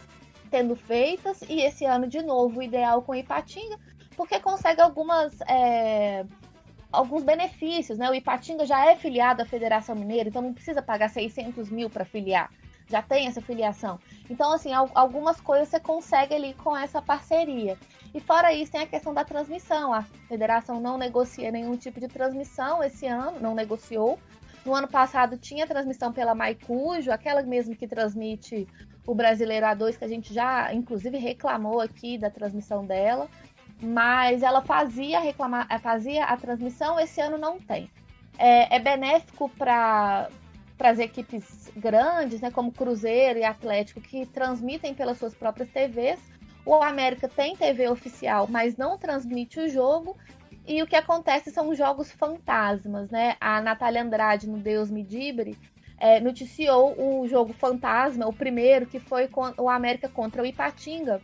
sendo 0.50 0.76
feitas 0.76 1.42
e 1.48 1.62
esse 1.62 1.84
ano 1.84 2.06
de 2.06 2.22
novo 2.22 2.60
o 2.60 2.62
ideal 2.62 3.02
com 3.02 3.14
Ipatinga, 3.14 3.78
porque 4.16 4.38
consegue 4.38 4.80
algumas 4.82 5.40
é, 5.48 6.26
alguns 6.92 7.24
benefícios, 7.24 7.98
né? 7.98 8.10
O 8.10 8.14
Ipatinga 8.14 8.66
já 8.66 8.90
é 8.90 8.94
filiado 8.94 9.42
à 9.42 9.46
Federação 9.46 9.96
Mineira, 9.96 10.28
então 10.28 10.42
não 10.42 10.52
precisa 10.52 10.82
pagar 10.82 11.08
600 11.08 11.70
mil 11.70 11.88
para 11.88 12.04
filiar. 12.04 12.50
Já 12.88 13.00
tem 13.00 13.26
essa 13.26 13.40
filiação. 13.40 13.98
Então, 14.28 14.52
assim, 14.52 14.70
algumas 14.72 15.40
coisas 15.40 15.68
você 15.68 15.80
consegue 15.80 16.34
ali 16.34 16.52
com 16.52 16.76
essa 16.76 17.00
parceria. 17.00 17.78
E 18.14 18.20
fora 18.20 18.52
isso, 18.52 18.72
tem 18.72 18.82
a 18.82 18.86
questão 18.86 19.14
da 19.14 19.24
transmissão. 19.24 19.92
A 19.92 20.02
federação 20.28 20.80
não 20.80 20.98
negocia 20.98 21.50
nenhum 21.50 21.76
tipo 21.76 21.98
de 21.98 22.08
transmissão 22.08 22.82
esse 22.82 23.06
ano, 23.06 23.40
não 23.40 23.54
negociou. 23.54 24.18
No 24.64 24.74
ano 24.74 24.86
passado 24.86 25.36
tinha 25.36 25.66
transmissão 25.66 26.12
pela 26.12 26.34
Maicujo, 26.34 27.10
aquela 27.10 27.42
mesmo 27.42 27.74
que 27.74 27.88
transmite 27.88 28.68
o 29.06 29.14
Brasileiro 29.14 29.66
A2, 29.66 29.98
que 29.98 30.04
a 30.04 30.08
gente 30.08 30.32
já, 30.32 30.72
inclusive, 30.72 31.18
reclamou 31.18 31.80
aqui 31.80 32.16
da 32.16 32.30
transmissão 32.30 32.84
dela 32.84 33.28
mas 33.82 34.42
ela 34.42 34.62
fazia 34.62 35.18
reclamar, 35.18 35.66
eh, 35.68 35.78
fazia 35.78 36.24
a 36.24 36.36
transmissão, 36.36 37.00
esse 37.00 37.20
ano 37.20 37.36
não 37.36 37.58
tem. 37.58 37.90
É, 38.38 38.76
é 38.76 38.78
benéfico 38.78 39.48
para 39.50 40.28
as 40.78 40.98
equipes 41.00 41.70
grandes, 41.76 42.40
né, 42.40 42.50
como 42.50 42.72
Cruzeiro 42.72 43.40
e 43.40 43.44
Atlético, 43.44 44.00
que 44.00 44.24
transmitem 44.26 44.94
pelas 44.94 45.18
suas 45.18 45.34
próprias 45.34 45.68
TVs. 45.70 46.20
O 46.64 46.74
América 46.74 47.28
tem 47.28 47.56
TV 47.56 47.88
oficial, 47.88 48.46
mas 48.48 48.76
não 48.76 48.96
transmite 48.96 49.58
o 49.60 49.68
jogo. 49.68 50.16
E 50.66 50.80
o 50.80 50.86
que 50.86 50.94
acontece 50.94 51.50
são 51.50 51.74
jogos 51.74 52.12
fantasmas, 52.12 53.10
né? 53.10 53.36
A 53.40 53.60
Natália 53.60 54.02
Andrade, 54.02 54.48
no 54.48 54.58
Deus 54.58 54.90
Me 54.90 55.02
Dibre, 55.02 55.58
é, 55.98 56.20
noticiou 56.20 56.94
o 56.96 57.26
jogo 57.26 57.52
fantasma, 57.52 58.26
o 58.26 58.32
primeiro, 58.32 58.86
que 58.86 59.00
foi 59.00 59.28
o 59.56 59.68
América 59.68 60.08
contra 60.08 60.42
o 60.42 60.46
Ipatinga, 60.46 61.20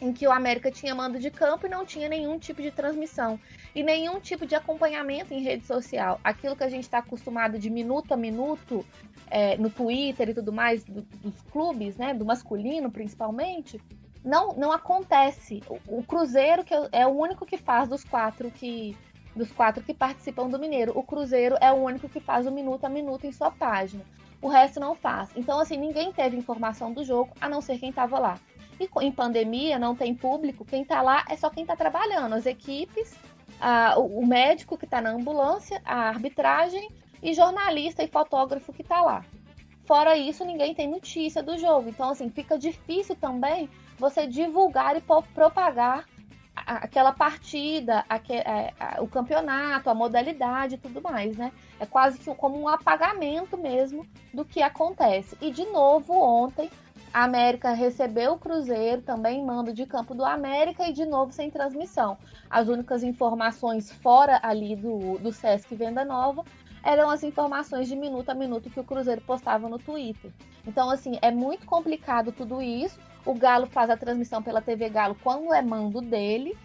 em 0.00 0.12
que 0.12 0.26
o 0.26 0.32
América 0.32 0.70
tinha 0.70 0.94
mando 0.94 1.18
de 1.18 1.30
campo 1.30 1.66
e 1.66 1.70
não 1.70 1.84
tinha 1.84 2.08
nenhum 2.08 2.38
tipo 2.38 2.62
de 2.62 2.70
transmissão 2.70 3.38
e 3.74 3.82
nenhum 3.82 4.20
tipo 4.20 4.46
de 4.46 4.54
acompanhamento 4.54 5.34
em 5.34 5.42
rede 5.42 5.66
social. 5.66 6.20
Aquilo 6.22 6.56
que 6.56 6.64
a 6.64 6.68
gente 6.68 6.84
está 6.84 6.98
acostumado 6.98 7.58
de 7.58 7.70
minuto 7.70 8.12
a 8.12 8.16
minuto 8.16 8.84
é, 9.30 9.56
no 9.56 9.70
Twitter 9.70 10.30
e 10.30 10.34
tudo 10.34 10.52
mais 10.52 10.84
do, 10.84 11.02
dos 11.02 11.42
clubes, 11.50 11.96
né, 11.96 12.14
do 12.14 12.24
masculino 12.24 12.90
principalmente, 12.90 13.80
não, 14.24 14.54
não 14.54 14.72
acontece. 14.72 15.62
O, 15.68 15.98
o 15.98 16.02
Cruzeiro 16.02 16.64
que 16.64 16.74
é 16.92 17.06
o 17.06 17.10
único 17.10 17.46
que 17.46 17.56
faz 17.56 17.88
dos 17.88 18.04
quatro 18.04 18.50
que 18.50 18.96
dos 19.34 19.52
quatro 19.52 19.82
que 19.84 19.94
participam 19.94 20.48
do 20.48 20.58
Mineiro. 20.58 20.92
O 20.98 21.02
Cruzeiro 21.02 21.56
é 21.60 21.70
o 21.70 21.76
único 21.76 22.08
que 22.08 22.18
faz 22.18 22.46
o 22.46 22.50
minuto 22.50 22.84
a 22.84 22.88
minuto 22.88 23.24
em 23.24 23.32
sua 23.32 23.50
página. 23.50 24.04
O 24.42 24.48
resto 24.48 24.80
não 24.80 24.94
faz. 24.94 25.30
Então, 25.36 25.60
assim, 25.60 25.76
ninguém 25.76 26.12
teve 26.12 26.36
informação 26.36 26.92
do 26.92 27.04
jogo, 27.04 27.32
a 27.40 27.48
não 27.48 27.60
ser 27.60 27.78
quem 27.78 27.90
estava 27.90 28.18
lá. 28.18 28.38
E 28.80 28.88
em 29.04 29.12
pandemia 29.12 29.78
não 29.78 29.94
tem 29.94 30.14
público, 30.14 30.64
quem 30.64 30.82
está 30.82 31.02
lá 31.02 31.24
é 31.28 31.36
só 31.36 31.50
quem 31.50 31.62
está 31.62 31.74
trabalhando, 31.74 32.34
as 32.34 32.46
equipes, 32.46 33.16
a, 33.60 33.98
o 33.98 34.24
médico 34.24 34.78
que 34.78 34.84
está 34.84 35.00
na 35.00 35.10
ambulância, 35.10 35.80
a 35.84 36.08
arbitragem 36.08 36.88
e 37.20 37.34
jornalista 37.34 38.04
e 38.04 38.08
fotógrafo 38.08 38.72
que 38.72 38.82
está 38.82 39.02
lá. 39.02 39.24
Fora 39.84 40.16
isso, 40.16 40.44
ninguém 40.44 40.74
tem 40.74 40.86
notícia 40.86 41.42
do 41.42 41.56
jogo. 41.58 41.88
Então, 41.88 42.10
assim, 42.10 42.28
fica 42.28 42.58
difícil 42.58 43.16
também 43.16 43.68
você 43.98 44.26
divulgar 44.26 44.96
e 44.96 45.02
propagar 45.34 46.04
aquela 46.54 47.12
partida, 47.12 48.04
é, 48.28 49.00
o 49.00 49.06
campeonato, 49.06 49.88
a 49.88 49.94
modalidade 49.94 50.74
e 50.74 50.78
tudo 50.78 51.00
mais, 51.00 51.36
né? 51.36 51.52
É 51.78 51.86
quase 51.86 52.18
que 52.18 52.34
como 52.34 52.60
um 52.60 52.68
apagamento 52.68 53.56
mesmo 53.56 54.06
do 54.34 54.44
que 54.44 54.60
acontece. 54.62 55.36
E 55.40 55.50
de 55.50 55.64
novo, 55.66 56.12
ontem, 56.14 56.70
a 57.12 57.24
América 57.24 57.72
recebeu 57.72 58.32
o 58.32 58.38
Cruzeiro, 58.38 59.02
também 59.02 59.44
mando 59.44 59.72
de 59.72 59.86
campo 59.86 60.14
do 60.14 60.24
América 60.24 60.88
e 60.88 60.92
de 60.92 61.04
novo 61.04 61.32
sem 61.32 61.50
transmissão. 61.50 62.18
As 62.50 62.68
únicas 62.68 63.02
informações 63.02 63.92
fora 63.92 64.38
ali 64.42 64.76
do, 64.76 65.18
do 65.18 65.32
Sesc 65.32 65.74
Venda 65.74 66.04
Nova 66.04 66.44
eram 66.82 67.10
as 67.10 67.22
informações 67.22 67.88
de 67.88 67.96
minuto 67.96 68.30
a 68.30 68.34
minuto 68.34 68.70
que 68.70 68.80
o 68.80 68.84
Cruzeiro 68.84 69.20
postava 69.22 69.68
no 69.68 69.78
Twitter. 69.78 70.30
Então, 70.66 70.90
assim, 70.90 71.18
é 71.22 71.30
muito 71.30 71.66
complicado 71.66 72.32
tudo 72.32 72.62
isso. 72.62 72.98
O 73.24 73.34
Galo 73.34 73.66
faz 73.66 73.90
a 73.90 73.96
transmissão 73.96 74.42
pela 74.42 74.60
TV 74.60 74.88
Galo 74.88 75.16
quando 75.22 75.52
é 75.52 75.62
mando 75.62 76.00
dele. 76.00 76.56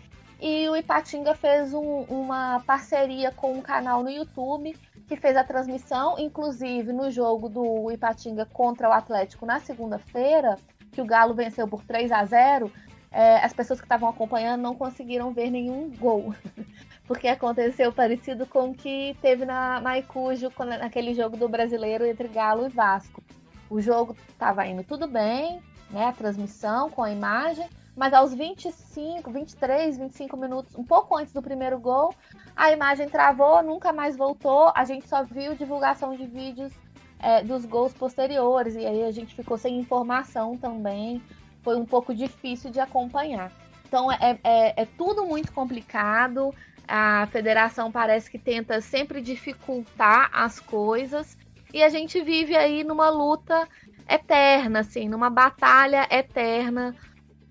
E 0.41 0.67
o 0.67 0.75
Ipatinga 0.75 1.35
fez 1.35 1.73
um, 1.73 2.01
uma 2.09 2.61
parceria 2.65 3.31
com 3.31 3.53
um 3.53 3.61
canal 3.61 4.03
no 4.03 4.09
YouTube 4.09 4.77
que 5.07 5.15
fez 5.15 5.37
a 5.37 5.43
transmissão, 5.43 6.17
inclusive 6.19 6.91
no 6.91 7.09
jogo 7.11 7.47
do 7.47 7.91
Ipatinga 7.91 8.45
contra 8.45 8.89
o 8.89 8.91
Atlético 8.91 9.45
na 9.45 9.59
segunda-feira, 9.59 10.57
que 10.91 11.01
o 11.01 11.05
Galo 11.05 11.33
venceu 11.33 11.67
por 11.67 11.83
3 11.83 12.11
a 12.11 12.25
0 12.25 12.71
é, 13.13 13.37
as 13.45 13.53
pessoas 13.53 13.79
que 13.79 13.85
estavam 13.85 14.09
acompanhando 14.09 14.61
não 14.61 14.73
conseguiram 14.75 15.31
ver 15.31 15.51
nenhum 15.51 15.91
gol. 15.91 16.33
Porque 17.05 17.27
aconteceu 17.27 17.93
parecido 17.93 18.47
com 18.47 18.71
o 18.71 18.73
que 18.73 19.15
teve 19.21 19.45
na 19.45 19.79
Maicujo, 19.81 20.51
naquele 20.79 21.13
jogo 21.13 21.37
do 21.37 21.47
brasileiro 21.47 22.05
entre 22.05 22.27
Galo 22.27 22.65
e 22.65 22.69
Vasco. 22.69 23.21
O 23.69 23.79
jogo 23.79 24.15
estava 24.29 24.65
indo 24.65 24.83
tudo 24.83 25.07
bem, 25.07 25.61
né? 25.93 26.07
A 26.07 26.11
transmissão 26.11 26.89
com 26.89 27.03
a 27.03 27.11
imagem, 27.11 27.69
mas 27.95 28.13
aos 28.13 28.33
25, 28.33 29.31
23, 29.31 29.97
25 29.97 30.35
minutos, 30.35 30.75
um 30.75 30.83
pouco 30.83 31.15
antes 31.15 31.31
do 31.31 31.41
primeiro 31.41 31.79
gol, 31.79 32.13
a 32.55 32.71
imagem 32.71 33.07
travou, 33.07 33.61
nunca 33.61 33.93
mais 33.93 34.17
voltou. 34.17 34.71
A 34.75 34.83
gente 34.83 35.07
só 35.07 35.23
viu 35.23 35.55
divulgação 35.55 36.15
de 36.15 36.25
vídeos 36.25 36.73
é, 37.19 37.43
dos 37.43 37.65
gols 37.65 37.93
posteriores, 37.93 38.75
e 38.75 38.85
aí 38.85 39.03
a 39.03 39.11
gente 39.11 39.35
ficou 39.35 39.57
sem 39.57 39.77
informação 39.77 40.57
também. 40.57 41.21
Foi 41.61 41.77
um 41.77 41.85
pouco 41.85 42.13
difícil 42.13 42.71
de 42.71 42.79
acompanhar. 42.79 43.51
Então 43.87 44.11
é, 44.11 44.39
é, 44.43 44.81
é 44.81 44.85
tudo 44.85 45.25
muito 45.25 45.53
complicado. 45.53 46.53
A 46.87 47.27
federação 47.27 47.91
parece 47.91 48.29
que 48.29 48.39
tenta 48.39 48.81
sempre 48.81 49.21
dificultar 49.21 50.29
as 50.33 50.59
coisas. 50.59 51.37
E 51.71 51.81
a 51.83 51.89
gente 51.89 52.21
vive 52.21 52.55
aí 52.55 52.83
numa 52.83 53.09
luta 53.09 53.67
eterna, 54.07 54.79
assim, 54.79 55.07
numa 55.07 55.29
batalha 55.29 56.07
eterna 56.09 56.95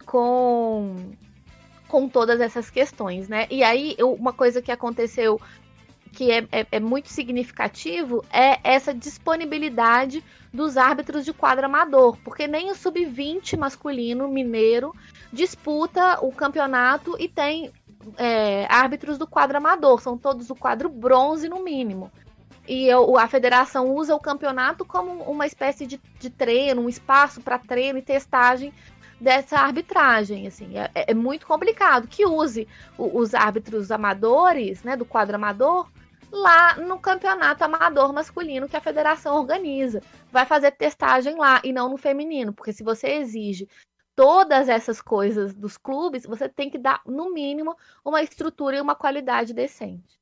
com 0.05 1.12
com 1.88 2.09
todas 2.09 2.40
essas 2.40 2.70
questões, 2.70 3.28
né? 3.28 3.46
E 3.50 3.62
aí, 3.62 3.94
uma 4.00 4.32
coisa 4.32 4.62
que 4.62 4.72
aconteceu 4.72 5.38
que 6.12 6.30
é, 6.30 6.46
é, 6.53 6.66
é, 6.72 6.80
muito 6.80 7.09
significativo 7.09 8.24
é 8.30 8.59
essa 8.62 8.94
disponibilidade 8.94 10.22
dos 10.53 10.76
árbitros 10.76 11.24
de 11.24 11.32
quadro 11.32 11.66
amador, 11.66 12.16
porque 12.24 12.46
nem 12.46 12.70
o 12.70 12.74
sub-20 12.74 13.59
masculino 13.59 14.28
mineiro 14.28 14.94
disputa 15.32 16.18
o 16.20 16.30
campeonato 16.30 17.16
e 17.18 17.28
tem 17.28 17.70
é, 18.18 18.66
árbitros 18.70 19.16
do 19.16 19.26
quadro 19.26 19.57
amador, 19.57 20.00
são 20.00 20.18
todos 20.18 20.46
do 20.46 20.55
quadro 20.55 20.88
bronze 20.88 21.48
no 21.48 21.62
mínimo. 21.62 22.12
E 22.66 22.88
a 22.90 23.28
federação 23.28 23.94
usa 23.94 24.14
o 24.14 24.20
campeonato 24.20 24.84
como 24.84 25.22
uma 25.24 25.46
espécie 25.46 25.86
de, 25.86 26.00
de 26.18 26.30
treino, 26.30 26.82
um 26.82 26.88
espaço 26.88 27.40
para 27.40 27.58
treino 27.58 27.98
e 27.98 28.02
testagem 28.02 28.72
dessa 29.20 29.58
arbitragem. 29.58 30.46
Assim, 30.46 30.78
é, 30.78 30.90
é 30.94 31.14
muito 31.14 31.46
complicado 31.46 32.06
que 32.06 32.24
use 32.24 32.68
o, 32.96 33.18
os 33.18 33.34
árbitros 33.34 33.90
amadores, 33.90 34.82
né, 34.82 34.96
do 34.96 35.04
quadro 35.04 35.36
amador, 35.36 35.88
lá 36.30 36.76
no 36.76 36.98
campeonato 36.98 37.64
amador 37.64 38.12
masculino 38.12 38.68
que 38.68 38.76
a 38.76 38.80
federação 38.80 39.36
organiza. 39.36 40.00
Vai 40.30 40.46
fazer 40.46 40.70
testagem 40.72 41.36
lá 41.36 41.60
e 41.64 41.72
não 41.72 41.88
no 41.88 41.96
feminino, 41.96 42.52
porque 42.52 42.72
se 42.72 42.84
você 42.84 43.14
exige 43.14 43.68
todas 44.14 44.68
essas 44.68 45.00
coisas 45.00 45.52
dos 45.52 45.76
clubes, 45.76 46.24
você 46.24 46.48
tem 46.48 46.70
que 46.70 46.78
dar, 46.78 47.00
no 47.06 47.32
mínimo, 47.32 47.76
uma 48.04 48.22
estrutura 48.22 48.76
e 48.76 48.80
uma 48.80 48.94
qualidade 48.94 49.52
decente. 49.52 50.21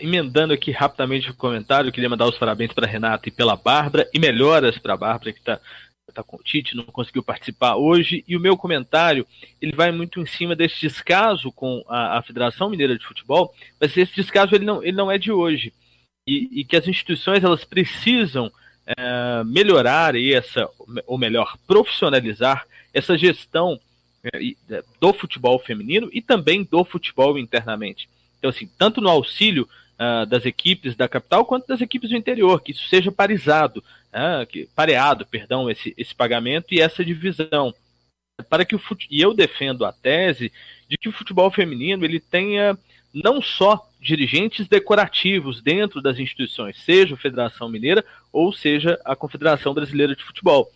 Emendando 0.00 0.52
aqui 0.52 0.72
rapidamente 0.72 1.30
o 1.30 1.34
comentário, 1.34 1.92
queria 1.92 2.08
mandar 2.08 2.26
os 2.26 2.36
parabéns 2.36 2.72
para 2.72 2.88
Renata 2.88 3.28
e 3.28 3.32
pela 3.32 3.54
Bárbara, 3.54 4.08
e 4.12 4.18
melhoras 4.18 4.78
para 4.78 4.94
a 4.94 4.96
Bárbara, 4.96 5.32
que 5.32 5.38
está 5.38 5.60
tá 6.12 6.24
com 6.24 6.36
o 6.36 6.42
Tite, 6.42 6.76
não 6.76 6.84
conseguiu 6.84 7.22
participar 7.22 7.76
hoje. 7.76 8.24
E 8.26 8.36
o 8.36 8.40
meu 8.40 8.56
comentário 8.56 9.24
ele 9.62 9.72
vai 9.72 9.92
muito 9.92 10.20
em 10.20 10.26
cima 10.26 10.56
desse 10.56 10.80
descaso 10.80 11.52
com 11.52 11.84
a, 11.88 12.18
a 12.18 12.22
Federação 12.22 12.68
Mineira 12.68 12.98
de 12.98 13.06
Futebol, 13.06 13.54
mas 13.80 13.96
esse 13.96 14.14
descaso 14.16 14.56
ele 14.56 14.64
não, 14.64 14.82
ele 14.82 14.96
não 14.96 15.10
é 15.10 15.18
de 15.18 15.30
hoje. 15.30 15.72
E, 16.26 16.60
e 16.60 16.64
que 16.64 16.76
as 16.76 16.88
instituições 16.88 17.44
elas 17.44 17.64
precisam 17.64 18.50
é, 18.86 19.44
melhorar 19.44 20.16
essa, 20.16 20.68
ou 21.06 21.16
melhor, 21.16 21.56
profissionalizar 21.64 22.66
essa 22.92 23.16
gestão 23.16 23.78
é, 24.24 24.82
do 25.00 25.12
futebol 25.12 25.60
feminino 25.60 26.08
e 26.12 26.20
também 26.20 26.64
do 26.64 26.84
futebol 26.84 27.38
internamente. 27.38 28.08
Então, 28.44 28.50
assim, 28.50 28.68
tanto 28.76 29.00
no 29.00 29.08
auxílio 29.08 29.66
uh, 29.94 30.26
das 30.26 30.44
equipes 30.44 30.94
da 30.94 31.08
capital 31.08 31.46
quanto 31.46 31.66
das 31.66 31.80
equipes 31.80 32.10
do 32.10 32.16
interior, 32.16 32.60
que 32.60 32.72
isso 32.72 32.86
seja 32.88 33.10
parizado, 33.10 33.82
uh, 34.12 34.44
que, 34.46 34.68
pareado, 34.76 35.24
perdão, 35.24 35.70
esse, 35.70 35.94
esse 35.96 36.14
pagamento 36.14 36.74
e 36.74 36.78
essa 36.78 37.02
divisão. 37.02 37.74
Para 38.50 38.66
que 38.66 38.74
o 38.74 38.78
fute... 38.78 39.08
E 39.10 39.18
eu 39.18 39.32
defendo 39.32 39.82
a 39.86 39.92
tese 39.92 40.52
de 40.86 40.98
que 40.98 41.08
o 41.08 41.12
futebol 41.12 41.50
feminino 41.50 42.04
ele 42.04 42.20
tenha 42.20 42.76
não 43.14 43.40
só 43.40 43.88
dirigentes 43.98 44.68
decorativos 44.68 45.62
dentro 45.62 46.02
das 46.02 46.18
instituições, 46.18 46.76
seja 46.84 47.14
a 47.14 47.18
Federação 47.18 47.70
Mineira 47.70 48.04
ou 48.30 48.52
seja 48.52 49.00
a 49.06 49.16
Confederação 49.16 49.72
Brasileira 49.72 50.14
de 50.14 50.22
Futebol, 50.22 50.70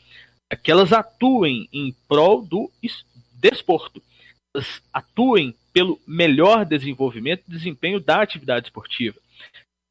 que 0.62 0.70
elas 0.70 0.90
atuem 0.90 1.68
em 1.70 1.94
prol 2.08 2.40
do 2.40 2.70
desporto, 3.34 4.02
elas 4.54 4.80
atuem 4.90 5.54
pelo 5.78 6.00
melhor 6.04 6.64
desenvolvimento 6.64 7.44
e 7.46 7.52
desempenho 7.52 8.00
da 8.00 8.20
atividade 8.20 8.66
esportiva. 8.66 9.16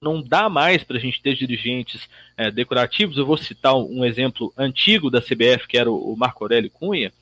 Não 0.04 0.22
dá 0.22 0.50
mais 0.50 0.84
para 0.84 0.98
a 0.98 1.00
gente 1.00 1.22
ter 1.22 1.34
dirigentes 1.34 2.10
é, 2.36 2.52
decorativos. 2.52 3.18
Eu 3.18 3.26
vou 3.26 3.38
citar 3.38 3.74
um 3.74 4.04
exemplo 4.04 4.54
antigo 4.58 5.10
da 5.10 5.22
CBF, 5.22 5.66
que 5.66 5.78
era 5.78 5.90
o 5.90 6.14
Marco 6.18 6.44
Aurélio 6.44 6.70
Cunha, 6.70 7.14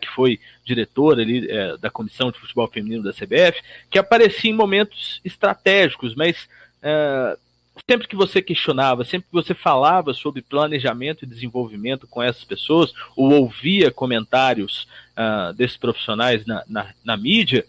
que 0.00 0.08
foi 0.08 0.40
diretor 0.64 1.20
ali, 1.20 1.46
é, 1.46 1.76
da 1.76 1.90
Comissão 1.90 2.30
de 2.30 2.38
Futebol 2.38 2.66
Feminino 2.68 3.02
da 3.02 3.12
CBF, 3.12 3.60
que 3.90 3.98
aparecia 3.98 4.50
em 4.50 4.54
momentos 4.54 5.20
estratégicos, 5.22 6.14
mas 6.14 6.48
é, 6.82 7.36
sempre 7.86 8.08
que 8.08 8.16
você 8.16 8.40
questionava, 8.40 9.04
sempre 9.04 9.28
que 9.28 9.34
você 9.34 9.52
falava 9.52 10.14
sobre 10.14 10.40
planejamento 10.40 11.22
e 11.22 11.28
desenvolvimento 11.28 12.06
com 12.06 12.22
essas 12.22 12.44
pessoas, 12.44 12.94
ou 13.14 13.30
ouvia 13.34 13.90
comentários 13.90 14.88
uh, 15.18 15.52
desses 15.52 15.76
profissionais 15.76 16.46
na, 16.46 16.64
na, 16.66 16.94
na 17.04 17.16
mídia, 17.18 17.62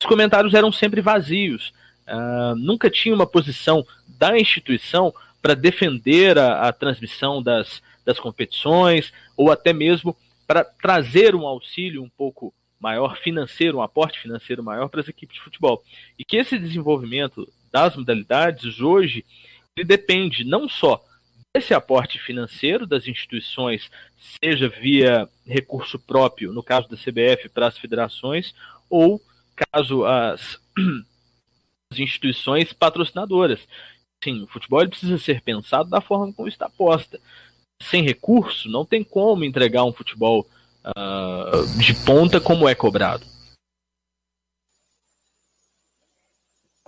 os 0.00 0.06
comentários 0.06 0.54
eram 0.54 0.70
sempre 0.70 1.00
vazios. 1.00 1.72
Uh, 2.06 2.54
nunca 2.56 2.88
tinha 2.88 3.14
uma 3.14 3.26
posição 3.26 3.84
da 4.06 4.38
instituição 4.38 5.12
para 5.42 5.54
defender 5.54 6.38
a, 6.38 6.68
a 6.68 6.72
transmissão 6.72 7.42
das, 7.42 7.82
das 8.04 8.18
competições, 8.18 9.12
ou 9.36 9.50
até 9.50 9.72
mesmo 9.72 10.16
para 10.46 10.64
trazer 10.64 11.34
um 11.34 11.46
auxílio 11.46 12.02
um 12.02 12.08
pouco 12.08 12.54
maior 12.80 13.18
financeiro, 13.18 13.78
um 13.78 13.82
aporte 13.82 14.20
financeiro 14.20 14.62
maior 14.62 14.88
para 14.88 15.00
as 15.00 15.08
equipes 15.08 15.36
de 15.36 15.42
futebol. 15.42 15.82
E 16.18 16.24
que 16.24 16.36
esse 16.36 16.58
desenvolvimento 16.58 17.46
das 17.72 17.96
modalidades 17.96 18.80
hoje 18.80 19.24
ele 19.76 19.84
depende 19.84 20.44
não 20.44 20.68
só 20.68 21.04
desse 21.54 21.74
aporte 21.74 22.18
financeiro 22.18 22.86
das 22.86 23.06
instituições, 23.06 23.90
seja 24.42 24.68
via 24.68 25.28
recurso 25.46 25.98
próprio, 25.98 26.52
no 26.52 26.62
caso 26.62 26.88
da 26.88 26.96
CBF, 26.96 27.48
para 27.48 27.66
as 27.66 27.78
federações, 27.78 28.54
ou 28.88 29.20
caso 29.72 30.04
as, 30.04 30.58
as 31.92 31.98
instituições 31.98 32.72
patrocinadoras. 32.72 33.60
Sim, 34.22 34.42
o 34.42 34.46
futebol 34.46 34.86
precisa 34.88 35.18
ser 35.18 35.42
pensado 35.42 35.88
da 35.88 36.00
forma 36.00 36.32
como 36.32 36.48
está 36.48 36.68
posta. 36.68 37.20
Sem 37.80 38.02
recurso, 38.02 38.68
não 38.68 38.84
tem 38.84 39.04
como 39.04 39.44
entregar 39.44 39.84
um 39.84 39.92
futebol 39.92 40.44
uh, 40.84 41.78
de 41.78 41.94
ponta 42.04 42.40
como 42.40 42.68
é 42.68 42.74
cobrado. 42.74 43.24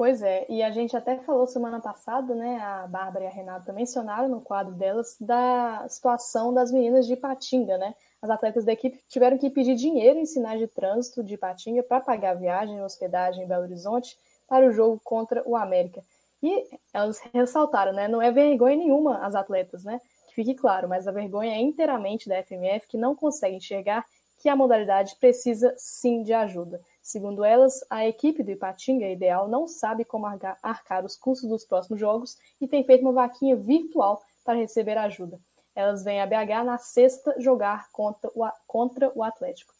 Pois 0.00 0.22
é, 0.22 0.46
e 0.48 0.62
a 0.62 0.70
gente 0.70 0.96
até 0.96 1.18
falou 1.18 1.46
semana 1.46 1.78
passada, 1.78 2.34
né? 2.34 2.58
A 2.58 2.86
Bárbara 2.86 3.26
e 3.26 3.28
a 3.28 3.30
Renata 3.30 3.70
mencionaram 3.70 4.30
no 4.30 4.40
quadro 4.40 4.72
delas 4.72 5.14
da 5.20 5.86
situação 5.88 6.54
das 6.54 6.72
meninas 6.72 7.06
de 7.06 7.14
Patinga, 7.16 7.76
né? 7.76 7.94
As 8.22 8.30
atletas 8.30 8.64
da 8.64 8.72
equipe 8.72 9.02
tiveram 9.08 9.38
que 9.38 9.50
pedir 9.50 9.74
dinheiro 9.74 10.18
em 10.18 10.26
sinais 10.26 10.60
de 10.60 10.66
trânsito 10.66 11.22
de 11.22 11.36
Patinga 11.36 11.82
para 11.82 12.00
pagar 12.00 12.34
viagem 12.34 12.76
e 12.76 12.82
hospedagem 12.82 13.44
em 13.44 13.48
Belo 13.48 13.64
Horizonte 13.64 14.18
para 14.46 14.66
o 14.66 14.72
jogo 14.72 15.00
contra 15.02 15.42
o 15.46 15.56
América. 15.56 16.02
E 16.42 16.66
elas 16.92 17.18
ressaltaram, 17.32 17.92
né? 17.92 18.08
Não 18.08 18.20
é 18.20 18.30
vergonha 18.30 18.76
nenhuma 18.76 19.18
as 19.24 19.34
atletas, 19.34 19.84
né? 19.84 20.00
Que 20.28 20.34
fique 20.34 20.54
claro, 20.54 20.88
mas 20.88 21.06
a 21.06 21.12
vergonha 21.12 21.54
é 21.54 21.60
inteiramente 21.60 22.28
da 22.28 22.42
FMF 22.42 22.86
que 22.88 22.96
não 22.96 23.14
consegue 23.14 23.56
enxergar 23.56 24.04
que 24.38 24.48
a 24.48 24.56
modalidade 24.56 25.16
precisa 25.16 25.74
sim 25.76 26.22
de 26.22 26.32
ajuda. 26.32 26.80
Segundo 27.02 27.44
elas, 27.44 27.84
a 27.90 28.06
equipe 28.06 28.42
do 28.42 28.50
Ipatinga 28.50 29.06
Ideal 29.06 29.48
não 29.48 29.66
sabe 29.66 30.04
como 30.04 30.26
arcar 30.26 31.04
os 31.04 31.16
custos 31.16 31.48
dos 31.48 31.64
próximos 31.64 32.00
jogos 32.00 32.38
e 32.60 32.66
tem 32.66 32.82
feito 32.82 33.02
uma 33.02 33.12
vaquinha 33.12 33.54
virtual 33.54 34.22
para 34.42 34.58
receber 34.58 34.96
ajuda. 34.96 35.38
Elas 35.74 36.02
vêm 36.02 36.20
a 36.20 36.26
BH 36.26 36.64
na 36.64 36.78
sexta 36.78 37.34
jogar 37.38 37.88
contra 37.92 38.30
o, 38.34 38.48
contra 38.66 39.12
o 39.14 39.22
Atlético. 39.22 39.72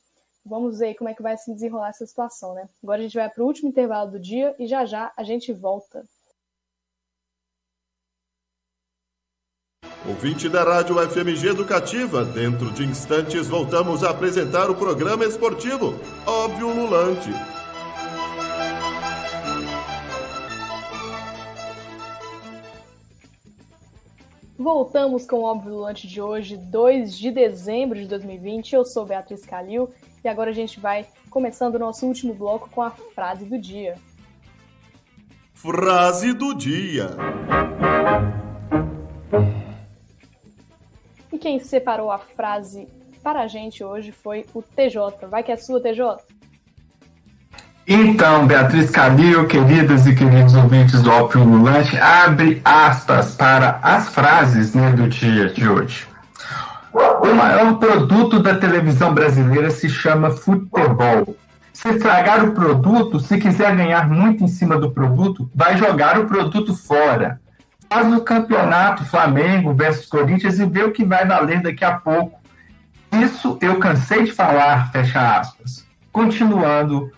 Vamos 0.45 0.79
ver 0.79 0.95
como 0.95 1.11
é 1.11 1.15
que 1.15 1.23
vai 1.23 1.37
se 1.37 1.53
desenrolar 1.53 1.91
essa 1.91 2.07
situação, 2.07 2.55
né? 2.55 2.69
Agora 2.83 3.01
a 3.01 3.03
gente 3.03 3.17
vai 3.17 3.29
para 3.29 3.43
o 3.43 3.47
último 3.47 3.69
intervalo 3.69 4.13
do 4.13 4.19
dia 4.19 4.55
e 4.59 4.67
já 4.67 4.85
já 4.85 5.13
a 5.17 5.23
gente 5.23 5.53
volta. 5.53 6.05
Ouvinte 10.07 10.49
da 10.49 10.65
Rádio 10.65 10.97
FMG 11.11 11.49
Educativa, 11.49 12.25
dentro 12.25 12.73
de 12.73 12.85
instantes 12.85 13.47
voltamos 13.47 14.03
a 14.03 14.11
apresentar 14.11 14.71
o 14.71 14.75
programa 14.75 15.27
esportivo 15.27 15.95
Óbvio 16.27 16.69
Lulante. 16.69 17.31
Voltamos 24.61 25.25
com 25.25 25.37
o 25.37 25.43
Óbvio 25.45 25.73
Lulante 25.73 26.07
de 26.07 26.21
hoje, 26.21 26.55
2 26.55 27.17
de 27.17 27.31
dezembro 27.31 27.99
de 27.99 28.07
2020. 28.07 28.75
Eu 28.75 28.85
sou 28.85 29.07
Beatriz 29.07 29.47
Calil 29.47 29.89
e 30.23 30.29
agora 30.29 30.51
a 30.51 30.53
gente 30.53 30.79
vai 30.79 31.07
começando 31.31 31.77
o 31.77 31.79
nosso 31.79 32.07
último 32.07 32.35
bloco 32.35 32.69
com 32.69 32.83
a 32.83 32.91
frase 32.91 33.47
do 33.47 33.59
dia. 33.59 33.95
Frase 35.55 36.35
do 36.35 36.53
dia. 36.55 37.09
E 41.33 41.39
quem 41.39 41.59
separou 41.59 42.11
a 42.11 42.19
frase 42.19 42.87
para 43.23 43.41
a 43.41 43.47
gente 43.47 43.83
hoje 43.83 44.13
foi 44.13 44.45
o 44.53 44.61
TJ. 44.61 45.27
Vai 45.27 45.43
que 45.43 45.53
é 45.53 45.57
sua, 45.57 45.81
TJ. 45.81 46.19
Então, 47.87 48.47
Beatriz 48.47 48.91
Calil, 48.91 49.47
queridas 49.47 50.07
e 50.07 50.15
queridos 50.15 50.55
ouvintes 50.55 51.03
do 51.03 51.11
Ópio 51.11 51.43
Lulante, 51.43 51.97
abre 51.99 52.61
aspas 52.65 53.35
para 53.35 53.81
as 53.83 54.09
frases 54.11 54.75
né, 54.75 54.93
do 54.93 55.09
dia 55.09 55.49
de 55.49 55.69
hoje. 55.69 56.07
O 56.93 57.35
maior 57.35 57.79
produto 57.79 58.41
da 58.41 58.55
televisão 58.55 59.15
brasileira 59.15 59.71
se 59.71 59.89
chama 59.89 60.31
futebol. 60.31 61.37
Se 61.73 61.89
estragar 61.89 62.45
o 62.45 62.53
produto, 62.53 63.19
se 63.19 63.39
quiser 63.39 63.75
ganhar 63.75 64.09
muito 64.09 64.45
em 64.45 64.49
cima 64.49 64.77
do 64.79 64.91
produto, 64.91 65.51
vai 65.55 65.77
jogar 65.77 66.19
o 66.19 66.27
produto 66.27 66.75
fora. 66.75 67.41
Faz 67.89 68.13
o 68.13 68.21
campeonato 68.21 69.05
Flamengo 69.05 69.73
versus 69.73 70.07
Corinthians 70.07 70.59
e 70.59 70.67
vê 70.67 70.83
o 70.85 70.93
que 70.93 71.05
vai 71.05 71.27
valer 71.27 71.63
daqui 71.63 71.85
a 71.85 71.93
pouco. 71.93 72.39
Isso 73.13 73.59
eu 73.61 73.79
cansei 73.79 74.25
de 74.25 74.33
falar, 74.33 74.93
fecha 74.93 75.39
aspas. 75.39 75.85
Continuando, 76.13 77.11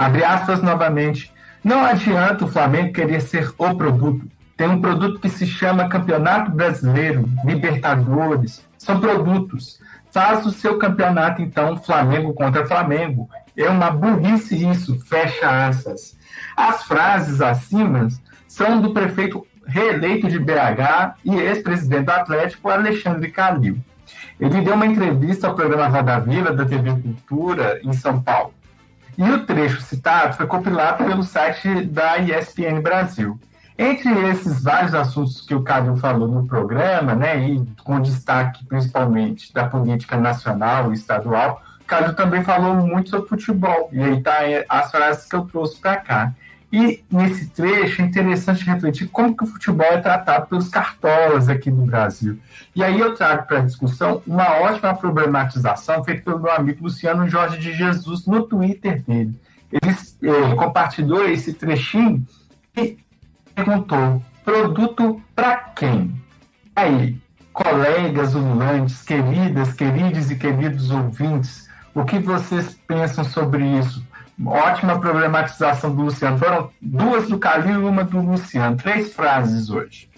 Abre 0.00 0.24
aspas 0.24 0.62
novamente. 0.62 1.30
Não 1.62 1.84
adianta 1.84 2.46
o 2.46 2.48
Flamengo 2.48 2.90
querer 2.90 3.20
ser 3.20 3.52
o 3.58 3.74
produto. 3.74 4.26
Tem 4.56 4.66
um 4.66 4.80
produto 4.80 5.20
que 5.20 5.28
se 5.28 5.46
chama 5.46 5.90
Campeonato 5.90 6.50
Brasileiro, 6.50 7.28
Libertadores. 7.44 8.66
São 8.78 8.98
produtos. 8.98 9.78
Faz 10.10 10.46
o 10.46 10.52
seu 10.52 10.78
campeonato, 10.78 11.42
então, 11.42 11.76
Flamengo 11.76 12.32
contra 12.32 12.66
Flamengo. 12.66 13.28
É 13.54 13.68
uma 13.68 13.90
burrice 13.90 14.66
isso, 14.66 14.98
fecha 15.00 15.66
aspas. 15.66 16.16
As 16.56 16.82
frases 16.84 17.42
acima 17.42 18.08
são 18.48 18.80
do 18.80 18.94
prefeito 18.94 19.46
reeleito 19.66 20.28
de 20.28 20.38
BH 20.38 21.16
e 21.26 21.36
ex-presidente 21.36 22.06
do 22.06 22.12
Atlético, 22.12 22.70
Alexandre 22.70 23.30
Calil. 23.30 23.76
Ele 24.40 24.62
deu 24.62 24.76
uma 24.76 24.86
entrevista 24.86 25.46
ao 25.46 25.54
programa 25.54 25.88
Roda 25.88 26.18
Viva 26.20 26.54
da 26.54 26.64
TV 26.64 26.90
Cultura 26.90 27.78
em 27.84 27.92
São 27.92 28.22
Paulo. 28.22 28.54
E 29.18 29.30
o 29.30 29.44
trecho 29.44 29.80
citado 29.82 30.34
foi 30.34 30.46
compilado 30.46 31.04
pelo 31.04 31.22
site 31.22 31.84
da 31.84 32.18
ESPN 32.18 32.80
Brasil. 32.80 33.38
Entre 33.78 34.10
esses 34.28 34.62
vários 34.62 34.94
assuntos 34.94 35.40
que 35.40 35.54
o 35.54 35.62
Calil 35.62 35.96
falou 35.96 36.28
no 36.28 36.46
programa, 36.46 37.14
né, 37.14 37.48
e 37.48 37.66
com 37.82 37.98
destaque 37.98 38.64
principalmente 38.66 39.52
da 39.54 39.66
política 39.66 40.18
nacional 40.18 40.90
e 40.90 40.94
estadual, 40.94 41.62
o 41.80 41.84
Calil 41.84 42.14
também 42.14 42.44
falou 42.44 42.74
muito 42.74 43.08
sobre 43.08 43.28
futebol. 43.28 43.88
E 43.90 44.02
aí 44.02 44.22
tá 44.22 44.40
as 44.68 44.90
frases 44.90 45.24
que 45.24 45.34
eu 45.34 45.46
trouxe 45.46 45.80
para 45.80 45.96
cá. 45.96 46.32
E 46.72 47.02
nesse 47.10 47.48
trecho 47.48 48.00
é 48.00 48.04
interessante 48.04 48.64
refletir 48.64 49.08
como 49.08 49.36
que 49.36 49.42
o 49.42 49.46
futebol 49.46 49.86
é 49.86 49.98
tratado 49.98 50.46
pelos 50.46 50.68
cartolas 50.68 51.48
aqui 51.48 51.68
no 51.68 51.84
Brasil. 51.84 52.38
E 52.76 52.84
aí 52.84 53.00
eu 53.00 53.14
trago 53.14 53.46
para 53.46 53.58
a 53.58 53.64
discussão 53.64 54.22
uma 54.24 54.48
ótima 54.60 54.94
problematização 54.94 56.04
feita 56.04 56.22
pelo 56.22 56.38
meu 56.38 56.52
amigo 56.52 56.84
Luciano 56.84 57.28
Jorge 57.28 57.58
de 57.58 57.72
Jesus 57.72 58.24
no 58.26 58.44
Twitter 58.44 59.02
dele. 59.02 59.34
Ele 59.72 60.54
compartilhou 60.56 61.28
esse 61.28 61.52
trechinho 61.52 62.24
e 62.76 62.96
perguntou: 63.54 64.22
produto 64.44 65.20
para 65.34 65.56
quem? 65.56 66.14
Aí, 66.74 67.20
colegas 67.52 68.34
ululantes, 68.34 69.02
queridas, 69.02 69.72
queridos 69.72 70.30
e 70.30 70.36
queridos 70.36 70.90
ouvintes, 70.90 71.68
o 71.94 72.04
que 72.04 72.18
vocês 72.20 72.78
pensam 72.86 73.24
sobre 73.24 73.64
isso? 73.64 74.04
Ótima 74.46 74.98
problematização 74.98 75.94
do 75.94 76.02
Luciano. 76.02 76.38
Foram 76.38 76.70
duas 76.80 77.28
do 77.28 77.38
Calil 77.38 77.80
e 77.80 77.84
uma 77.84 78.04
do 78.04 78.20
Luciano. 78.20 78.76
Três 78.76 79.12
frases 79.12 79.68
hoje. 79.68 80.08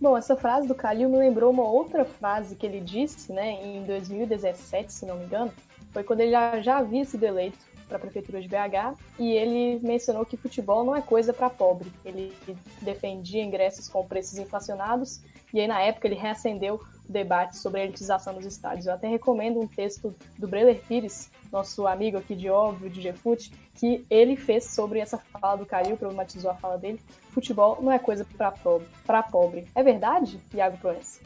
Bom, 0.00 0.16
essa 0.16 0.36
frase 0.36 0.66
do 0.66 0.74
Calil 0.74 1.10
me 1.10 1.18
lembrou 1.18 1.50
uma 1.50 1.64
outra 1.64 2.04
frase 2.04 2.54
que 2.54 2.64
ele 2.64 2.80
disse, 2.80 3.30
né, 3.30 3.62
em 3.62 3.84
2017, 3.84 4.92
se 4.92 5.04
não 5.04 5.16
me 5.16 5.26
engano, 5.26 5.52
foi 5.92 6.02
quando 6.02 6.20
ele 6.20 6.30
já, 6.30 6.60
já 6.60 6.78
havia 6.78 7.04
sido 7.04 7.24
eleito 7.24 7.58
para 7.86 7.98
a 7.98 8.00
prefeitura 8.00 8.40
de 8.40 8.48
BH 8.48 8.96
e 9.18 9.32
ele 9.32 9.78
mencionou 9.86 10.24
que 10.24 10.36
futebol 10.36 10.84
não 10.84 10.96
é 10.96 11.02
coisa 11.02 11.34
para 11.34 11.50
pobre. 11.50 11.92
Ele 12.04 12.32
defendia 12.80 13.42
ingressos 13.42 13.88
com 13.88 14.06
preços 14.06 14.38
inflacionados 14.38 15.20
e 15.52 15.60
aí 15.60 15.66
na 15.66 15.80
época 15.80 16.06
ele 16.06 16.16
reacendeu 16.16 16.80
debate 17.10 17.58
sobre 17.58 17.80
a 17.80 17.84
elitização 17.84 18.34
dos 18.34 18.46
estádios. 18.46 18.86
Eu 18.86 18.94
até 18.94 19.08
recomendo 19.08 19.60
um 19.60 19.66
texto 19.66 20.14
do 20.38 20.46
Breler 20.46 20.80
Pires, 20.86 21.30
nosso 21.52 21.86
amigo 21.86 22.16
aqui 22.16 22.34
de 22.34 22.48
óbvio, 22.48 22.88
de 22.88 23.00
GFUT, 23.10 23.50
que 23.74 24.04
ele 24.08 24.36
fez 24.36 24.64
sobre 24.64 25.00
essa 25.00 25.18
fala 25.18 25.56
do 25.56 25.66
Calil, 25.66 25.96
problematizou 25.96 26.50
a 26.50 26.54
fala 26.54 26.78
dele. 26.78 27.00
Futebol 27.30 27.78
não 27.82 27.90
é 27.90 27.98
coisa 27.98 28.24
para 28.36 28.52
pobre, 28.52 28.86
pobre. 29.30 29.66
É 29.74 29.82
verdade, 29.82 30.38
Iago 30.54 30.78
Proença? 30.78 31.20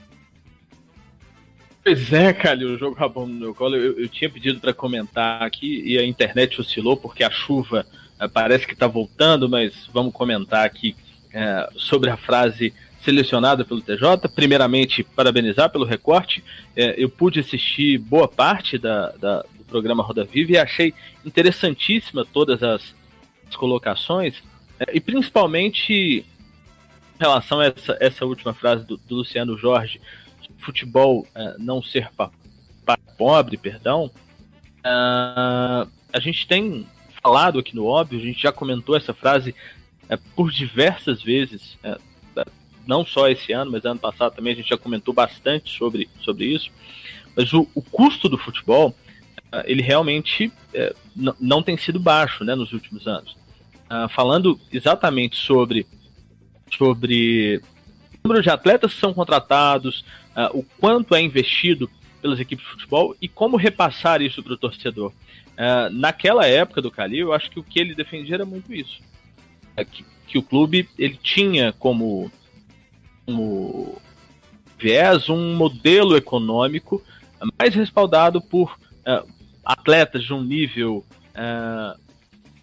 Pois 1.83 2.11
é, 2.15 2.33
Calil, 2.33 2.75
o 2.75 2.79
jogo 2.79 2.97
rabão 2.97 3.27
no 3.27 3.35
meu 3.35 3.55
colo. 3.55 3.77
Eu, 3.77 4.01
eu 4.01 4.09
tinha 4.09 4.31
pedido 4.31 4.59
para 4.59 4.73
comentar 4.73 5.43
aqui 5.43 5.83
e 5.85 5.99
a 5.99 6.05
internet 6.05 6.59
oscilou 6.59 6.97
porque 6.97 7.23
a 7.23 7.31
chuva 7.31 7.85
uh, 8.19 8.29
parece 8.31 8.67
que 8.67 8.73
está 8.73 8.87
voltando, 8.87 9.51
mas 9.51 9.87
vamos 9.93 10.15
comentar 10.15 10.65
aqui 10.65 10.97
uh, 11.29 11.79
sobre 11.79 12.09
a 12.09 12.17
frase 12.17 12.73
selecionada 13.05 13.65
pelo 13.65 13.81
TJ. 13.81 14.29
Primeiramente, 14.35 15.05
parabenizar 15.05 15.71
pelo 15.71 15.85
recorte. 15.85 16.43
É, 16.75 16.95
eu 16.97 17.09
pude 17.09 17.41
assistir 17.41 17.99
boa 17.99 18.27
parte 18.27 18.79
da, 18.79 19.11
da, 19.13 19.43
do 19.57 19.65
programa 19.65 20.03
Roda 20.03 20.25
Viva 20.25 20.53
e 20.53 20.59
achei 20.59 20.95
interessantíssima 21.25 22.25
todas 22.25 22.63
as, 22.63 22.95
as 23.49 23.57
colocações, 23.57 24.43
é, 24.81 24.97
e 24.97 25.01
principalmente 25.01 25.93
em 25.93 26.25
relação 27.21 27.61
a 27.61 27.67
essa, 27.67 27.97
essa 28.01 28.25
última 28.25 28.55
frase 28.55 28.85
do, 28.85 28.97
do 28.97 29.17
Luciano 29.17 29.57
Jorge, 29.57 30.01
futebol 30.59 31.27
é, 31.35 31.57
não 31.59 31.83
ser 31.83 32.11
para 32.17 32.31
pobre, 33.17 33.57
perdão. 33.57 34.11
É, 34.83 34.89
a 36.13 36.21
gente 36.21 36.47
tem 36.47 36.87
falado 37.23 37.59
aqui 37.59 37.75
no 37.75 37.87
óbvio, 37.87 38.19
a 38.19 38.23
gente 38.23 38.43
já 38.43 38.53
comentou 38.53 38.97
essa 38.97 39.15
frase 39.15 39.55
é, 40.09 40.17
por 40.37 40.51
diversas 40.51 41.23
vezes 41.23 41.79
é, 41.83 41.99
não 42.87 43.05
só 43.05 43.29
esse 43.29 43.53
ano, 43.53 43.73
mas 43.73 43.85
ano 43.85 44.01
passado 44.01 44.35
também 44.35 44.53
a 44.53 44.57
gente 44.57 44.69
já 44.69 44.77
comentou 44.77 45.13
bastante 45.15 45.71
sobre, 45.71 46.09
sobre 46.21 46.47
isso. 46.47 46.71
Mas 47.37 47.53
o, 47.53 47.69
o 47.75 47.83
custo 47.83 48.29
do 48.29 48.39
futebol, 48.39 48.95
eh, 49.53 49.65
ele 49.67 49.83
realmente 49.83 50.53
é, 50.73 50.95
não 51.41 51.63
tem 51.63 51.77
sido 51.77 51.99
baixo 51.99 52.45
né, 52.45 52.55
nos 52.55 52.73
últimos 52.73 53.07
anos. 53.07 53.37
Uh, 53.85 54.09
falando 54.09 54.59
exatamente 54.73 55.37
sobre, 55.37 55.87
sobre 56.77 57.61
o 58.15 58.29
número 58.29 58.43
de 58.43 58.51
atletas 58.51 58.95
que 58.95 59.01
são 59.01 59.13
contratados, 59.13 60.01
uh, 60.35 60.59
o 60.59 60.63
quanto 60.81 61.15
é 61.15 61.21
investido 61.21 61.91
pelas 62.23 62.41
equipes 62.41 62.65
de 62.65 62.71
futebol 62.73 63.15
e 63.21 63.29
como 63.29 63.57
repassar 63.57 64.23
isso 64.23 64.43
para 64.43 64.55
o 64.55 64.57
torcedor. 64.57 65.13
Naquela 65.93 66.47
época 66.47 66.83
do 66.83 66.91
Calil, 66.91 67.29
eu 67.29 67.33
acho 67.33 67.49
que 67.49 67.61
o 67.61 67.63
que 67.63 67.79
ele 67.79 67.95
defendia 67.95 68.35
era 68.35 68.47
muito 68.47 68.75
isso. 68.75 69.01
É 69.77 69.85
que, 69.85 70.05
que 70.27 70.37
o 70.37 70.43
clube 70.43 70.89
ele 70.99 71.17
tinha 71.23 71.73
como 71.73 72.33
como 73.25 73.97
viés 74.79 75.29
um 75.29 75.55
modelo 75.55 76.17
econômico 76.17 77.03
mais 77.59 77.75
respaldado 77.75 78.41
por 78.41 78.77
uh, 79.07 79.29
atletas 79.65 80.25
de 80.25 80.33
um 80.33 80.43
nível 80.43 81.05
uh, 81.35 81.99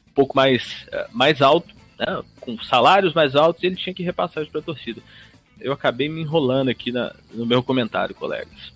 um 0.07 0.13
pouco 0.13 0.35
mais, 0.35 0.87
uh, 0.87 1.07
mais 1.11 1.41
alto, 1.41 1.73
né, 1.99 2.21
com 2.39 2.57
salários 2.59 3.13
mais 3.13 3.35
altos, 3.35 3.63
e 3.63 3.67
ele 3.67 3.75
tinha 3.75 3.93
que 3.93 4.03
repassar 4.03 4.43
isso 4.43 4.51
para 4.51 4.61
a 4.61 4.63
torcida. 4.63 5.01
Eu 5.59 5.73
acabei 5.73 6.09
me 6.09 6.21
enrolando 6.21 6.69
aqui 6.69 6.91
na, 6.91 7.13
no 7.31 7.45
meu 7.45 7.61
comentário, 7.61 8.15
colegas. 8.15 8.73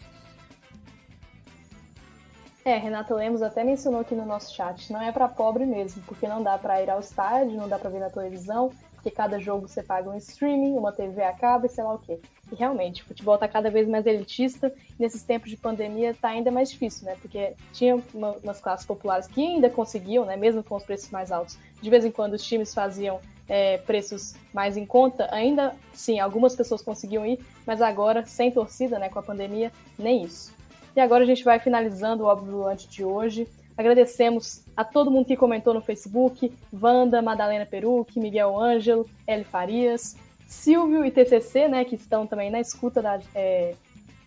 É, 2.63 2.77
Renato 2.77 3.13
Lemos 3.13 3.43
até 3.43 3.63
mencionou 3.63 4.01
aqui 4.01 4.15
no 4.15 4.25
nosso 4.25 4.55
chat, 4.55 4.91
não 4.91 4.99
é 4.99 5.11
para 5.11 5.27
pobre 5.27 5.67
mesmo, 5.67 6.01
porque 6.07 6.27
não 6.27 6.41
dá 6.41 6.57
para 6.57 6.81
ir 6.81 6.89
ao 6.89 6.99
estádio, 6.99 7.57
não 7.57 7.69
dá 7.69 7.77
para 7.77 7.91
ver 7.91 7.99
na 7.99 8.09
televisão, 8.09 8.71
porque 9.05 9.11
cada 9.15 9.39
jogo 9.39 9.67
você 9.67 9.83
paga 9.83 10.09
um 10.09 10.17
streaming, 10.17 10.75
uma 10.75 10.91
TV 10.91 11.21
a 11.21 11.31
cabo 11.31 11.67
e 11.67 11.69
sei 11.69 11.83
lá 11.83 11.93
o 11.93 11.99
quê. 11.99 12.17
E 12.51 12.55
realmente, 12.55 13.03
o 13.03 13.05
futebol 13.05 13.35
está 13.35 13.47
cada 13.47 13.69
vez 13.69 13.87
mais 13.87 14.07
elitista, 14.07 14.73
nesses 14.97 15.21
tempos 15.21 15.51
de 15.51 15.57
pandemia 15.57 16.09
está 16.09 16.29
ainda 16.29 16.49
mais 16.49 16.71
difícil, 16.71 17.05
né? 17.05 17.15
Porque 17.21 17.53
tinha 17.71 18.01
uma, 18.11 18.31
umas 18.43 18.59
classes 18.59 18.83
populares 18.83 19.27
que 19.27 19.45
ainda 19.45 19.69
conseguiam, 19.69 20.25
né? 20.25 20.35
Mesmo 20.35 20.63
com 20.63 20.75
os 20.75 20.83
preços 20.83 21.11
mais 21.11 21.31
altos. 21.31 21.55
De 21.79 21.87
vez 21.87 22.03
em 22.03 22.09
quando 22.09 22.33
os 22.33 22.43
times 22.43 22.73
faziam 22.73 23.19
é, 23.47 23.77
preços 23.77 24.33
mais 24.51 24.75
em 24.75 24.87
conta, 24.87 25.27
ainda 25.31 25.75
sim, 25.93 26.19
algumas 26.19 26.55
pessoas 26.55 26.81
conseguiam 26.81 27.23
ir, 27.23 27.37
mas 27.63 27.83
agora, 27.83 28.25
sem 28.25 28.49
torcida, 28.49 28.97
né? 28.97 29.07
Com 29.07 29.19
a 29.19 29.23
pandemia, 29.23 29.71
nem 29.99 30.23
isso. 30.23 30.51
E 30.95 30.99
agora 30.99 31.23
a 31.23 31.27
gente 31.27 31.43
vai 31.43 31.59
finalizando 31.59 32.23
o 32.23 32.25
óbvio 32.25 32.67
antes 32.67 32.87
de 32.87 33.03
hoje. 33.03 33.47
Agradecemos 33.77 34.63
a 34.75 34.83
todo 34.83 35.11
mundo 35.11 35.25
que 35.25 35.35
comentou 35.35 35.73
no 35.73 35.81
Facebook, 35.81 36.51
Wanda, 36.73 37.21
Madalena 37.21 37.65
Peruque, 37.65 38.19
Miguel 38.19 38.57
Ângelo, 38.57 39.09
Eli 39.27 39.43
Farias, 39.43 40.15
Silvio 40.47 41.03
e 41.03 41.11
TCC, 41.11 41.67
né, 41.67 41.83
que 41.83 41.95
estão 41.95 42.25
também 42.25 42.49
na 42.49 42.59
escuta 42.59 43.01
da, 43.01 43.19
é, 43.33 43.75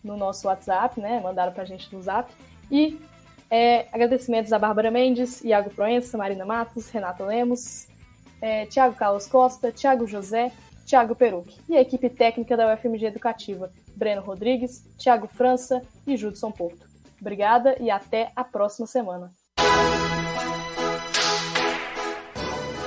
no 0.03 0.17
nosso 0.17 0.49
WhatsApp, 0.49 1.01
né, 1.01 1.21
mandaram 1.21 1.53
pra 1.53 1.65
gente 1.65 1.93
no 1.95 2.03
Zap. 2.03 2.31
E 2.71 3.01
é, 3.51 3.87
agradecimentos 3.93 4.53
a 4.53 4.59
Bárbara 4.59 4.91
Mendes, 4.91 5.43
Iago 5.43 5.71
Proença, 5.71 6.19
Marina 6.19 6.45
Matos, 6.45 6.91
Renato 6.91 7.25
Lemos, 7.25 7.89
é, 8.43 8.67
Tiago 8.67 8.95
Carlos 8.95 9.27
Costa, 9.27 9.73
Tiago 9.73 10.07
José, 10.07 10.53
Tiago 10.85 11.15
Peruque. 11.15 11.59
E 11.69 11.77
a 11.77 11.81
equipe 11.81 12.11
técnica 12.11 12.57
da 12.57 12.73
UFMG 12.73 13.07
Educativa, 13.07 13.71
Breno 13.97 14.23
Rodrigues, 14.23 14.85
Tiago 14.97 15.27
França 15.27 15.83
e 16.07 16.17
Judson 16.17 16.51
Porto. 16.51 16.87
Obrigada 17.21 17.77
e 17.81 17.91
até 17.91 18.31
a 18.37 18.45
próxima 18.45 18.87
semana. 18.87 19.33